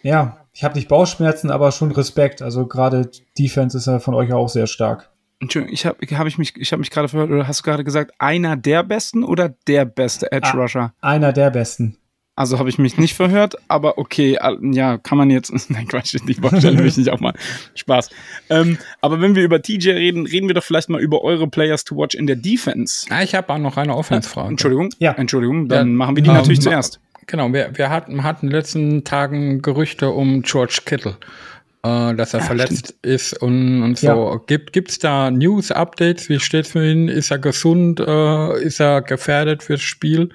ja, 0.02 0.38
ich 0.54 0.64
habe 0.64 0.76
nicht 0.76 0.88
Bauchschmerzen, 0.88 1.52
aber 1.52 1.72
schon 1.72 1.92
Respekt. 1.92 2.42
Also 2.42 2.66
gerade 2.66 3.10
Defense 3.38 3.78
ist 3.78 3.88
ja 3.88 4.00
von 4.00 4.14
euch 4.14 4.32
auch 4.32 4.48
sehr 4.50 4.68
stark. 4.68 5.10
Entschuldigung, 5.42 5.74
ich 5.74 5.86
habe 5.86 5.98
hab 6.18 6.28
ich 6.28 6.38
mich, 6.38 6.56
ich 6.58 6.72
hab 6.74 6.80
mich 6.80 6.90
gerade 6.90 7.08
verhört, 7.08 7.32
oder 7.32 7.48
hast 7.48 7.60
du 7.60 7.64
gerade 7.64 7.84
gesagt, 7.84 8.14
einer 8.20 8.58
der 8.58 8.84
besten 8.84 9.24
oder 9.24 9.50
der 9.68 9.86
beste 9.86 10.32
Edge 10.32 10.50
Ah. 10.54 10.58
Rusher? 10.58 10.94
Einer 11.02 11.32
der 11.32 11.50
besten. 11.50 11.98
Also 12.40 12.58
habe 12.58 12.70
ich 12.70 12.78
mich 12.78 12.98
nicht 12.98 13.18
verhört, 13.18 13.56
aber 13.68 13.98
okay, 13.98 14.38
ja, 14.72 14.98
kann 14.98 15.18
man 15.18 15.30
jetzt. 15.30 15.52
Nein, 15.70 15.90
Quatsch, 15.90 16.16
die 16.26 16.34
Baustelle 16.36 16.78
will 16.78 16.86
ich 16.86 16.96
nicht 16.96 17.10
auch 17.10 17.20
mal. 17.20 17.34
Spaß. 17.76 18.10
Ähm, 18.50 18.78
aber 19.02 19.20
wenn 19.20 19.36
wir 19.36 19.44
über 19.44 19.62
TJ 19.62 19.90
reden, 19.90 20.26
reden 20.26 20.48
wir 20.48 20.54
doch 20.56 20.64
vielleicht 20.64 20.88
mal 20.88 21.02
über 21.02 21.22
eure 21.22 21.50
Players 21.50 21.84
to 21.84 21.98
watch 21.98 22.16
in 22.16 22.28
der 22.28 22.38
Defense. 22.38 23.08
Ah, 23.10 23.24
ich 23.24 23.36
habe 23.36 23.52
auch 23.52 23.58
noch 23.58 23.76
eine 23.76 23.94
Offense-Frage. 23.94 24.48
Entschuldigung, 24.52 24.90
Ja. 25.00 25.12
Entschuldigung, 25.12 25.68
dann 25.68 25.90
Ja, 25.90 25.94
machen 25.94 26.16
wir 26.16 26.24
die 26.24 26.30
ähm, 26.30 26.38
natürlich 26.38 26.62
zuerst. 26.62 27.02
Genau, 27.28 27.52
wir, 27.52 27.72
wir 27.74 27.90
hatten, 27.90 28.24
hatten 28.24 28.46
in 28.46 28.52
den 28.52 28.58
letzten 28.58 29.04
Tagen 29.04 29.62
Gerüchte 29.62 30.10
um 30.12 30.42
George 30.42 30.80
Kittle, 30.86 31.18
äh, 31.84 32.16
dass 32.16 32.34
er 32.34 32.40
verletzt 32.40 32.96
ist 33.02 33.34
und, 33.34 33.84
und 33.84 33.98
so. 33.98 34.08
Ja. 34.08 34.42
Gibt 34.48 34.72
gibt's 34.72 34.98
da 34.98 35.30
News, 35.30 35.72
Updates? 35.72 36.30
Wie 36.30 36.40
steht's 36.40 36.70
für 36.70 36.90
ihn? 36.90 37.10
Ist 37.10 37.32
er 37.32 37.40
gesund? 37.40 38.00
Äh, 38.00 38.64
ist 38.64 38.80
er 38.80 39.02
gefährdet 39.02 39.62
fürs 39.62 39.82
Spiel? 39.82 40.30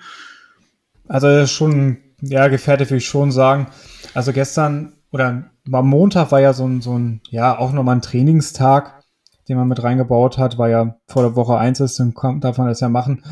Also 1.08 1.46
schon, 1.46 1.98
ja, 2.20 2.48
gefährdet 2.48 2.90
würde 2.90 2.98
ich 2.98 3.06
schon 3.06 3.30
sagen. 3.32 3.68
Also 4.14 4.32
gestern 4.32 4.94
oder 5.10 5.44
am 5.70 5.88
Montag 5.88 6.32
war 6.32 6.40
ja 6.40 6.52
so 6.52 6.66
ein, 6.66 6.80
so 6.80 6.98
ein, 6.98 7.20
ja, 7.30 7.56
auch 7.58 7.72
nochmal 7.72 7.96
ein 7.96 8.02
Trainingstag, 8.02 9.04
den 9.48 9.56
man 9.56 9.68
mit 9.68 9.82
reingebaut 9.82 10.38
hat, 10.38 10.58
weil 10.58 10.70
ja 10.70 10.96
vor 11.06 11.22
der 11.22 11.36
Woche 11.36 11.56
eins 11.56 11.80
ist, 11.80 12.00
dann 12.00 12.14
kann, 12.14 12.40
darf 12.40 12.58
man 12.58 12.66
das 12.66 12.80
ja 12.80 12.88
machen. 12.88 13.22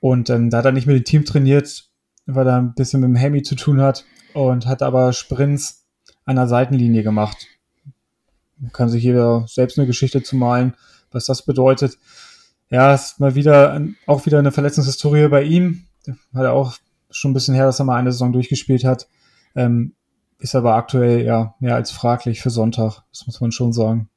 Und 0.00 0.30
ähm, 0.30 0.50
da 0.50 0.58
hat 0.58 0.64
er 0.64 0.72
nicht 0.72 0.86
mit 0.86 0.96
dem 0.96 1.04
Team 1.04 1.24
trainiert, 1.24 1.84
weil 2.26 2.46
er 2.46 2.56
ein 2.56 2.74
bisschen 2.74 3.00
mit 3.00 3.08
dem 3.08 3.16
Hemi 3.16 3.42
zu 3.42 3.54
tun 3.54 3.80
hat 3.80 4.04
und 4.34 4.66
hat 4.66 4.82
aber 4.82 5.12
Sprints 5.12 5.86
an 6.24 6.36
der 6.36 6.48
Seitenlinie 6.48 7.02
gemacht. 7.02 7.46
Man 8.58 8.72
kann 8.72 8.88
sich 8.88 9.02
jeder 9.02 9.44
selbst 9.46 9.78
eine 9.78 9.86
Geschichte 9.86 10.22
zu 10.22 10.36
malen, 10.36 10.74
was 11.10 11.26
das 11.26 11.44
bedeutet. 11.44 11.98
Ja, 12.70 12.94
ist 12.94 13.20
mal 13.20 13.34
wieder, 13.34 13.80
auch 14.06 14.26
wieder 14.26 14.38
eine 14.38 14.52
Verletzungshistorie 14.52 15.28
bei 15.28 15.42
ihm. 15.42 15.86
Hat 16.34 16.44
er 16.44 16.52
auch 16.52 16.76
schon 17.10 17.30
ein 17.30 17.34
bisschen 17.34 17.54
her, 17.54 17.66
dass 17.66 17.78
er 17.78 17.84
mal 17.84 17.96
eine 17.96 18.12
Saison 18.12 18.32
durchgespielt 18.32 18.84
hat. 18.84 19.08
Ähm, 19.54 19.94
ist 20.38 20.54
aber 20.54 20.74
aktuell 20.74 21.24
ja 21.24 21.54
mehr 21.60 21.74
als 21.74 21.90
fraglich 21.90 22.40
für 22.40 22.50
Sonntag. 22.50 23.02
Das 23.10 23.26
muss 23.26 23.40
man 23.40 23.52
schon 23.52 23.72
sagen. 23.72 24.08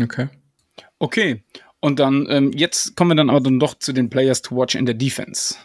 Okay. 0.00 0.28
Okay. 0.98 1.42
Und 1.80 1.98
dann, 1.98 2.26
ähm, 2.30 2.52
jetzt 2.54 2.96
kommen 2.96 3.10
wir 3.10 3.16
dann 3.16 3.30
aber 3.30 3.40
dann 3.40 3.60
doch 3.60 3.74
zu 3.74 3.92
den 3.92 4.08
Players 4.08 4.42
to 4.42 4.56
watch 4.56 4.74
in 4.74 4.86
der 4.86 4.94
Defense. 4.94 5.56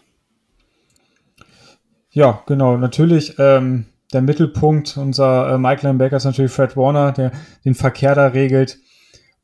Ja, 2.12 2.44
genau. 2.46 2.76
Natürlich 2.78 3.36
ähm, 3.38 3.86
der 4.12 4.22
Mittelpunkt 4.22 4.98
unser 4.98 5.54
äh, 5.54 5.58
Mike 5.58 5.86
Linebacker 5.86 6.18
ist 6.18 6.26
natürlich 6.26 6.52
Fred 6.52 6.76
Warner, 6.76 7.12
der 7.12 7.32
den 7.64 7.76
Verkehr 7.76 8.16
da 8.16 8.28
regelt. 8.28 8.80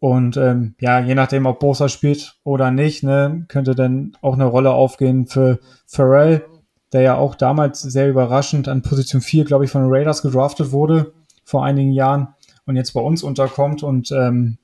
Und 0.05 0.37
ähm, 0.37 0.75
ja, 0.79 0.99
je 0.99 1.15
nachdem, 1.15 1.47
ob 1.47 1.59
Bosa 1.59 1.89
spielt 1.89 2.35
oder 2.43 2.69
nicht, 2.69 3.01
ne, 3.01 3.45
könnte 3.47 3.73
dann 3.73 4.15
auch 4.21 4.35
eine 4.35 4.45
Rolle 4.45 4.69
aufgehen 4.71 5.25
für 5.25 5.57
Pharrell, 5.87 6.45
der 6.93 7.01
ja 7.01 7.15
auch 7.17 7.33
damals 7.33 7.81
sehr 7.81 8.07
überraschend 8.07 8.67
an 8.67 8.83
Position 8.83 9.21
4, 9.21 9.45
glaube 9.45 9.65
ich, 9.65 9.71
von 9.71 9.81
den 9.81 9.91
Raiders 9.91 10.21
gedraftet 10.21 10.71
wurde 10.71 11.11
vor 11.43 11.65
einigen 11.65 11.91
Jahren 11.91 12.27
und 12.67 12.75
jetzt 12.75 12.93
bei 12.93 13.01
uns 13.01 13.23
unterkommt 13.23 13.81
und 13.81 14.11
ähm, 14.11 14.59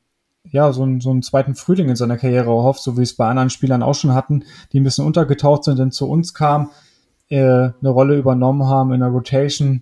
ja, 0.52 0.72
so, 0.74 0.84
einen- 0.84 1.02
so 1.02 1.10
einen 1.10 1.24
zweiten 1.24 1.56
Frühling 1.56 1.90
in 1.90 1.96
seiner 1.96 2.18
Karriere 2.20 2.52
erhofft, 2.52 2.84
so 2.84 2.96
wie 3.00 3.02
es 3.02 3.16
bei 3.16 3.28
anderen 3.28 3.50
Spielern 3.50 3.82
auch 3.82 3.96
schon 3.96 4.14
hatten, 4.14 4.44
die 4.72 4.80
ein 4.80 4.84
bisschen 4.84 5.08
untergetaucht 5.08 5.64
sind, 5.64 5.80
denn 5.80 5.92
zu 5.92 6.08
uns 6.08 6.36
kam, 6.36 6.70
äh, 7.30 7.40
eine 7.40 7.90
Rolle 7.90 8.16
übernommen 8.16 8.68
haben 8.68 8.94
in 8.94 9.00
der 9.00 9.10
Rotation. 9.10 9.82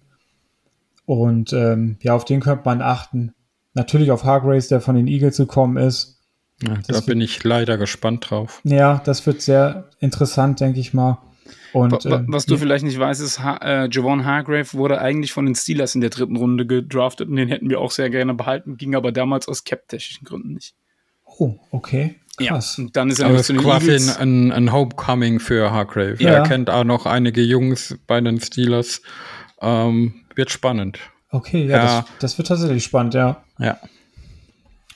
Und 1.05 1.51
ähm, 1.51 1.97
ja, 2.01 2.15
auf 2.15 2.23
den 2.23 2.39
könnte 2.39 2.63
man 2.63 2.81
achten. 2.81 3.33
Natürlich 3.79 4.11
auf 4.11 4.25
Hargraves, 4.25 4.67
der 4.67 4.81
von 4.81 4.95
den 4.95 5.07
Eagles 5.07 5.37
gekommen 5.37 5.77
ist. 5.77 6.19
Ja, 6.61 6.73
da 6.73 6.81
Das 6.85 7.05
bin 7.05 7.21
ich 7.21 7.41
leider 7.45 7.77
gespannt 7.77 8.29
drauf. 8.29 8.59
Ja, 8.65 9.01
das 9.05 9.25
wird 9.25 9.41
sehr 9.41 9.89
interessant, 10.01 10.59
denke 10.59 10.81
ich 10.81 10.93
mal. 10.93 11.19
Und 11.71 12.05
ähm, 12.05 12.25
Was 12.27 12.45
du 12.45 12.55
ja, 12.55 12.59
vielleicht 12.59 12.83
nicht 12.83 12.99
weißt, 12.99 13.21
ist, 13.21 13.39
ha 13.41 13.55
äh, 13.63 13.89
Javon 13.89 14.25
Hargrave 14.25 14.73
wurde 14.73 14.99
eigentlich 14.99 15.31
von 15.31 15.45
den 15.45 15.55
Steelers 15.55 15.95
in 15.95 16.01
der 16.01 16.09
dritten 16.09 16.35
Runde 16.35 16.65
gedraftet 16.67 17.29
und 17.29 17.37
den 17.37 17.47
hätten 17.47 17.69
wir 17.69 17.79
auch 17.79 17.91
sehr 17.91 18.09
gerne 18.09 18.33
behalten, 18.33 18.75
ging 18.75 18.95
aber 18.95 19.13
damals 19.13 19.47
aus 19.47 19.63
cap-technischen 19.63 20.25
Gründen 20.25 20.55
nicht. 20.55 20.73
Oh, 21.37 21.55
okay. 21.71 22.15
Krass. 22.35 22.75
Ja, 22.75 22.83
und 22.83 22.97
dann 22.97 23.09
ist 23.09 23.19
er 23.19 23.29
es 23.29 23.47
zu 23.47 23.53
den 23.53 23.61
quasi 23.61 23.91
Eagles. 23.91 24.17
ein, 24.17 24.47
ein, 24.47 24.51
ein 24.51 24.71
Homecoming 24.73 25.39
für 25.39 25.71
Hargrave. 25.71 26.17
Ja. 26.19 26.31
Er 26.31 26.43
kennt 26.43 26.69
auch 26.69 26.83
noch 26.83 27.05
einige 27.05 27.41
Jungs 27.41 27.97
bei 28.07 28.19
den 28.19 28.41
Steelers. 28.41 29.01
Ähm, 29.61 30.25
wird 30.35 30.49
spannend. 30.49 30.99
Okay, 31.31 31.65
ja, 31.65 31.77
Ja. 31.77 32.01
Das, 32.01 32.05
das 32.19 32.37
wird 32.37 32.47
tatsächlich 32.47 32.83
spannend, 32.83 33.13
ja. 33.13 33.43
Ja. 33.59 33.77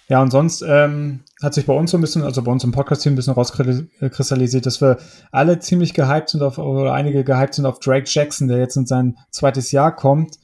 Ja, 0.09 0.21
und 0.21 0.31
sonst 0.31 0.61
ähm, 0.67 1.21
hat 1.41 1.53
sich 1.53 1.65
bei 1.65 1.73
uns 1.73 1.91
so 1.91 1.97
ein 1.97 2.01
bisschen, 2.01 2.23
also 2.23 2.43
bei 2.43 2.51
uns 2.51 2.63
im 2.63 2.71
Podcast-Team 2.71 3.13
ein 3.13 3.15
bisschen 3.15 3.33
rauskristallisiert, 3.33 4.65
dass 4.65 4.81
wir 4.81 4.97
alle 5.31 5.59
ziemlich 5.59 5.93
gehypt 5.93 6.29
sind 6.29 6.43
auf, 6.43 6.57
oder 6.57 6.93
einige 6.93 7.23
gehypt 7.23 7.53
sind 7.53 7.65
auf 7.65 7.79
Drake 7.79 8.05
Jackson, 8.07 8.47
der 8.47 8.57
jetzt 8.57 8.75
in 8.75 8.85
sein 8.85 9.17
zweites 9.31 9.71
Jahr 9.71 9.95
kommt, 9.95 10.39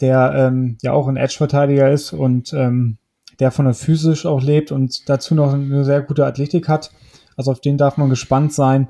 der 0.00 0.32
ähm, 0.34 0.78
ja 0.82 0.92
auch 0.92 1.08
ein 1.08 1.16
Edge-Verteidiger 1.16 1.90
ist 1.90 2.12
und 2.12 2.52
ähm, 2.54 2.98
der 3.38 3.50
von 3.50 3.66
der 3.66 3.74
physisch 3.74 4.24
auch 4.24 4.42
lebt 4.42 4.72
und 4.72 5.08
dazu 5.08 5.34
noch 5.34 5.52
eine 5.52 5.84
sehr 5.84 6.00
gute 6.02 6.24
Athletik 6.24 6.68
hat. 6.68 6.90
Also 7.36 7.50
auf 7.50 7.60
den 7.60 7.76
darf 7.76 7.98
man 7.98 8.08
gespannt 8.08 8.54
sein. 8.54 8.88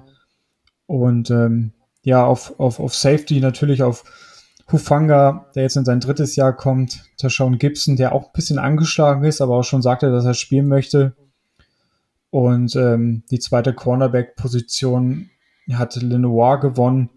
Und 0.86 1.30
ähm, 1.30 1.72
ja, 2.02 2.24
auf, 2.24 2.58
auf, 2.60 2.78
auf 2.78 2.94
Safety 2.94 3.40
natürlich 3.40 3.82
auf 3.82 4.04
Hufanga, 4.70 5.46
der 5.54 5.62
jetzt 5.62 5.76
in 5.76 5.84
sein 5.84 6.00
drittes 6.00 6.34
Jahr 6.34 6.52
kommt, 6.52 7.04
Tashawn 7.18 7.58
Gibson, 7.58 7.96
der 7.96 8.12
auch 8.12 8.26
ein 8.26 8.32
bisschen 8.34 8.58
angeschlagen 8.58 9.24
ist, 9.24 9.40
aber 9.40 9.56
auch 9.56 9.64
schon 9.64 9.82
sagte, 9.82 10.10
dass 10.10 10.24
er 10.24 10.34
spielen 10.34 10.66
möchte. 10.66 11.14
Und 12.30 12.74
ähm, 12.74 13.22
die 13.30 13.38
zweite 13.38 13.72
Cornerback-Position 13.72 15.30
hat 15.72 15.96
Lenoir 15.96 16.58
gewonnen. 16.60 17.10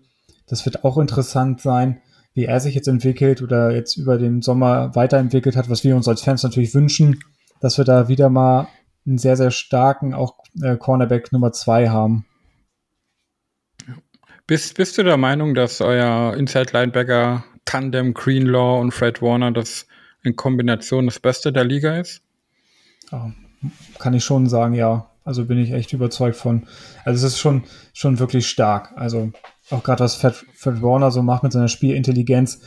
Das 0.47 0.65
wird 0.65 0.83
auch 0.83 0.97
interessant 0.97 1.61
sein, 1.61 2.01
wie 2.33 2.45
er 2.45 2.59
sich 2.59 2.75
jetzt 2.75 2.87
entwickelt 2.87 3.41
oder 3.41 3.71
jetzt 3.71 3.97
über 3.97 4.17
den 4.17 4.41
Sommer 4.41 4.95
weiterentwickelt 4.95 5.55
hat, 5.55 5.69
was 5.69 5.83
wir 5.83 5.95
uns 5.95 6.07
als 6.07 6.21
Fans 6.21 6.43
natürlich 6.43 6.73
wünschen, 6.73 7.19
dass 7.59 7.77
wir 7.77 7.85
da 7.85 8.07
wieder 8.07 8.29
mal 8.29 8.67
einen 9.05 9.17
sehr, 9.17 9.35
sehr 9.35 9.51
starken 9.51 10.13
auch 10.13 10.35
äh, 10.61 10.77
Cornerback 10.77 11.31
Nummer 11.31 11.51
zwei 11.51 11.89
haben. 11.89 12.25
Bist, 14.49 14.77
bist 14.77 14.97
du 14.97 15.03
der 15.03 15.17
Meinung, 15.17 15.53
dass 15.53 15.79
euer 15.79 16.35
Inside 16.35 16.73
Linebacker 16.73 17.43
Tandem 17.65 18.15
Greenlaw 18.15 18.81
und 18.81 18.91
Fred 18.91 19.21
Warner 19.21 19.51
das 19.51 19.85
in 20.23 20.35
Kombination 20.35 21.05
das 21.05 21.19
Beste 21.19 21.53
der 21.53 21.65
Liga 21.65 21.99
ist? 21.99 22.23
Ja, 23.11 23.31
kann 23.99 24.15
ich 24.15 24.23
schon 24.23 24.49
sagen, 24.49 24.73
ja. 24.73 25.11
Also 25.23 25.45
bin 25.45 25.59
ich 25.59 25.71
echt 25.71 25.93
überzeugt 25.93 26.35
von. 26.35 26.65
Also 27.05 27.27
es 27.27 27.33
ist 27.33 27.39
schon, 27.39 27.65
schon 27.93 28.17
wirklich 28.17 28.49
stark. 28.49 28.91
Also 28.95 29.31
auch 29.69 29.83
gerade 29.83 30.03
was 30.03 30.15
Fred, 30.15 30.33
Fred 30.55 30.81
Warner 30.81 31.11
so 31.11 31.21
macht 31.21 31.43
mit 31.43 31.51
seiner 31.51 31.67
Spielintelligenz. 31.67 32.59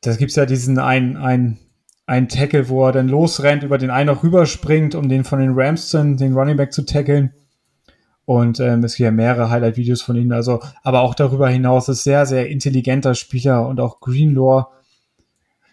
Da 0.00 0.16
gibt's 0.16 0.36
ja 0.36 0.46
diesen 0.46 0.78
einen, 0.78 1.18
einen, 1.18 1.58
einen 2.06 2.30
Tackle, 2.30 2.70
wo 2.70 2.86
er 2.86 2.92
dann 2.92 3.08
losrennt, 3.08 3.64
über 3.64 3.76
den 3.76 3.90
einen 3.90 4.06
noch 4.06 4.22
rüberspringt, 4.22 4.94
um 4.94 5.10
den 5.10 5.24
von 5.24 5.40
den 5.40 5.52
Rams 5.52 5.90
den 5.90 6.32
Running 6.32 6.56
Back 6.56 6.72
zu 6.72 6.86
tackeln. 6.86 7.34
Und 8.28 8.60
ähm, 8.60 8.84
es 8.84 8.96
gibt 8.96 9.06
ja 9.06 9.10
mehrere 9.10 9.48
Highlight-Videos 9.48 10.02
von 10.02 10.14
ihm. 10.14 10.30
Also, 10.32 10.60
aber 10.82 11.00
auch 11.00 11.14
darüber 11.14 11.48
hinaus 11.48 11.88
ist 11.88 12.04
sehr, 12.04 12.26
sehr 12.26 12.50
intelligenter 12.50 13.14
Spieler 13.14 13.66
und 13.66 13.80
auch 13.80 14.00
Greenlaw 14.00 14.66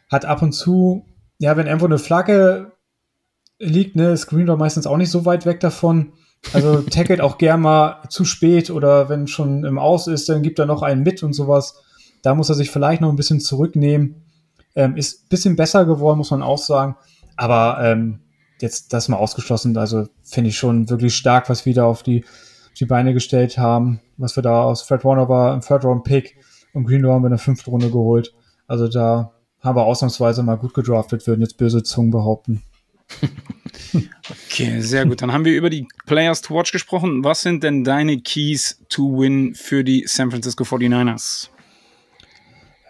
hat 0.09 0.23
ab 0.23 0.41
und 0.41 0.53
zu, 0.53 1.05
ja, 1.37 1.57
wenn 1.57 1.67
irgendwo 1.67 1.87
eine 1.87 1.97
Flagge 1.97 2.71
liegt, 3.59 3.97
ne, 3.97 4.11
ist 4.13 4.27
Greenlaw 4.27 4.57
meistens 4.57 4.87
auch 4.87 4.95
nicht 4.95 5.11
so 5.11 5.25
weit 5.25 5.45
weg 5.45 5.59
davon. 5.59 6.13
Also 6.53 6.81
tackelt 6.89 7.19
auch 7.19 7.37
gern 7.37 7.59
mal 7.59 8.01
zu 8.07 8.23
spät 8.23 8.69
oder 8.69 9.09
wenn 9.09 9.27
schon 9.27 9.65
im 9.65 9.77
Aus 9.77 10.07
ist, 10.07 10.29
dann 10.29 10.41
gibt 10.41 10.57
er 10.57 10.65
noch 10.65 10.81
einen 10.81 11.03
mit 11.03 11.23
und 11.23 11.33
sowas. 11.33 11.83
Da 12.21 12.35
muss 12.35 12.47
er 12.47 12.55
sich 12.55 12.71
vielleicht 12.71 13.01
noch 13.01 13.09
ein 13.09 13.17
bisschen 13.17 13.41
zurücknehmen. 13.41 14.23
Ähm, 14.75 14.95
ist 14.95 15.25
ein 15.25 15.27
bisschen 15.27 15.55
besser 15.57 15.83
geworden, 15.83 16.19
muss 16.19 16.31
man 16.31 16.41
auch 16.41 16.57
sagen. 16.57 16.95
Aber 17.35 17.79
ähm, 17.81 18.21
jetzt 18.61 18.93
das 18.93 19.09
mal 19.09 19.17
ausgeschlossen. 19.17 19.77
Also 19.77 20.07
finde 20.23 20.49
ich 20.49 20.57
schon 20.57 20.89
wirklich 20.89 21.15
stark, 21.15 21.49
was 21.49 21.65
wir 21.65 21.73
da 21.73 21.85
auf 21.85 22.03
die, 22.03 22.23
auf 22.23 22.73
die 22.79 22.85
Beine 22.85 23.13
gestellt 23.13 23.57
haben. 23.57 24.01
Was 24.17 24.35
wir 24.35 24.43
da 24.43 24.63
aus 24.63 24.81
Fred 24.81 25.03
Warner 25.03 25.29
war, 25.29 25.53
im 25.53 25.61
Third 25.61 25.83
Round 25.83 26.03
Pick 26.03 26.37
und 26.73 26.85
Greenlaw 26.85 27.13
haben 27.13 27.23
wir 27.23 27.27
in 27.27 27.31
der 27.31 27.39
fünften 27.39 27.69
Runde 27.69 27.89
geholt. 27.89 28.33
Also 28.67 28.87
da 28.87 29.31
haben 29.61 29.77
wir 29.77 29.83
ausnahmsweise 29.83 30.43
mal 30.43 30.57
gut 30.57 30.73
gedraftet, 30.73 31.25
würden 31.27 31.41
jetzt 31.41 31.57
böse 31.57 31.83
Zungen 31.83 32.11
behaupten. 32.11 32.61
okay, 34.49 34.79
sehr 34.81 35.05
gut. 35.05 35.21
Dann 35.21 35.31
haben 35.31 35.45
wir 35.45 35.55
über 35.55 35.69
die 35.69 35.87
Players 36.05 36.41
to 36.41 36.55
Watch 36.55 36.71
gesprochen. 36.71 37.23
Was 37.23 37.41
sind 37.41 37.63
denn 37.63 37.83
deine 37.83 38.19
Keys 38.19 38.81
to 38.89 39.19
Win 39.19 39.53
für 39.53 39.83
die 39.83 40.05
San 40.07 40.31
Francisco 40.31 40.63
49ers? 40.63 41.49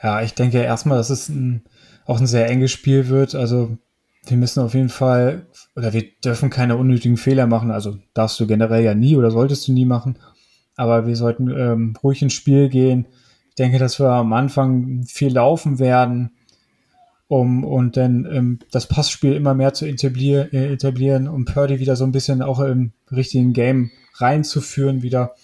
Ja, 0.01 0.21
ich 0.21 0.33
denke 0.33 0.61
erstmal, 0.61 0.97
dass 0.97 1.09
es 1.09 1.29
ein, 1.29 1.63
auch 2.05 2.19
ein 2.19 2.27
sehr 2.27 2.49
enges 2.49 2.71
Spiel 2.71 3.07
wird. 3.07 3.35
Also 3.35 3.77
wir 4.25 4.37
müssen 4.37 4.61
auf 4.61 4.73
jeden 4.73 4.89
Fall, 4.89 5.47
oder 5.75 5.93
wir 5.93 6.03
dürfen 6.23 6.49
keine 6.49 6.77
unnötigen 6.77 7.17
Fehler 7.17 7.47
machen. 7.47 7.71
Also 7.71 7.97
darfst 8.13 8.39
du 8.39 8.47
generell 8.47 8.83
ja 8.83 8.95
nie 8.95 9.15
oder 9.15 9.31
solltest 9.31 9.67
du 9.67 9.73
nie 9.73 9.85
machen. 9.85 10.17
Aber 10.75 11.07
wir 11.07 11.15
sollten 11.15 11.49
ähm, 11.49 11.95
ruhig 12.03 12.21
ins 12.21 12.33
Spiel 12.33 12.69
gehen. 12.69 13.07
Ich 13.49 13.55
denke, 13.55 13.79
dass 13.79 13.99
wir 13.99 14.09
am 14.09 14.33
Anfang 14.33 15.03
viel 15.07 15.33
laufen 15.33 15.79
werden, 15.79 16.31
um 17.27 17.63
und 17.63 17.97
dann 17.97 18.25
ähm, 18.31 18.59
das 18.71 18.87
Passspiel 18.87 19.33
immer 19.33 19.53
mehr 19.53 19.73
zu 19.73 19.85
etablieren, 19.85 20.51
äh, 20.51 20.73
etablieren, 20.73 21.27
um 21.27 21.45
Purdy 21.45 21.79
wieder 21.79 21.95
so 21.95 22.03
ein 22.03 22.11
bisschen 22.11 22.41
auch 22.41 22.59
im 22.59 22.91
richtigen 23.11 23.53
Game 23.53 23.91
reinzuführen 24.15 25.01
wieder. 25.01 25.35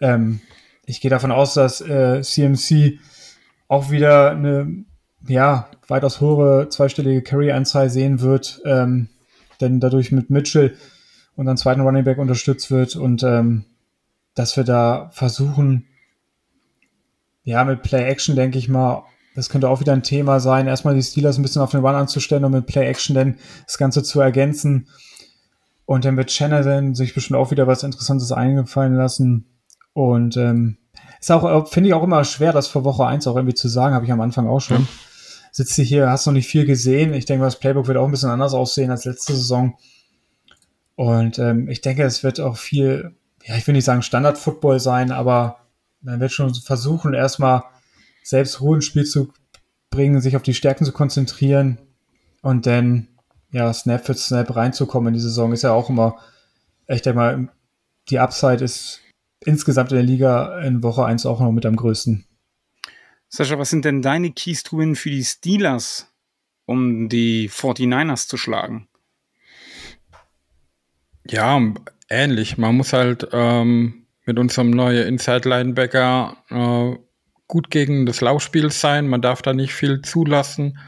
Ähm, 0.00 0.40
ich 0.86 1.00
gehe 1.00 1.10
davon 1.10 1.32
aus, 1.32 1.54
dass 1.54 1.80
äh, 1.80 2.22
CMC 2.22 2.98
auch 3.68 3.90
wieder 3.90 4.30
eine 4.30 4.84
ja, 5.26 5.68
weitaus 5.88 6.20
höhere 6.20 6.68
zweistellige 6.68 7.22
Carry-Anzahl 7.22 7.90
sehen 7.90 8.20
wird, 8.20 8.60
ähm, 8.64 9.08
denn 9.60 9.80
dadurch 9.80 10.12
mit 10.12 10.30
Mitchell 10.30 10.76
dann 11.36 11.56
zweiten 11.56 11.80
Running 11.80 12.04
Back 12.04 12.18
unterstützt 12.18 12.70
wird 12.70 12.96
und 12.96 13.22
ähm, 13.22 13.64
dass 14.34 14.56
wir 14.56 14.64
da 14.64 15.10
versuchen, 15.12 15.86
ja, 17.42 17.64
mit 17.64 17.82
Play-Action, 17.82 18.36
denke 18.36 18.58
ich 18.58 18.68
mal, 18.68 19.04
das 19.34 19.48
könnte 19.48 19.68
auch 19.68 19.80
wieder 19.80 19.92
ein 19.92 20.02
Thema 20.02 20.40
sein, 20.40 20.66
erstmal 20.66 20.94
die 20.94 21.02
Steelers 21.02 21.38
ein 21.38 21.42
bisschen 21.42 21.62
auf 21.62 21.72
den 21.72 21.80
Run 21.80 21.94
anzustellen 21.94 22.44
und 22.44 22.52
mit 22.52 22.66
Play-Action 22.66 23.14
dann 23.14 23.36
das 23.66 23.78
Ganze 23.78 24.02
zu 24.02 24.20
ergänzen. 24.20 24.88
Und 25.86 26.04
dann 26.04 26.16
wird 26.16 26.30
Shanahan 26.30 26.94
sich 26.94 27.14
bestimmt 27.14 27.38
auch 27.38 27.50
wieder 27.50 27.66
was 27.66 27.82
Interessantes 27.82 28.32
eingefallen 28.32 28.94
lassen. 28.94 29.46
Und 29.92 30.36
ähm, 30.36 30.78
ist 31.20 31.30
auch, 31.30 31.68
finde 31.68 31.88
ich 31.88 31.94
auch 31.94 32.02
immer 32.02 32.24
schwer, 32.24 32.52
das 32.52 32.68
vor 32.68 32.84
Woche 32.84 33.06
eins 33.06 33.26
auch 33.26 33.36
irgendwie 33.36 33.54
zu 33.54 33.68
sagen, 33.68 33.94
habe 33.94 34.04
ich 34.04 34.12
am 34.12 34.20
Anfang 34.20 34.46
auch 34.48 34.60
schon. 34.60 34.82
Ja. 34.82 34.88
Sitzt 35.56 35.76
hier, 35.76 36.10
hast 36.10 36.26
noch 36.26 36.32
nicht 36.32 36.48
viel 36.48 36.64
gesehen. 36.64 37.14
Ich 37.14 37.26
denke, 37.26 37.44
das 37.44 37.60
Playbook 37.60 37.86
wird 37.86 37.96
auch 37.96 38.06
ein 38.06 38.10
bisschen 38.10 38.28
anders 38.28 38.54
aussehen 38.54 38.90
als 38.90 39.04
letzte 39.04 39.36
Saison. 39.36 39.78
Und 40.96 41.38
ähm, 41.38 41.68
ich 41.68 41.80
denke, 41.80 42.02
es 42.02 42.24
wird 42.24 42.40
auch 42.40 42.56
viel, 42.56 43.14
ja, 43.44 43.56
ich 43.56 43.64
will 43.64 43.74
nicht 43.74 43.84
sagen 43.84 44.02
Standard-Football 44.02 44.80
sein, 44.80 45.12
aber 45.12 45.60
man 46.00 46.18
wird 46.18 46.32
schon 46.32 46.52
versuchen, 46.56 47.14
erstmal 47.14 47.62
selbst 48.24 48.60
Ruhe 48.60 48.74
ins 48.74 48.86
Spiel 48.86 49.04
zu 49.04 49.32
bringen, 49.90 50.20
sich 50.20 50.34
auf 50.34 50.42
die 50.42 50.54
Stärken 50.54 50.86
zu 50.86 50.90
konzentrieren 50.92 51.78
und 52.42 52.66
dann 52.66 53.06
ja 53.52 53.72
Snap 53.72 54.04
für 54.04 54.14
Snap 54.14 54.56
reinzukommen 54.56 55.08
in 55.08 55.14
die 55.14 55.20
Saison 55.20 55.52
ist 55.52 55.62
ja 55.62 55.70
auch 55.70 55.88
immer, 55.88 56.16
ich 56.88 57.02
denke 57.02 57.16
mal, 57.16 57.48
die 58.10 58.18
Upside 58.18 58.64
ist 58.64 59.02
insgesamt 59.38 59.92
in 59.92 59.98
der 59.98 60.04
Liga 60.04 60.58
in 60.62 60.82
Woche 60.82 61.04
1 61.04 61.26
auch 61.26 61.38
noch 61.38 61.52
mit 61.52 61.64
am 61.64 61.76
größten. 61.76 62.26
Sascha, 63.34 63.58
was 63.58 63.70
sind 63.70 63.84
denn 63.84 64.00
deine 64.00 64.30
Keys 64.30 64.62
to 64.62 64.78
win 64.78 64.94
für 64.94 65.10
die 65.10 65.24
Steelers, 65.24 66.08
um 66.66 67.08
die 67.08 67.50
49ers 67.50 68.28
zu 68.28 68.36
schlagen? 68.36 68.86
Ja, 71.26 71.60
ähnlich. 72.08 72.58
Man 72.58 72.76
muss 72.76 72.92
halt 72.92 73.26
ähm, 73.32 74.06
mit 74.24 74.38
unserem 74.38 74.70
neuen 74.70 75.08
Inside 75.08 75.48
Linebacker 75.48 76.36
äh, 76.48 76.96
gut 77.48 77.72
gegen 77.72 78.06
das 78.06 78.20
Laufspiel 78.20 78.70
sein. 78.70 79.08
Man 79.08 79.20
darf 79.20 79.42
da 79.42 79.52
nicht 79.52 79.74
viel 79.74 80.00
zulassen, 80.02 80.78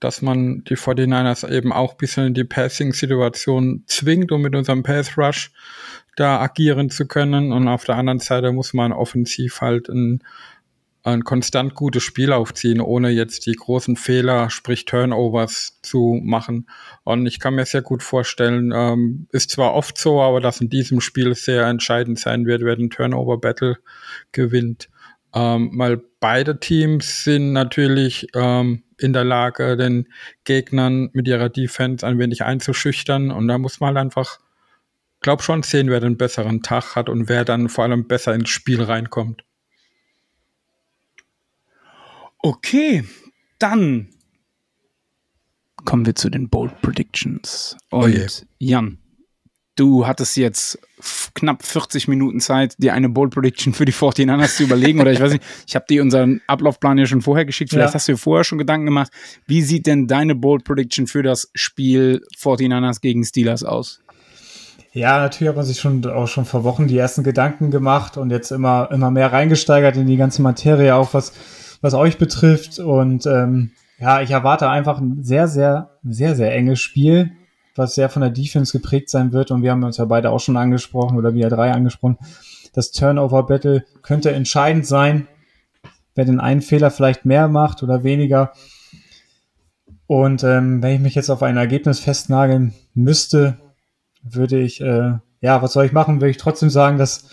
dass 0.00 0.22
man 0.22 0.64
die 0.64 0.78
49ers 0.78 1.46
eben 1.46 1.74
auch 1.74 1.92
ein 1.92 1.98
bisschen 1.98 2.28
in 2.28 2.34
die 2.34 2.44
Passing-Situation 2.44 3.84
zwingt, 3.86 4.32
um 4.32 4.40
mit 4.40 4.56
unserem 4.56 4.82
Pass-Rush 4.82 5.52
da 6.16 6.40
agieren 6.40 6.88
zu 6.88 7.06
können. 7.06 7.52
Und 7.52 7.68
auf 7.68 7.84
der 7.84 7.96
anderen 7.96 8.20
Seite 8.20 8.50
muss 8.50 8.72
man 8.72 8.92
offensiv 8.92 9.60
halt 9.60 9.90
ein, 9.90 10.22
ein 11.04 11.24
konstant 11.24 11.74
gutes 11.74 12.02
Spiel 12.02 12.32
aufziehen, 12.32 12.80
ohne 12.80 13.10
jetzt 13.10 13.46
die 13.46 13.54
großen 13.54 13.96
Fehler, 13.96 14.50
sprich 14.50 14.84
Turnovers 14.84 15.80
zu 15.82 16.20
machen. 16.22 16.68
Und 17.04 17.26
ich 17.26 17.40
kann 17.40 17.54
mir 17.54 17.66
sehr 17.66 17.82
gut 17.82 18.02
vorstellen, 18.02 18.72
ähm, 18.74 19.26
ist 19.32 19.50
zwar 19.50 19.74
oft 19.74 19.98
so, 19.98 20.20
aber 20.20 20.40
dass 20.40 20.60
in 20.60 20.70
diesem 20.70 21.00
Spiel 21.00 21.34
sehr 21.34 21.66
entscheidend 21.66 22.18
sein 22.18 22.46
wird, 22.46 22.62
wer 22.62 22.76
den 22.76 22.90
Turnover-Battle 22.90 23.78
gewinnt 24.30 24.88
ähm, 25.34 25.70
weil 25.74 26.00
beide 26.20 26.60
Teams 26.60 27.24
sind 27.24 27.52
natürlich 27.52 28.28
ähm, 28.34 28.82
in 28.98 29.12
der 29.12 29.24
Lage, 29.24 29.76
den 29.76 30.08
Gegnern 30.44 31.10
mit 31.12 31.26
ihrer 31.26 31.48
Defense 31.48 32.06
ein 32.06 32.18
wenig 32.18 32.42
einzuschüchtern 32.44 33.30
und 33.30 33.48
da 33.48 33.58
muss 33.58 33.80
man 33.80 33.88
halt 33.88 33.98
einfach, 33.98 34.38
glaub 35.20 35.42
schon 35.42 35.62
sehen, 35.62 35.88
wer 35.88 36.00
den 36.00 36.16
besseren 36.16 36.62
Tag 36.62 36.96
hat 36.96 37.08
und 37.08 37.28
wer 37.28 37.44
dann 37.44 37.68
vor 37.68 37.84
allem 37.84 38.06
besser 38.06 38.34
ins 38.34 38.50
Spiel 38.50 38.82
reinkommt. 38.82 39.44
Okay, 42.42 43.04
dann 43.60 44.08
kommen 45.84 46.04
wir 46.04 46.16
zu 46.16 46.28
den 46.28 46.48
Bold 46.48 46.80
Predictions. 46.82 47.76
Und 47.90 48.42
oh 48.42 48.46
Jan, 48.58 48.98
du 49.76 50.08
hattest 50.08 50.36
jetzt 50.36 50.80
knapp 51.34 51.64
40 51.64 52.08
Minuten 52.08 52.40
Zeit, 52.40 52.74
dir 52.78 52.94
eine 52.94 53.08
Bold 53.08 53.32
Prediction 53.32 53.72
für 53.74 53.84
die 53.84 53.92
49ers 53.92 54.56
zu 54.56 54.64
überlegen. 54.64 55.00
Oder 55.00 55.12
ich 55.12 55.20
weiß 55.20 55.32
nicht, 55.32 55.44
ich 55.68 55.76
habe 55.76 55.84
dir 55.88 56.02
unseren 56.02 56.40
Ablaufplan 56.48 56.98
ja 56.98 57.06
schon 57.06 57.22
vorher 57.22 57.44
geschickt. 57.44 57.70
Vielleicht 57.70 57.90
ja. 57.90 57.94
hast 57.94 58.08
du 58.08 58.12
dir 58.12 58.18
vorher 58.18 58.42
schon 58.42 58.58
Gedanken 58.58 58.86
gemacht. 58.86 59.12
Wie 59.46 59.62
sieht 59.62 59.86
denn 59.86 60.08
deine 60.08 60.34
Bold 60.34 60.64
Prediction 60.64 61.06
für 61.06 61.22
das 61.22 61.48
Spiel 61.54 62.24
49ers 62.36 63.00
gegen 63.00 63.24
Steelers 63.24 63.62
aus? 63.62 64.00
Ja, 64.92 65.20
natürlich 65.20 65.48
hat 65.48 65.56
man 65.56 65.64
sich 65.64 65.80
schon 65.80 66.04
auch 66.06 66.26
schon 66.26 66.44
vor 66.44 66.64
Wochen 66.64 66.88
die 66.88 66.98
ersten 66.98 67.22
Gedanken 67.22 67.70
gemacht 67.70 68.16
und 68.16 68.30
jetzt 68.30 68.50
immer, 68.50 68.90
immer 68.90 69.12
mehr 69.12 69.32
reingesteigert 69.32 69.96
in 69.96 70.06
die 70.06 70.16
ganze 70.16 70.42
Materie, 70.42 70.94
auch 70.94 71.14
was, 71.14 71.32
was 71.82 71.92
euch 71.92 72.16
betrifft. 72.16 72.78
Und 72.78 73.26
ähm, 73.26 73.72
ja, 73.98 74.22
ich 74.22 74.30
erwarte 74.30 74.70
einfach 74.70 74.98
ein 74.98 75.22
sehr, 75.22 75.46
sehr, 75.48 75.90
sehr, 76.02 76.34
sehr 76.34 76.54
enges 76.54 76.80
Spiel 76.80 77.32
was 77.74 77.94
sehr 77.94 78.08
von 78.08 78.22
der 78.22 78.30
Defense 78.30 78.76
geprägt 78.76 79.10
sein 79.10 79.32
wird. 79.32 79.50
Und 79.50 79.62
wir 79.62 79.70
haben 79.70 79.84
uns 79.84 79.96
ja 79.96 80.04
beide 80.04 80.30
auch 80.30 80.40
schon 80.40 80.56
angesprochen 80.56 81.16
oder 81.16 81.34
wir 81.34 81.48
drei 81.48 81.72
angesprochen. 81.72 82.18
Das 82.72 82.92
Turnover-Battle 82.92 83.84
könnte 84.02 84.32
entscheidend 84.32 84.86
sein, 84.86 85.26
wer 86.14 86.24
den 86.24 86.40
einen 86.40 86.62
Fehler 86.62 86.90
vielleicht 86.90 87.24
mehr 87.24 87.48
macht 87.48 87.82
oder 87.82 88.04
weniger. 88.04 88.52
Und 90.06 90.44
ähm, 90.44 90.82
wenn 90.82 90.94
ich 90.94 91.00
mich 91.00 91.14
jetzt 91.14 91.30
auf 91.30 91.42
ein 91.42 91.56
Ergebnis 91.56 92.00
festnageln 92.00 92.74
müsste, 92.94 93.58
würde 94.22 94.58
ich, 94.58 94.80
äh, 94.80 95.14
ja, 95.40 95.62
was 95.62 95.72
soll 95.72 95.86
ich 95.86 95.92
machen? 95.92 96.20
Würde 96.20 96.30
ich 96.30 96.36
trotzdem 96.36 96.70
sagen, 96.70 96.98
dass, 96.98 97.30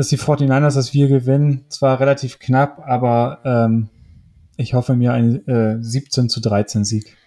dass 0.00 0.08
die 0.08 0.16
49ers 0.16 0.76
das 0.76 0.94
wir 0.94 1.08
gewinnen. 1.08 1.66
Zwar 1.68 2.00
relativ 2.00 2.38
knapp, 2.38 2.82
aber 2.86 3.40
ähm, 3.44 3.90
ich 4.56 4.72
hoffe 4.72 4.94
mir 4.94 5.12
ein 5.12 5.46
äh, 5.46 5.76
17 5.78 6.30
zu 6.30 6.40
13 6.40 6.86
Sieg. 6.86 7.18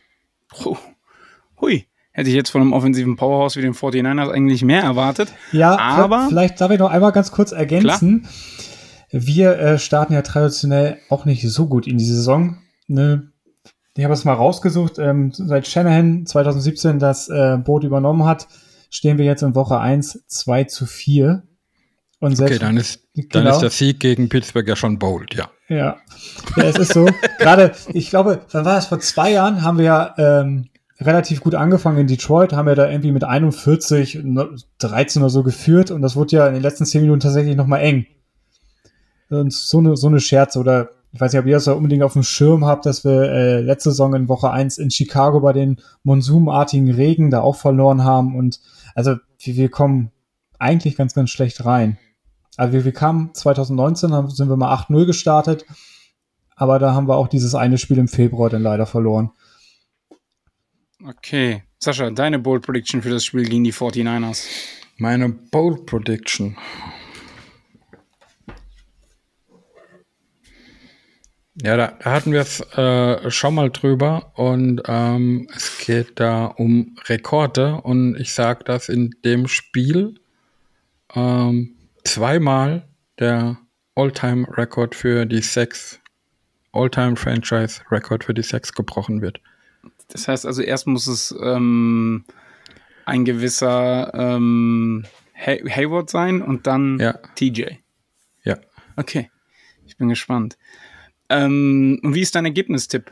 Hui 1.62 1.86
hätte 2.14 2.30
ich 2.30 2.36
jetzt 2.36 2.50
von 2.50 2.62
einem 2.62 2.74
offensiven 2.74 3.16
Powerhouse 3.16 3.58
wie 3.58 3.62
den 3.62 3.76
49ers 3.76 4.32
eigentlich 4.32 4.64
mehr 4.64 4.82
erwartet. 4.82 5.32
Ja, 5.52 5.78
aber 5.78 6.26
vielleicht 6.30 6.60
darf 6.62 6.72
ich 6.72 6.80
noch 6.80 6.90
einmal 6.90 7.12
ganz 7.12 7.32
kurz 7.32 7.52
ergänzen. 7.52 8.22
Klar. 8.22 9.24
Wir 9.24 9.60
äh, 9.60 9.78
starten 9.78 10.14
ja 10.14 10.24
traditionell 10.24 10.98
auch 11.10 11.26
nicht 11.26 11.48
so 11.48 11.68
gut 11.68 11.86
in 11.86 12.00
die 12.00 12.06
Saison. 12.06 12.58
Ne? 12.88 13.32
Ich 13.96 14.04
habe 14.04 14.16
es 14.16 14.26
mal 14.26 14.34
rausgesucht. 14.34 14.98
Ähm, 14.98 15.32
seit 15.32 15.68
Shanahan 15.68 16.26
2017 16.26 16.98
das 16.98 17.30
äh, 17.30 17.56
Boot 17.64 17.84
übernommen 17.84 18.26
hat, 18.26 18.48
stehen 18.90 19.20
wir 19.20 19.26
jetzt 19.26 19.44
in 19.44 19.54
Woche 19.54 19.80
1 19.80 20.24
2 20.26 20.64
zu 20.64 20.88
4. 20.88 21.44
Und 22.24 22.38
selbst, 22.38 22.54
okay, 22.54 22.60
dann 22.60 22.78
ist, 22.78 23.02
dann 23.16 23.44
genau. 23.44 23.52
ist 23.52 23.60
der 23.60 23.70
Sieg 23.70 24.00
gegen 24.00 24.30
Pittsburgh 24.30 24.66
ja 24.66 24.78
schon 24.78 24.98
bold, 24.98 25.36
ja. 25.36 25.50
Ja, 25.68 25.98
ja 26.56 26.64
es 26.64 26.78
ist 26.78 26.94
so. 26.94 27.06
Gerade, 27.38 27.74
ich 27.92 28.10
glaube, 28.10 28.40
wann 28.50 28.64
war 28.64 28.76
das? 28.76 28.86
Vor 28.86 29.02
zwei 29.02 29.34
Jahren 29.34 29.62
haben 29.62 29.78
wir 29.78 29.84
ja 29.84 30.16
ähm, 30.18 30.70
relativ 31.02 31.42
gut 31.42 31.54
angefangen 31.54 31.98
in 31.98 32.08
Detroit, 32.08 32.54
haben 32.54 32.66
wir 32.66 32.76
da 32.76 32.90
irgendwie 32.90 33.12
mit 33.12 33.26
41, 33.26 34.24
13 34.78 35.22
oder 35.22 35.30
so 35.30 35.44
geführt 35.44 35.92
und 35.92 36.02
das 36.02 36.16
wurde 36.16 36.38
ja 36.38 36.48
in 36.48 36.54
den 36.54 36.64
letzten 36.64 36.86
10 36.86 37.02
Minuten 37.02 37.20
tatsächlich 37.20 37.58
nochmal 37.58 37.82
eng. 37.82 38.06
Und 39.30 39.52
so 39.52 39.80
eine, 39.80 39.98
so 39.98 40.08
eine 40.08 40.22
Scherze 40.22 40.60
oder 40.60 40.92
ich 41.12 41.20
weiß 41.20 41.34
nicht, 41.34 41.42
ob 41.42 41.46
ihr 41.46 41.56
das 41.56 41.66
da 41.66 41.74
unbedingt 41.74 42.04
auf 42.04 42.14
dem 42.14 42.24
Schirm 42.24 42.64
habt, 42.64 42.86
dass 42.86 43.04
wir 43.04 43.24
äh, 43.24 43.60
letzte 43.60 43.90
Saison 43.90 44.14
in 44.14 44.30
Woche 44.30 44.50
1 44.50 44.78
in 44.78 44.92
Chicago 44.92 45.42
bei 45.42 45.52
den 45.52 45.82
monsumartigen 46.04 46.90
Regen 46.90 47.32
da 47.32 47.42
auch 47.42 47.58
verloren 47.58 48.06
haben 48.06 48.38
und 48.38 48.62
also 48.96 49.18
wir, 49.40 49.56
wir 49.58 49.70
kommen 49.70 50.14
eigentlich 50.58 50.96
ganz, 50.96 51.14
ganz 51.14 51.30
schlecht 51.30 51.66
rein. 51.66 51.98
Also 52.58 52.74
wir, 52.74 52.86
wir 52.86 52.94
kamen 52.94 53.34
2019, 53.34 54.14
haben, 54.14 54.30
sind 54.30 54.50
wir 54.50 54.58
mal 54.58 54.74
8-0 54.74 55.06
gestartet, 55.06 55.66
aber 56.56 56.80
da 56.80 56.94
haben 56.94 57.08
wir 57.08 57.18
auch 57.18 57.28
dieses 57.28 57.56
eine 57.56 57.78
Spiel 57.78 57.98
im 57.98 58.08
Februar 58.08 58.50
dann 58.50 58.62
leider 58.62 58.86
verloren. 58.86 59.32
Okay. 61.06 61.64
Sascha, 61.80 62.10
deine 62.12 62.40
Bold 62.40 62.64
Prediction 62.64 63.02
für 63.02 63.10
das 63.10 63.26
Spiel 63.26 63.44
gegen 63.44 63.64
die 63.64 63.74
49ers. 63.74 64.46
Meine 64.98 65.30
Bold 65.30 65.86
Prediction. 65.86 66.56
Ja, 71.62 71.78
da, 71.78 71.88
da 72.00 72.12
hatten 72.12 72.32
wir 72.32 72.40
es 72.40 72.62
äh, 72.78 73.30
schon 73.30 73.56
mal 73.56 73.70
drüber 73.70 74.32
und 74.36 74.82
ähm, 74.88 75.48
es 75.56 75.78
geht 75.78 76.20
da 76.20 76.46
um 76.46 76.96
Rekorde 77.06 77.82
und 77.82 78.16
ich 78.16 78.34
sage, 78.34 78.64
dass 78.64 78.90
in 78.90 79.12
dem 79.24 79.48
Spiel 79.48 80.16
ähm, 81.14 81.73
zweimal 82.04 82.88
der 83.20 83.58
All-Time-Rekord 83.96 84.96
für 84.96 85.26
die 85.26 85.42
sechs 85.42 86.00
All-Time-Franchise-Rekord 86.72 88.24
für 88.24 88.34
die 88.34 88.42
sechs 88.42 88.74
gebrochen 88.74 89.22
wird. 89.22 89.40
Das 90.08 90.28
heißt 90.28 90.46
also, 90.46 90.62
erst 90.62 90.88
muss 90.88 91.08
es 91.08 91.34
ähm, 91.42 92.26
ein 93.06 93.26
gewisser 93.26 94.12
ähm, 94.14 95.06
Hay 95.36 95.60
Hayward 95.70 96.10
sein 96.10 96.42
und 96.42 96.68
dann 96.68 97.00
Ja. 97.00 97.14
TJ. 97.36 97.66
Ja. 98.44 98.58
Okay, 98.96 99.30
ich 99.86 99.98
bin 99.98 100.10
gespannt. 100.10 100.58
Ähm, 101.30 102.00
und 102.04 102.16
wie 102.16 102.22
ist 102.22 102.36
dein 102.36 102.46
Ergebnistipp? 102.46 103.12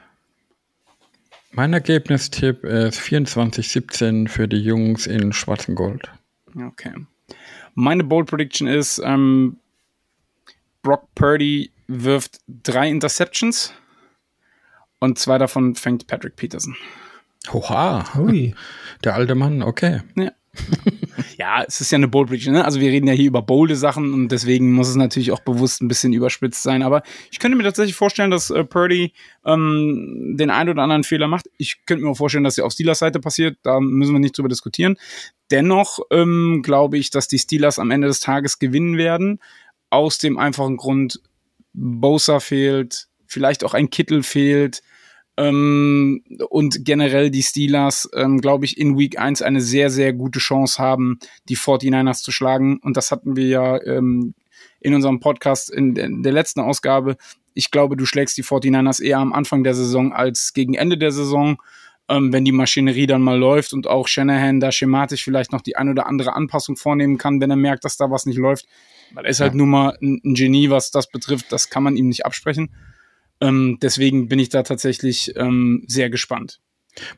Mein 1.51 1.73
Ergebnistipp 1.73 2.63
ist 2.63 2.99
24-17 2.99 4.27
für 4.29 4.47
die 4.47 4.61
Jungs 4.61 5.05
in 5.05 5.33
schwarzem 5.33 5.75
Gold. 5.75 6.09
Okay. 6.55 6.93
Meine 7.73 8.03
Bold 8.03 8.27
Prediction 8.27 8.67
ist, 8.67 9.01
ähm, 9.03 9.57
Brock 10.81 11.07
Purdy 11.15 11.71
wirft 11.87 12.39
drei 12.47 12.89
Interceptions 12.89 13.73
und 14.99 15.19
zwei 15.19 15.37
davon 15.37 15.75
fängt 15.75 16.07
Patrick 16.07 16.35
Peterson. 16.35 16.75
Oha, 17.51 18.05
Ui. 18.17 18.53
der 19.03 19.15
alte 19.15 19.35
Mann, 19.35 19.63
okay. 19.63 20.01
Ja. 20.15 20.31
ja, 21.37 21.63
es 21.65 21.79
ist 21.79 21.91
ja 21.91 21.95
eine 21.95 22.09
Bold 22.09 22.27
Prediction, 22.27 22.53
ne? 22.53 22.65
Also 22.65 22.81
wir 22.81 22.89
reden 22.89 23.07
ja 23.07 23.13
hier 23.13 23.27
über 23.27 23.41
bolde 23.41 23.75
Sachen 23.75 24.13
und 24.13 24.29
deswegen 24.29 24.73
muss 24.73 24.89
es 24.89 24.95
natürlich 24.95 25.31
auch 25.31 25.39
bewusst 25.39 25.81
ein 25.81 25.87
bisschen 25.87 26.11
überspitzt 26.11 26.61
sein. 26.61 26.83
Aber 26.83 27.03
ich 27.31 27.39
könnte 27.39 27.57
mir 27.57 27.63
tatsächlich 27.63 27.95
vorstellen, 27.95 28.31
dass 28.31 28.49
äh, 28.49 28.63
Purdy 28.65 29.13
ähm, 29.45 30.35
den 30.37 30.49
einen 30.49 30.69
oder 30.69 30.83
anderen 30.83 31.03
Fehler 31.03 31.27
macht. 31.27 31.49
Ich 31.57 31.85
könnte 31.85 32.03
mir 32.03 32.11
auch 32.11 32.17
vorstellen, 32.17 32.43
dass 32.43 32.57
er 32.57 32.65
auf 32.65 32.73
Steelers 32.73 32.99
Seite 32.99 33.19
passiert. 33.19 33.57
Da 33.63 33.79
müssen 33.79 34.13
wir 34.13 34.19
nicht 34.19 34.37
drüber 34.37 34.49
diskutieren. 34.49 34.97
Dennoch 35.51 35.99
ähm, 36.09 36.61
glaube 36.63 36.97
ich, 36.97 37.09
dass 37.09 37.27
die 37.27 37.39
Steelers 37.39 37.77
am 37.77 37.91
Ende 37.91 38.07
des 38.07 38.21
Tages 38.21 38.57
gewinnen 38.57 38.97
werden. 38.97 39.39
Aus 39.89 40.17
dem 40.17 40.37
einfachen 40.37 40.77
Grund, 40.77 41.21
Bosa 41.73 42.39
fehlt, 42.39 43.07
vielleicht 43.27 43.63
auch 43.63 43.73
ein 43.73 43.89
Kittel 43.89 44.23
fehlt. 44.23 44.81
Ähm, 45.37 46.23
und 46.49 46.85
generell 46.85 47.31
die 47.31 47.43
Steelers, 47.43 48.09
ähm, 48.15 48.39
glaube 48.41 48.65
ich, 48.65 48.77
in 48.77 48.97
Week 48.97 49.19
1 49.19 49.41
eine 49.41 49.61
sehr, 49.61 49.89
sehr 49.89 50.13
gute 50.13 50.39
Chance 50.39 50.81
haben, 50.81 51.19
die 51.49 51.57
49ers 51.57 52.21
zu 52.21 52.31
schlagen. 52.31 52.79
Und 52.81 52.97
das 52.97 53.11
hatten 53.11 53.35
wir 53.35 53.47
ja 53.47 53.81
ähm, 53.83 54.33
in 54.79 54.93
unserem 54.93 55.19
Podcast 55.19 55.69
in 55.69 55.95
in 55.95 56.23
der 56.23 56.33
letzten 56.33 56.59
Ausgabe. 56.59 57.17
Ich 57.53 57.71
glaube, 57.71 57.97
du 57.97 58.05
schlägst 58.05 58.37
die 58.37 58.43
49ers 58.43 59.01
eher 59.01 59.19
am 59.19 59.33
Anfang 59.33 59.63
der 59.63 59.73
Saison 59.73 60.13
als 60.13 60.53
gegen 60.53 60.73
Ende 60.73 60.97
der 60.97 61.11
Saison, 61.11 61.61
ähm, 62.11 62.33
wenn 62.33 62.43
die 62.43 62.51
Maschinerie 62.51 63.07
dann 63.07 63.21
mal 63.21 63.37
läuft 63.39 63.71
und 63.73 63.87
auch 63.87 64.07
Shanahan 64.07 64.59
da 64.59 64.71
schematisch 64.71 65.23
vielleicht 65.23 65.51
noch 65.53 65.61
die 65.61 65.77
ein 65.77 65.89
oder 65.89 66.07
andere 66.07 66.35
Anpassung 66.35 66.75
vornehmen 66.75 67.17
kann, 67.17 67.39
wenn 67.39 67.49
er 67.49 67.55
merkt, 67.55 67.85
dass 67.85 67.95
da 67.95 68.11
was 68.11 68.25
nicht 68.25 68.37
läuft. 68.37 68.65
Weil 69.13 69.25
er 69.25 69.31
ist 69.31 69.39
halt 69.39 69.53
Ja. 69.53 69.57
nun 69.57 69.69
mal 69.69 69.97
ein, 70.01 70.19
ein 70.23 70.33
Genie, 70.33 70.69
was 70.69 70.91
das 70.91 71.07
betrifft. 71.09 71.51
Das 71.51 71.69
kann 71.69 71.83
man 71.83 71.95
ihm 71.95 72.09
nicht 72.09 72.25
absprechen. 72.25 72.69
Ähm, 73.39 73.77
deswegen 73.81 74.27
bin 74.27 74.39
ich 74.39 74.49
da 74.49 74.63
tatsächlich 74.63 75.33
ähm, 75.37 75.83
sehr 75.87 76.09
gespannt. 76.09 76.59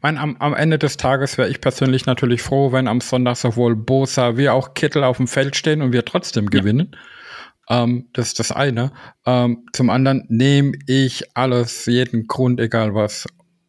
Mein, 0.04 0.20
am, 0.20 0.36
am 0.38 0.54
Ende 0.54 0.78
des 0.78 0.98
Tages 0.98 1.38
wäre 1.40 1.50
ich 1.50 1.60
persönlich 1.60 2.06
natürlich 2.06 2.44
froh, 2.44 2.72
wenn 2.72 2.88
am 2.88 3.02
Sonntag 3.02 3.38
sowohl 3.38 3.76
Bosa 3.76 4.38
wie 4.38 4.50
auch 4.50 4.76
Kittel 4.76 5.04
auf 5.04 5.18
dem 5.18 5.28
Feld 5.28 5.56
stehen 5.56 5.82
und 5.82 5.92
wir 5.92 6.06
trotzdem 6.06 6.50
gewinnen. 6.52 6.96
Ähm, 7.68 8.10
das 8.14 8.28
ist 8.28 8.40
das 8.40 8.52
eine. 8.52 8.92
Ähm, 9.26 9.66
zum 9.74 9.90
anderen 9.90 10.26
nehme 10.30 10.74
ich 10.86 11.36
alles, 11.36 11.88
jeden 11.88 12.28
Grund, 12.28 12.60
egal 12.60 12.94
was, 12.94 13.26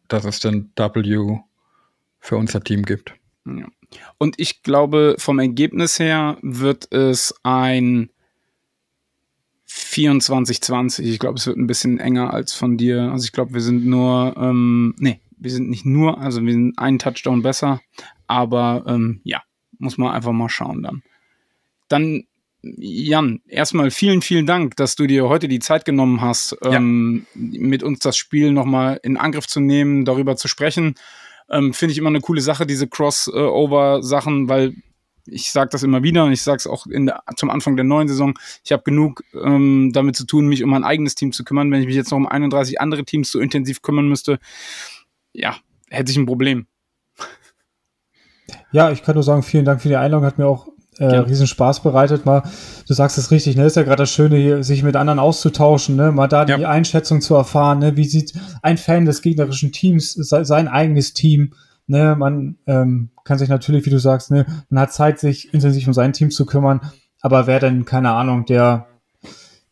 dass 0.07 0.25
es 0.25 0.39
den 0.39 0.71
W 0.75 1.39
für 2.19 2.37
unser 2.37 2.61
Team 2.61 2.83
gibt. 2.83 3.13
Ja. 3.45 3.67
Und 4.17 4.35
ich 4.39 4.63
glaube, 4.63 5.15
vom 5.19 5.39
Ergebnis 5.39 5.99
her 5.99 6.37
wird 6.41 6.91
es 6.91 7.35
ein 7.43 8.09
24-20. 9.67 11.01
Ich 11.01 11.19
glaube, 11.19 11.37
es 11.37 11.47
wird 11.47 11.57
ein 11.57 11.67
bisschen 11.67 11.99
enger 11.99 12.33
als 12.33 12.53
von 12.53 12.77
dir. 12.77 13.11
Also 13.11 13.25
ich 13.25 13.31
glaube, 13.31 13.53
wir 13.53 13.61
sind 13.61 13.85
nur, 13.85 14.35
ähm, 14.37 14.95
nee, 14.97 15.19
wir 15.37 15.51
sind 15.51 15.69
nicht 15.69 15.85
nur, 15.85 16.19
also 16.19 16.43
wir 16.43 16.53
sind 16.53 16.77
einen 16.77 16.99
Touchdown 16.99 17.41
besser. 17.41 17.81
Aber 18.27 18.83
ähm, 18.87 19.21
ja, 19.23 19.41
muss 19.77 19.97
man 19.97 20.11
einfach 20.11 20.31
mal 20.31 20.49
schauen 20.49 20.83
dann. 20.83 21.03
Dann, 21.87 22.23
Jan, 22.77 23.41
erstmal 23.47 23.91
vielen, 23.91 24.21
vielen 24.21 24.47
Dank, 24.47 24.75
dass 24.75 24.95
du 24.95 25.05
dir 25.05 25.29
heute 25.29 25.47
die 25.47 25.59
Zeit 25.59 25.85
genommen 25.85 26.21
hast, 26.21 26.57
ähm, 26.63 27.27
mit 27.35 27.83
uns 27.83 27.99
das 27.99 28.17
Spiel 28.17 28.51
nochmal 28.51 28.99
in 29.03 29.17
Angriff 29.17 29.47
zu 29.47 29.59
nehmen, 29.59 30.03
darüber 30.03 30.35
zu 30.35 30.47
sprechen. 30.47 30.95
Ähm, 31.49 31.73
Finde 31.73 31.91
ich 31.91 31.99
immer 31.99 32.09
eine 32.09 32.21
coole 32.21 32.41
Sache, 32.41 32.65
diese 32.65 32.87
Crossover-Sachen, 32.87 34.49
weil 34.49 34.73
ich 35.27 35.51
sage 35.51 35.69
das 35.71 35.83
immer 35.83 36.01
wieder 36.03 36.25
und 36.25 36.31
ich 36.31 36.41
sage 36.41 36.57
es 36.57 36.67
auch 36.67 36.87
in 36.87 37.07
der, 37.07 37.23
zum 37.35 37.49
Anfang 37.49 37.75
der 37.75 37.85
neuen 37.85 38.07
Saison. 38.07 38.33
Ich 38.63 38.71
habe 38.71 38.83
genug 38.83 39.23
ähm, 39.33 39.91
damit 39.93 40.15
zu 40.15 40.25
tun, 40.25 40.47
mich 40.47 40.63
um 40.63 40.69
mein 40.69 40.83
eigenes 40.83 41.15
Team 41.15 41.31
zu 41.31 41.43
kümmern. 41.43 41.71
Wenn 41.71 41.81
ich 41.81 41.87
mich 41.87 41.95
jetzt 41.95 42.11
noch 42.11 42.17
um 42.17 42.27
31 42.27 42.81
andere 42.81 43.05
Teams 43.05 43.31
so 43.31 43.39
intensiv 43.39 43.81
kümmern 43.81 44.07
müsste, 44.07 44.39
ja, 45.33 45.55
hätte 45.89 46.11
ich 46.11 46.17
ein 46.17 46.25
Problem. 46.25 46.67
Ja, 48.71 48.91
ich 48.91 49.03
kann 49.03 49.15
nur 49.15 49.23
sagen, 49.23 49.43
vielen 49.43 49.65
Dank 49.65 49.81
für 49.81 49.87
die 49.87 49.95
Einladung. 49.95 50.25
Hat 50.25 50.37
mir 50.37 50.47
auch 50.47 50.67
äh, 50.99 51.05
riesen 51.05 51.47
Spaß 51.47 51.81
bereitet. 51.81 52.25
Mal, 52.25 52.43
du 52.87 52.93
sagst 52.93 53.17
es 53.17 53.31
richtig, 53.31 53.55
ne? 53.55 53.65
Ist 53.65 53.75
ja 53.75 53.83
gerade 53.83 54.03
das 54.03 54.11
Schöne 54.11 54.37
hier, 54.37 54.63
sich 54.63 54.83
mit 54.83 54.95
anderen 54.95 55.19
auszutauschen, 55.19 55.95
ne? 55.95 56.11
Mal 56.11 56.27
da 56.27 56.45
die 56.45 56.53
Ja. 56.53 56.69
Einschätzung 56.69 57.21
zu 57.21 57.35
erfahren, 57.35 57.79
ne? 57.79 57.97
Wie 57.97 58.05
sieht 58.05 58.33
ein 58.61 58.77
Fan 58.77 59.05
des 59.05 59.21
gegnerischen 59.21 59.71
Teams 59.71 60.13
se 60.13 60.45
sein 60.45 60.67
eigenes 60.67 61.13
Team? 61.13 61.53
Ne? 61.87 62.15
Man 62.17 62.57
ähm, 62.65 63.09
kann 63.25 63.37
sich 63.37 63.49
natürlich, 63.49 63.85
wie 63.85 63.91
du 63.91 63.99
sagst, 63.99 64.31
ne? 64.31 64.45
Man 64.69 64.81
hat 64.81 64.93
Zeit, 64.93 65.19
sich 65.19 65.53
intensiv 65.53 65.87
um 65.87 65.93
sein 65.93 66.13
Team 66.13 66.31
zu 66.31 66.45
kümmern. 66.45 66.81
Aber 67.21 67.47
wer 67.47 67.59
denn, 67.59 67.85
keine 67.85 68.11
Ahnung, 68.11 68.45
der 68.45 68.87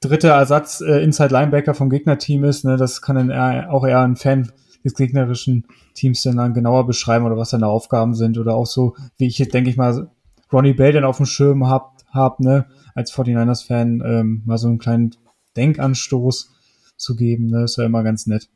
dritte 0.01 0.29
Ersatz 0.29 0.81
äh, 0.81 1.03
Inside 1.03 1.33
Linebacker 1.33 1.73
vom 1.73 1.89
Gegnerteam 1.89 2.43
ist, 2.43 2.65
ne? 2.65 2.77
Das 2.77 3.01
kann 3.01 3.15
dann 3.15 3.29
eher, 3.29 3.71
auch 3.71 3.85
eher 3.85 4.01
ein 4.01 4.15
Fan 4.15 4.51
des 4.83 4.95
gegnerischen 4.95 5.65
Teams 5.95 6.21
dann, 6.23 6.37
dann 6.37 6.53
genauer 6.53 6.85
beschreiben 6.85 7.25
oder 7.25 7.37
was 7.37 7.51
seine 7.51 7.67
Aufgaben 7.67 8.13
sind 8.13 8.37
oder 8.37 8.53
auch 8.55 8.65
so, 8.65 8.95
wie 9.17 9.27
ich 9.27 9.39
jetzt, 9.39 9.53
denke 9.53 9.69
ich 9.69 9.77
mal, 9.77 10.09
Ronnie 10.53 10.73
Bell 10.73 10.93
dann 10.93 11.03
auf 11.03 11.17
dem 11.17 11.25
Schirm 11.25 11.67
hab, 11.67 12.03
hab 12.11 12.39
ne, 12.39 12.67
als 12.95 13.13
49ers-Fan 13.13 14.03
ähm, 14.05 14.43
mal 14.45 14.57
so 14.57 14.67
einen 14.67 14.79
kleinen 14.79 15.15
Denkanstoß 15.57 16.51
zu 16.95 17.15
geben, 17.15 17.47
ne, 17.47 17.63
ist 17.63 17.77
ja 17.77 17.85
immer 17.85 18.03
ganz 18.03 18.27
nett. 18.27 18.49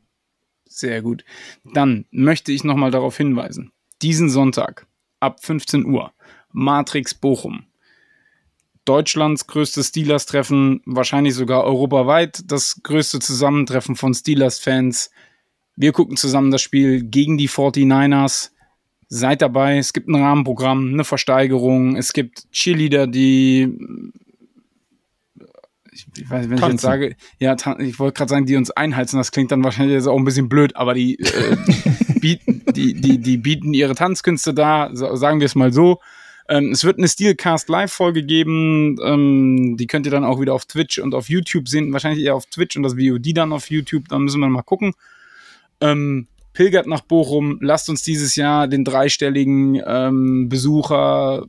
Sehr 0.68 1.02
gut. 1.02 1.24
Dann 1.74 2.04
möchte 2.10 2.52
ich 2.52 2.62
nochmal 2.62 2.90
darauf 2.90 3.16
hinweisen. 3.16 3.72
Diesen 4.02 4.28
Sonntag 4.28 4.86
ab 5.20 5.44
15 5.44 5.86
Uhr 5.86 6.12
Matrix 6.52 7.14
Bochum. 7.14 7.64
Deutschlands 8.84 9.46
größtes 9.46 9.88
Steelers-Treffen, 9.88 10.80
wahrscheinlich 10.86 11.34
sogar 11.34 11.64
europaweit 11.64 12.40
das 12.46 12.80
größte 12.82 13.18
Zusammentreffen 13.18 13.96
von 13.96 14.14
Steelers-Fans. 14.14 15.10
Wir 15.76 15.92
gucken 15.92 16.16
zusammen 16.16 16.50
das 16.50 16.62
Spiel 16.62 17.02
gegen 17.02 17.36
die 17.36 17.50
49ers. 17.50 18.50
Seid 19.08 19.40
dabei. 19.42 19.78
Es 19.78 19.92
gibt 19.92 20.08
ein 20.08 20.14
Rahmenprogramm, 20.14 20.92
eine 20.92 21.04
Versteigerung. 21.04 21.96
Es 21.96 22.12
gibt 22.12 22.50
Cheerleader, 22.52 23.06
die 23.06 24.12
ich, 25.98 26.06
ich 26.16 26.30
weiß, 26.30 26.48
wenn 26.48 26.54
ich 26.54 26.60
Tanzen. 26.60 26.74
jetzt 26.74 26.82
sage, 26.82 27.16
ja, 27.38 27.56
ich 27.80 27.98
wollte 27.98 28.16
gerade 28.16 28.30
sagen, 28.30 28.46
die 28.46 28.56
uns 28.56 28.70
einheizen, 28.70 29.18
das 29.18 29.32
klingt 29.32 29.50
dann 29.50 29.64
wahrscheinlich 29.64 29.94
jetzt 29.94 30.06
auch 30.06 30.16
ein 30.16 30.24
bisschen 30.24 30.48
blöd, 30.48 30.76
aber 30.76 30.94
die, 30.94 31.18
äh, 31.18 31.56
bieten, 32.20 32.62
die, 32.74 32.94
die, 32.94 33.18
die 33.18 33.36
bieten 33.36 33.74
ihre 33.74 33.94
Tanzkünste 33.94 34.54
da, 34.54 34.90
sagen 34.92 35.40
wir 35.40 35.46
es 35.46 35.54
mal 35.54 35.72
so. 35.72 36.00
Ähm, 36.48 36.70
es 36.72 36.84
wird 36.84 36.98
eine 36.98 37.08
Steelcast 37.08 37.68
Live-Folge 37.68 38.24
geben, 38.24 38.96
ähm, 39.04 39.76
die 39.76 39.86
könnt 39.86 40.06
ihr 40.06 40.12
dann 40.12 40.24
auch 40.24 40.40
wieder 40.40 40.54
auf 40.54 40.64
Twitch 40.64 40.98
und 40.98 41.14
auf 41.14 41.28
YouTube 41.28 41.68
sehen, 41.68 41.92
wahrscheinlich 41.92 42.24
eher 42.24 42.34
auf 42.34 42.46
Twitch 42.46 42.76
und 42.76 42.84
das 42.84 42.94
VOD 42.94 43.36
dann 43.36 43.52
auf 43.52 43.70
YouTube, 43.70 44.08
da 44.08 44.18
müssen 44.18 44.40
wir 44.40 44.48
mal 44.48 44.62
gucken. 44.62 44.94
Ähm, 45.80 46.26
pilgert 46.58 46.88
nach 46.88 47.02
Bochum, 47.02 47.60
lasst 47.60 47.88
uns 47.88 48.02
dieses 48.02 48.34
Jahr 48.34 48.66
den 48.66 48.84
dreistelligen 48.84 49.80
ähm, 49.86 50.48
Besucher, 50.48 51.46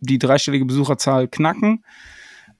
die 0.00 0.18
dreistellige 0.18 0.64
Besucherzahl 0.64 1.28
knacken. 1.28 1.84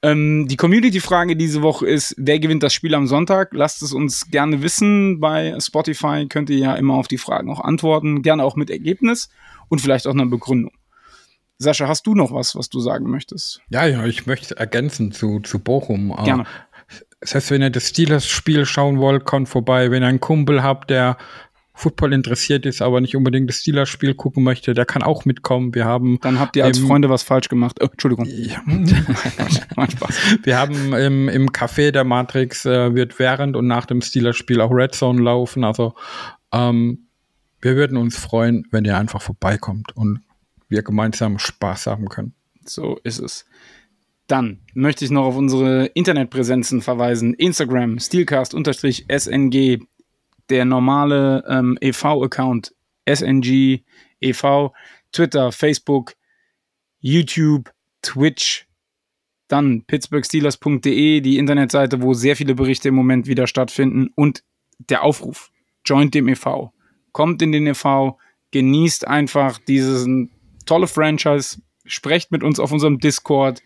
Ähm, 0.02 0.46
die 0.46 0.56
Community-Frage 0.56 1.36
diese 1.36 1.62
Woche 1.62 1.86
ist, 1.86 2.14
wer 2.18 2.38
gewinnt 2.38 2.62
das 2.62 2.74
Spiel 2.74 2.94
am 2.94 3.06
Sonntag? 3.06 3.54
Lasst 3.54 3.80
es 3.80 3.94
uns 3.94 4.30
gerne 4.30 4.60
wissen. 4.60 5.20
Bei 5.20 5.58
Spotify 5.58 6.26
könnt 6.28 6.50
ihr 6.50 6.58
ja 6.58 6.74
immer 6.74 6.96
auf 6.96 7.08
die 7.08 7.16
Fragen 7.16 7.50
auch 7.50 7.60
antworten. 7.60 8.20
Gerne 8.20 8.44
auch 8.44 8.54
mit 8.54 8.68
Ergebnis 8.68 9.30
und 9.70 9.80
vielleicht 9.80 10.06
auch 10.06 10.12
einer 10.12 10.26
Begründung. 10.26 10.72
Sascha, 11.56 11.88
hast 11.88 12.06
du 12.06 12.14
noch 12.14 12.30
was, 12.30 12.54
was 12.54 12.68
du 12.68 12.78
sagen 12.78 13.08
möchtest? 13.08 13.62
Ja, 13.70 13.86
ja, 13.86 14.04
ich 14.04 14.26
möchte 14.26 14.56
ergänzen 14.56 15.12
zu, 15.12 15.40
zu 15.40 15.60
Bochum. 15.60 16.14
Äh, 16.16 16.24
Gerne. 16.24 16.44
Das 17.20 17.34
heißt, 17.34 17.50
wenn 17.50 17.62
ihr 17.62 17.70
das 17.70 17.88
Steelers-Spiel 17.88 18.64
schauen 18.64 18.98
wollt, 18.98 19.24
kommt 19.24 19.48
vorbei. 19.48 19.90
Wenn 19.90 20.02
ihr 20.02 20.08
einen 20.08 20.20
Kumpel 20.20 20.62
habt, 20.62 20.90
der 20.90 21.16
Football 21.74 22.12
interessiert 22.12 22.66
ist, 22.66 22.82
aber 22.82 23.00
nicht 23.00 23.14
unbedingt 23.16 23.48
das 23.48 23.56
Steelers-Spiel 23.58 24.14
gucken 24.14 24.42
möchte, 24.42 24.74
der 24.74 24.84
kann 24.84 25.02
auch 25.02 25.24
mitkommen. 25.24 25.74
Wir 25.74 25.84
haben 25.84 26.18
Dann 26.22 26.38
habt 26.40 26.56
ihr 26.56 26.64
als 26.64 26.78
im- 26.78 26.86
Freunde 26.88 27.08
was 27.08 27.22
falsch 27.22 27.48
gemacht. 27.48 27.78
Oh, 27.80 27.86
Entschuldigung. 27.86 28.26
ja, 28.26 28.60
Spaß. 29.90 30.18
Wir 30.42 30.58
haben 30.58 30.92
im, 30.94 31.28
im 31.28 31.48
Café 31.50 31.90
der 31.92 32.04
Matrix 32.04 32.64
äh, 32.66 32.94
wird 32.94 33.18
während 33.18 33.56
und 33.56 33.66
nach 33.66 33.86
dem 33.86 34.00
Steelers-Spiel 34.00 34.60
auch 34.60 34.70
Red 34.72 34.94
Zone 34.94 35.22
laufen. 35.22 35.64
Also 35.64 35.94
ähm, 36.52 37.06
wir 37.60 37.76
würden 37.76 37.96
uns 37.96 38.16
freuen, 38.16 38.64
wenn 38.70 38.84
ihr 38.84 38.96
einfach 38.96 39.22
vorbeikommt 39.22 39.94
und 39.96 40.20
wir 40.68 40.82
gemeinsam 40.82 41.38
Spaß 41.38 41.86
haben 41.86 42.08
können. 42.08 42.34
So 42.64 42.98
ist 43.04 43.18
es. 43.20 43.46
Dann 44.28 44.60
möchte 44.74 45.04
ich 45.04 45.10
noch 45.10 45.24
auf 45.24 45.36
unsere 45.36 45.86
Internetpräsenzen 45.86 46.82
verweisen. 46.82 47.34
Instagram, 47.34 47.98
Steelcast-SNG, 47.98 49.80
der 50.50 50.64
normale 50.64 51.44
ähm, 51.48 51.76
EV-Account, 51.80 52.74
SNG 53.12 53.82
e.V., 54.20 54.74
Twitter, 55.12 55.50
Facebook, 55.50 56.14
YouTube, 57.00 57.70
Twitch, 58.02 58.66
dann 59.48 59.84
pittsburghsteelers.de, 59.86 61.20
die 61.20 61.38
Internetseite, 61.38 62.02
wo 62.02 62.12
sehr 62.12 62.36
viele 62.36 62.54
Berichte 62.54 62.88
im 62.88 62.94
Moment 62.94 63.26
wieder 63.26 63.46
stattfinden 63.46 64.10
und 64.14 64.44
der 64.78 65.02
Aufruf, 65.02 65.50
joint 65.84 66.14
dem 66.14 66.28
e.V., 66.28 66.72
kommt 67.12 67.40
in 67.42 67.52
den 67.52 67.66
e.V., 67.66 68.18
genießt 68.50 69.08
einfach 69.08 69.58
dieses 69.58 70.06
tolle 70.66 70.86
Franchise, 70.86 71.60
sprecht 71.86 72.30
mit 72.30 72.42
uns 72.42 72.60
auf 72.60 72.72
unserem 72.72 72.98
Discord. 72.98 73.62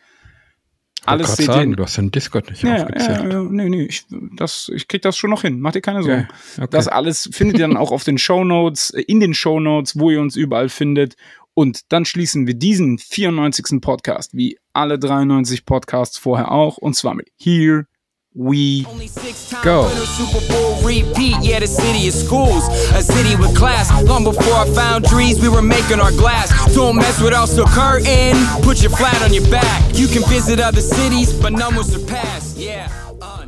Alles 1.05 1.39
ihr. 1.39 1.47
sagen, 1.47 1.77
du 1.77 1.83
hast 1.83 1.97
den 1.97 2.11
Discord 2.11 2.51
nicht 2.51 2.63
ja, 2.63 2.77
aufgezählt. 2.77 3.33
ja, 3.33 3.43
nee, 3.43 3.69
nee, 3.69 3.83
ich, 3.83 4.05
das, 4.37 4.71
ich 4.73 4.87
krieg 4.87 5.03
das 5.03 5.17
schon 5.17 5.31
noch 5.31 5.43
hin. 5.43 5.61
Mach 5.61 5.73
dir 5.73 5.81
keine 5.81 6.03
Sorgen. 6.03 6.29
Okay. 6.57 6.69
Das 6.71 6.89
alles 6.89 7.29
findet 7.33 7.59
ihr 7.59 7.67
dann 7.67 7.77
auch 7.77 7.91
auf 7.91 8.05
den 8.05 8.19
Shownotes, 8.19 8.91
äh, 8.91 9.03
in 9.03 9.21
den 9.21 9.35
Shownotes, 9.35 9.99
wo 9.99 10.11
ihr 10.11 10.21
uns 10.21 10.37
überall 10.37 10.69
findet. 10.69 11.17
Und 11.55 11.93
dann 11.93 12.05
schließen 12.05 12.47
wir 12.47 12.55
diesen 12.55 12.99
94. 12.99 13.81
Podcast, 13.81 14.35
wie 14.35 14.59
alle 14.73 14.99
93 14.99 15.67
Podcasts 15.67 16.19
vorher 16.19 16.51
auch, 16.51 16.79
und 16.79 16.95
zwar 16.95 17.15
mit 17.15 17.29
Here 17.37 17.87
We 18.35 18.87
Only 18.89 19.09
six 19.09 19.51
time 19.51 19.63
Go. 19.63 19.89
Super 19.91 20.41
Bowl 20.49 20.81
repeat. 20.83 21.37
Yeah, 21.43 21.61
the 21.61 21.67
city 21.67 22.09
of 22.09 22.15
schools, 22.15 22.67
a 22.95 23.03
city 23.03 23.37
with 23.37 23.55
class. 23.55 23.93
Long 24.05 24.25
before 24.25 24.55
I 24.55 24.67
found 24.75 25.05
trees, 25.05 25.39
we 25.39 25.51
were 25.51 25.61
making 25.61 26.01
our 26.01 26.13
glass. 26.13 26.49
Don't 26.75 26.97
mess 26.97 27.21
with 27.21 27.35
us, 27.35 27.55
so 27.55 27.67
curtain. 27.67 28.35
Put 28.63 28.81
your 28.81 28.91
flat 28.91 29.21
on 29.23 29.35
your 29.35 29.49
back. 29.51 29.95
You 29.95 30.09
can 30.09 30.23
visit 30.31 30.61
other 30.61 30.81
cities, 30.81 31.31
but 31.31 31.53
none 31.53 31.77
will 31.77 31.85
surpass. 31.85 32.57
Yeah, 32.57 32.91
uh, 33.21 33.45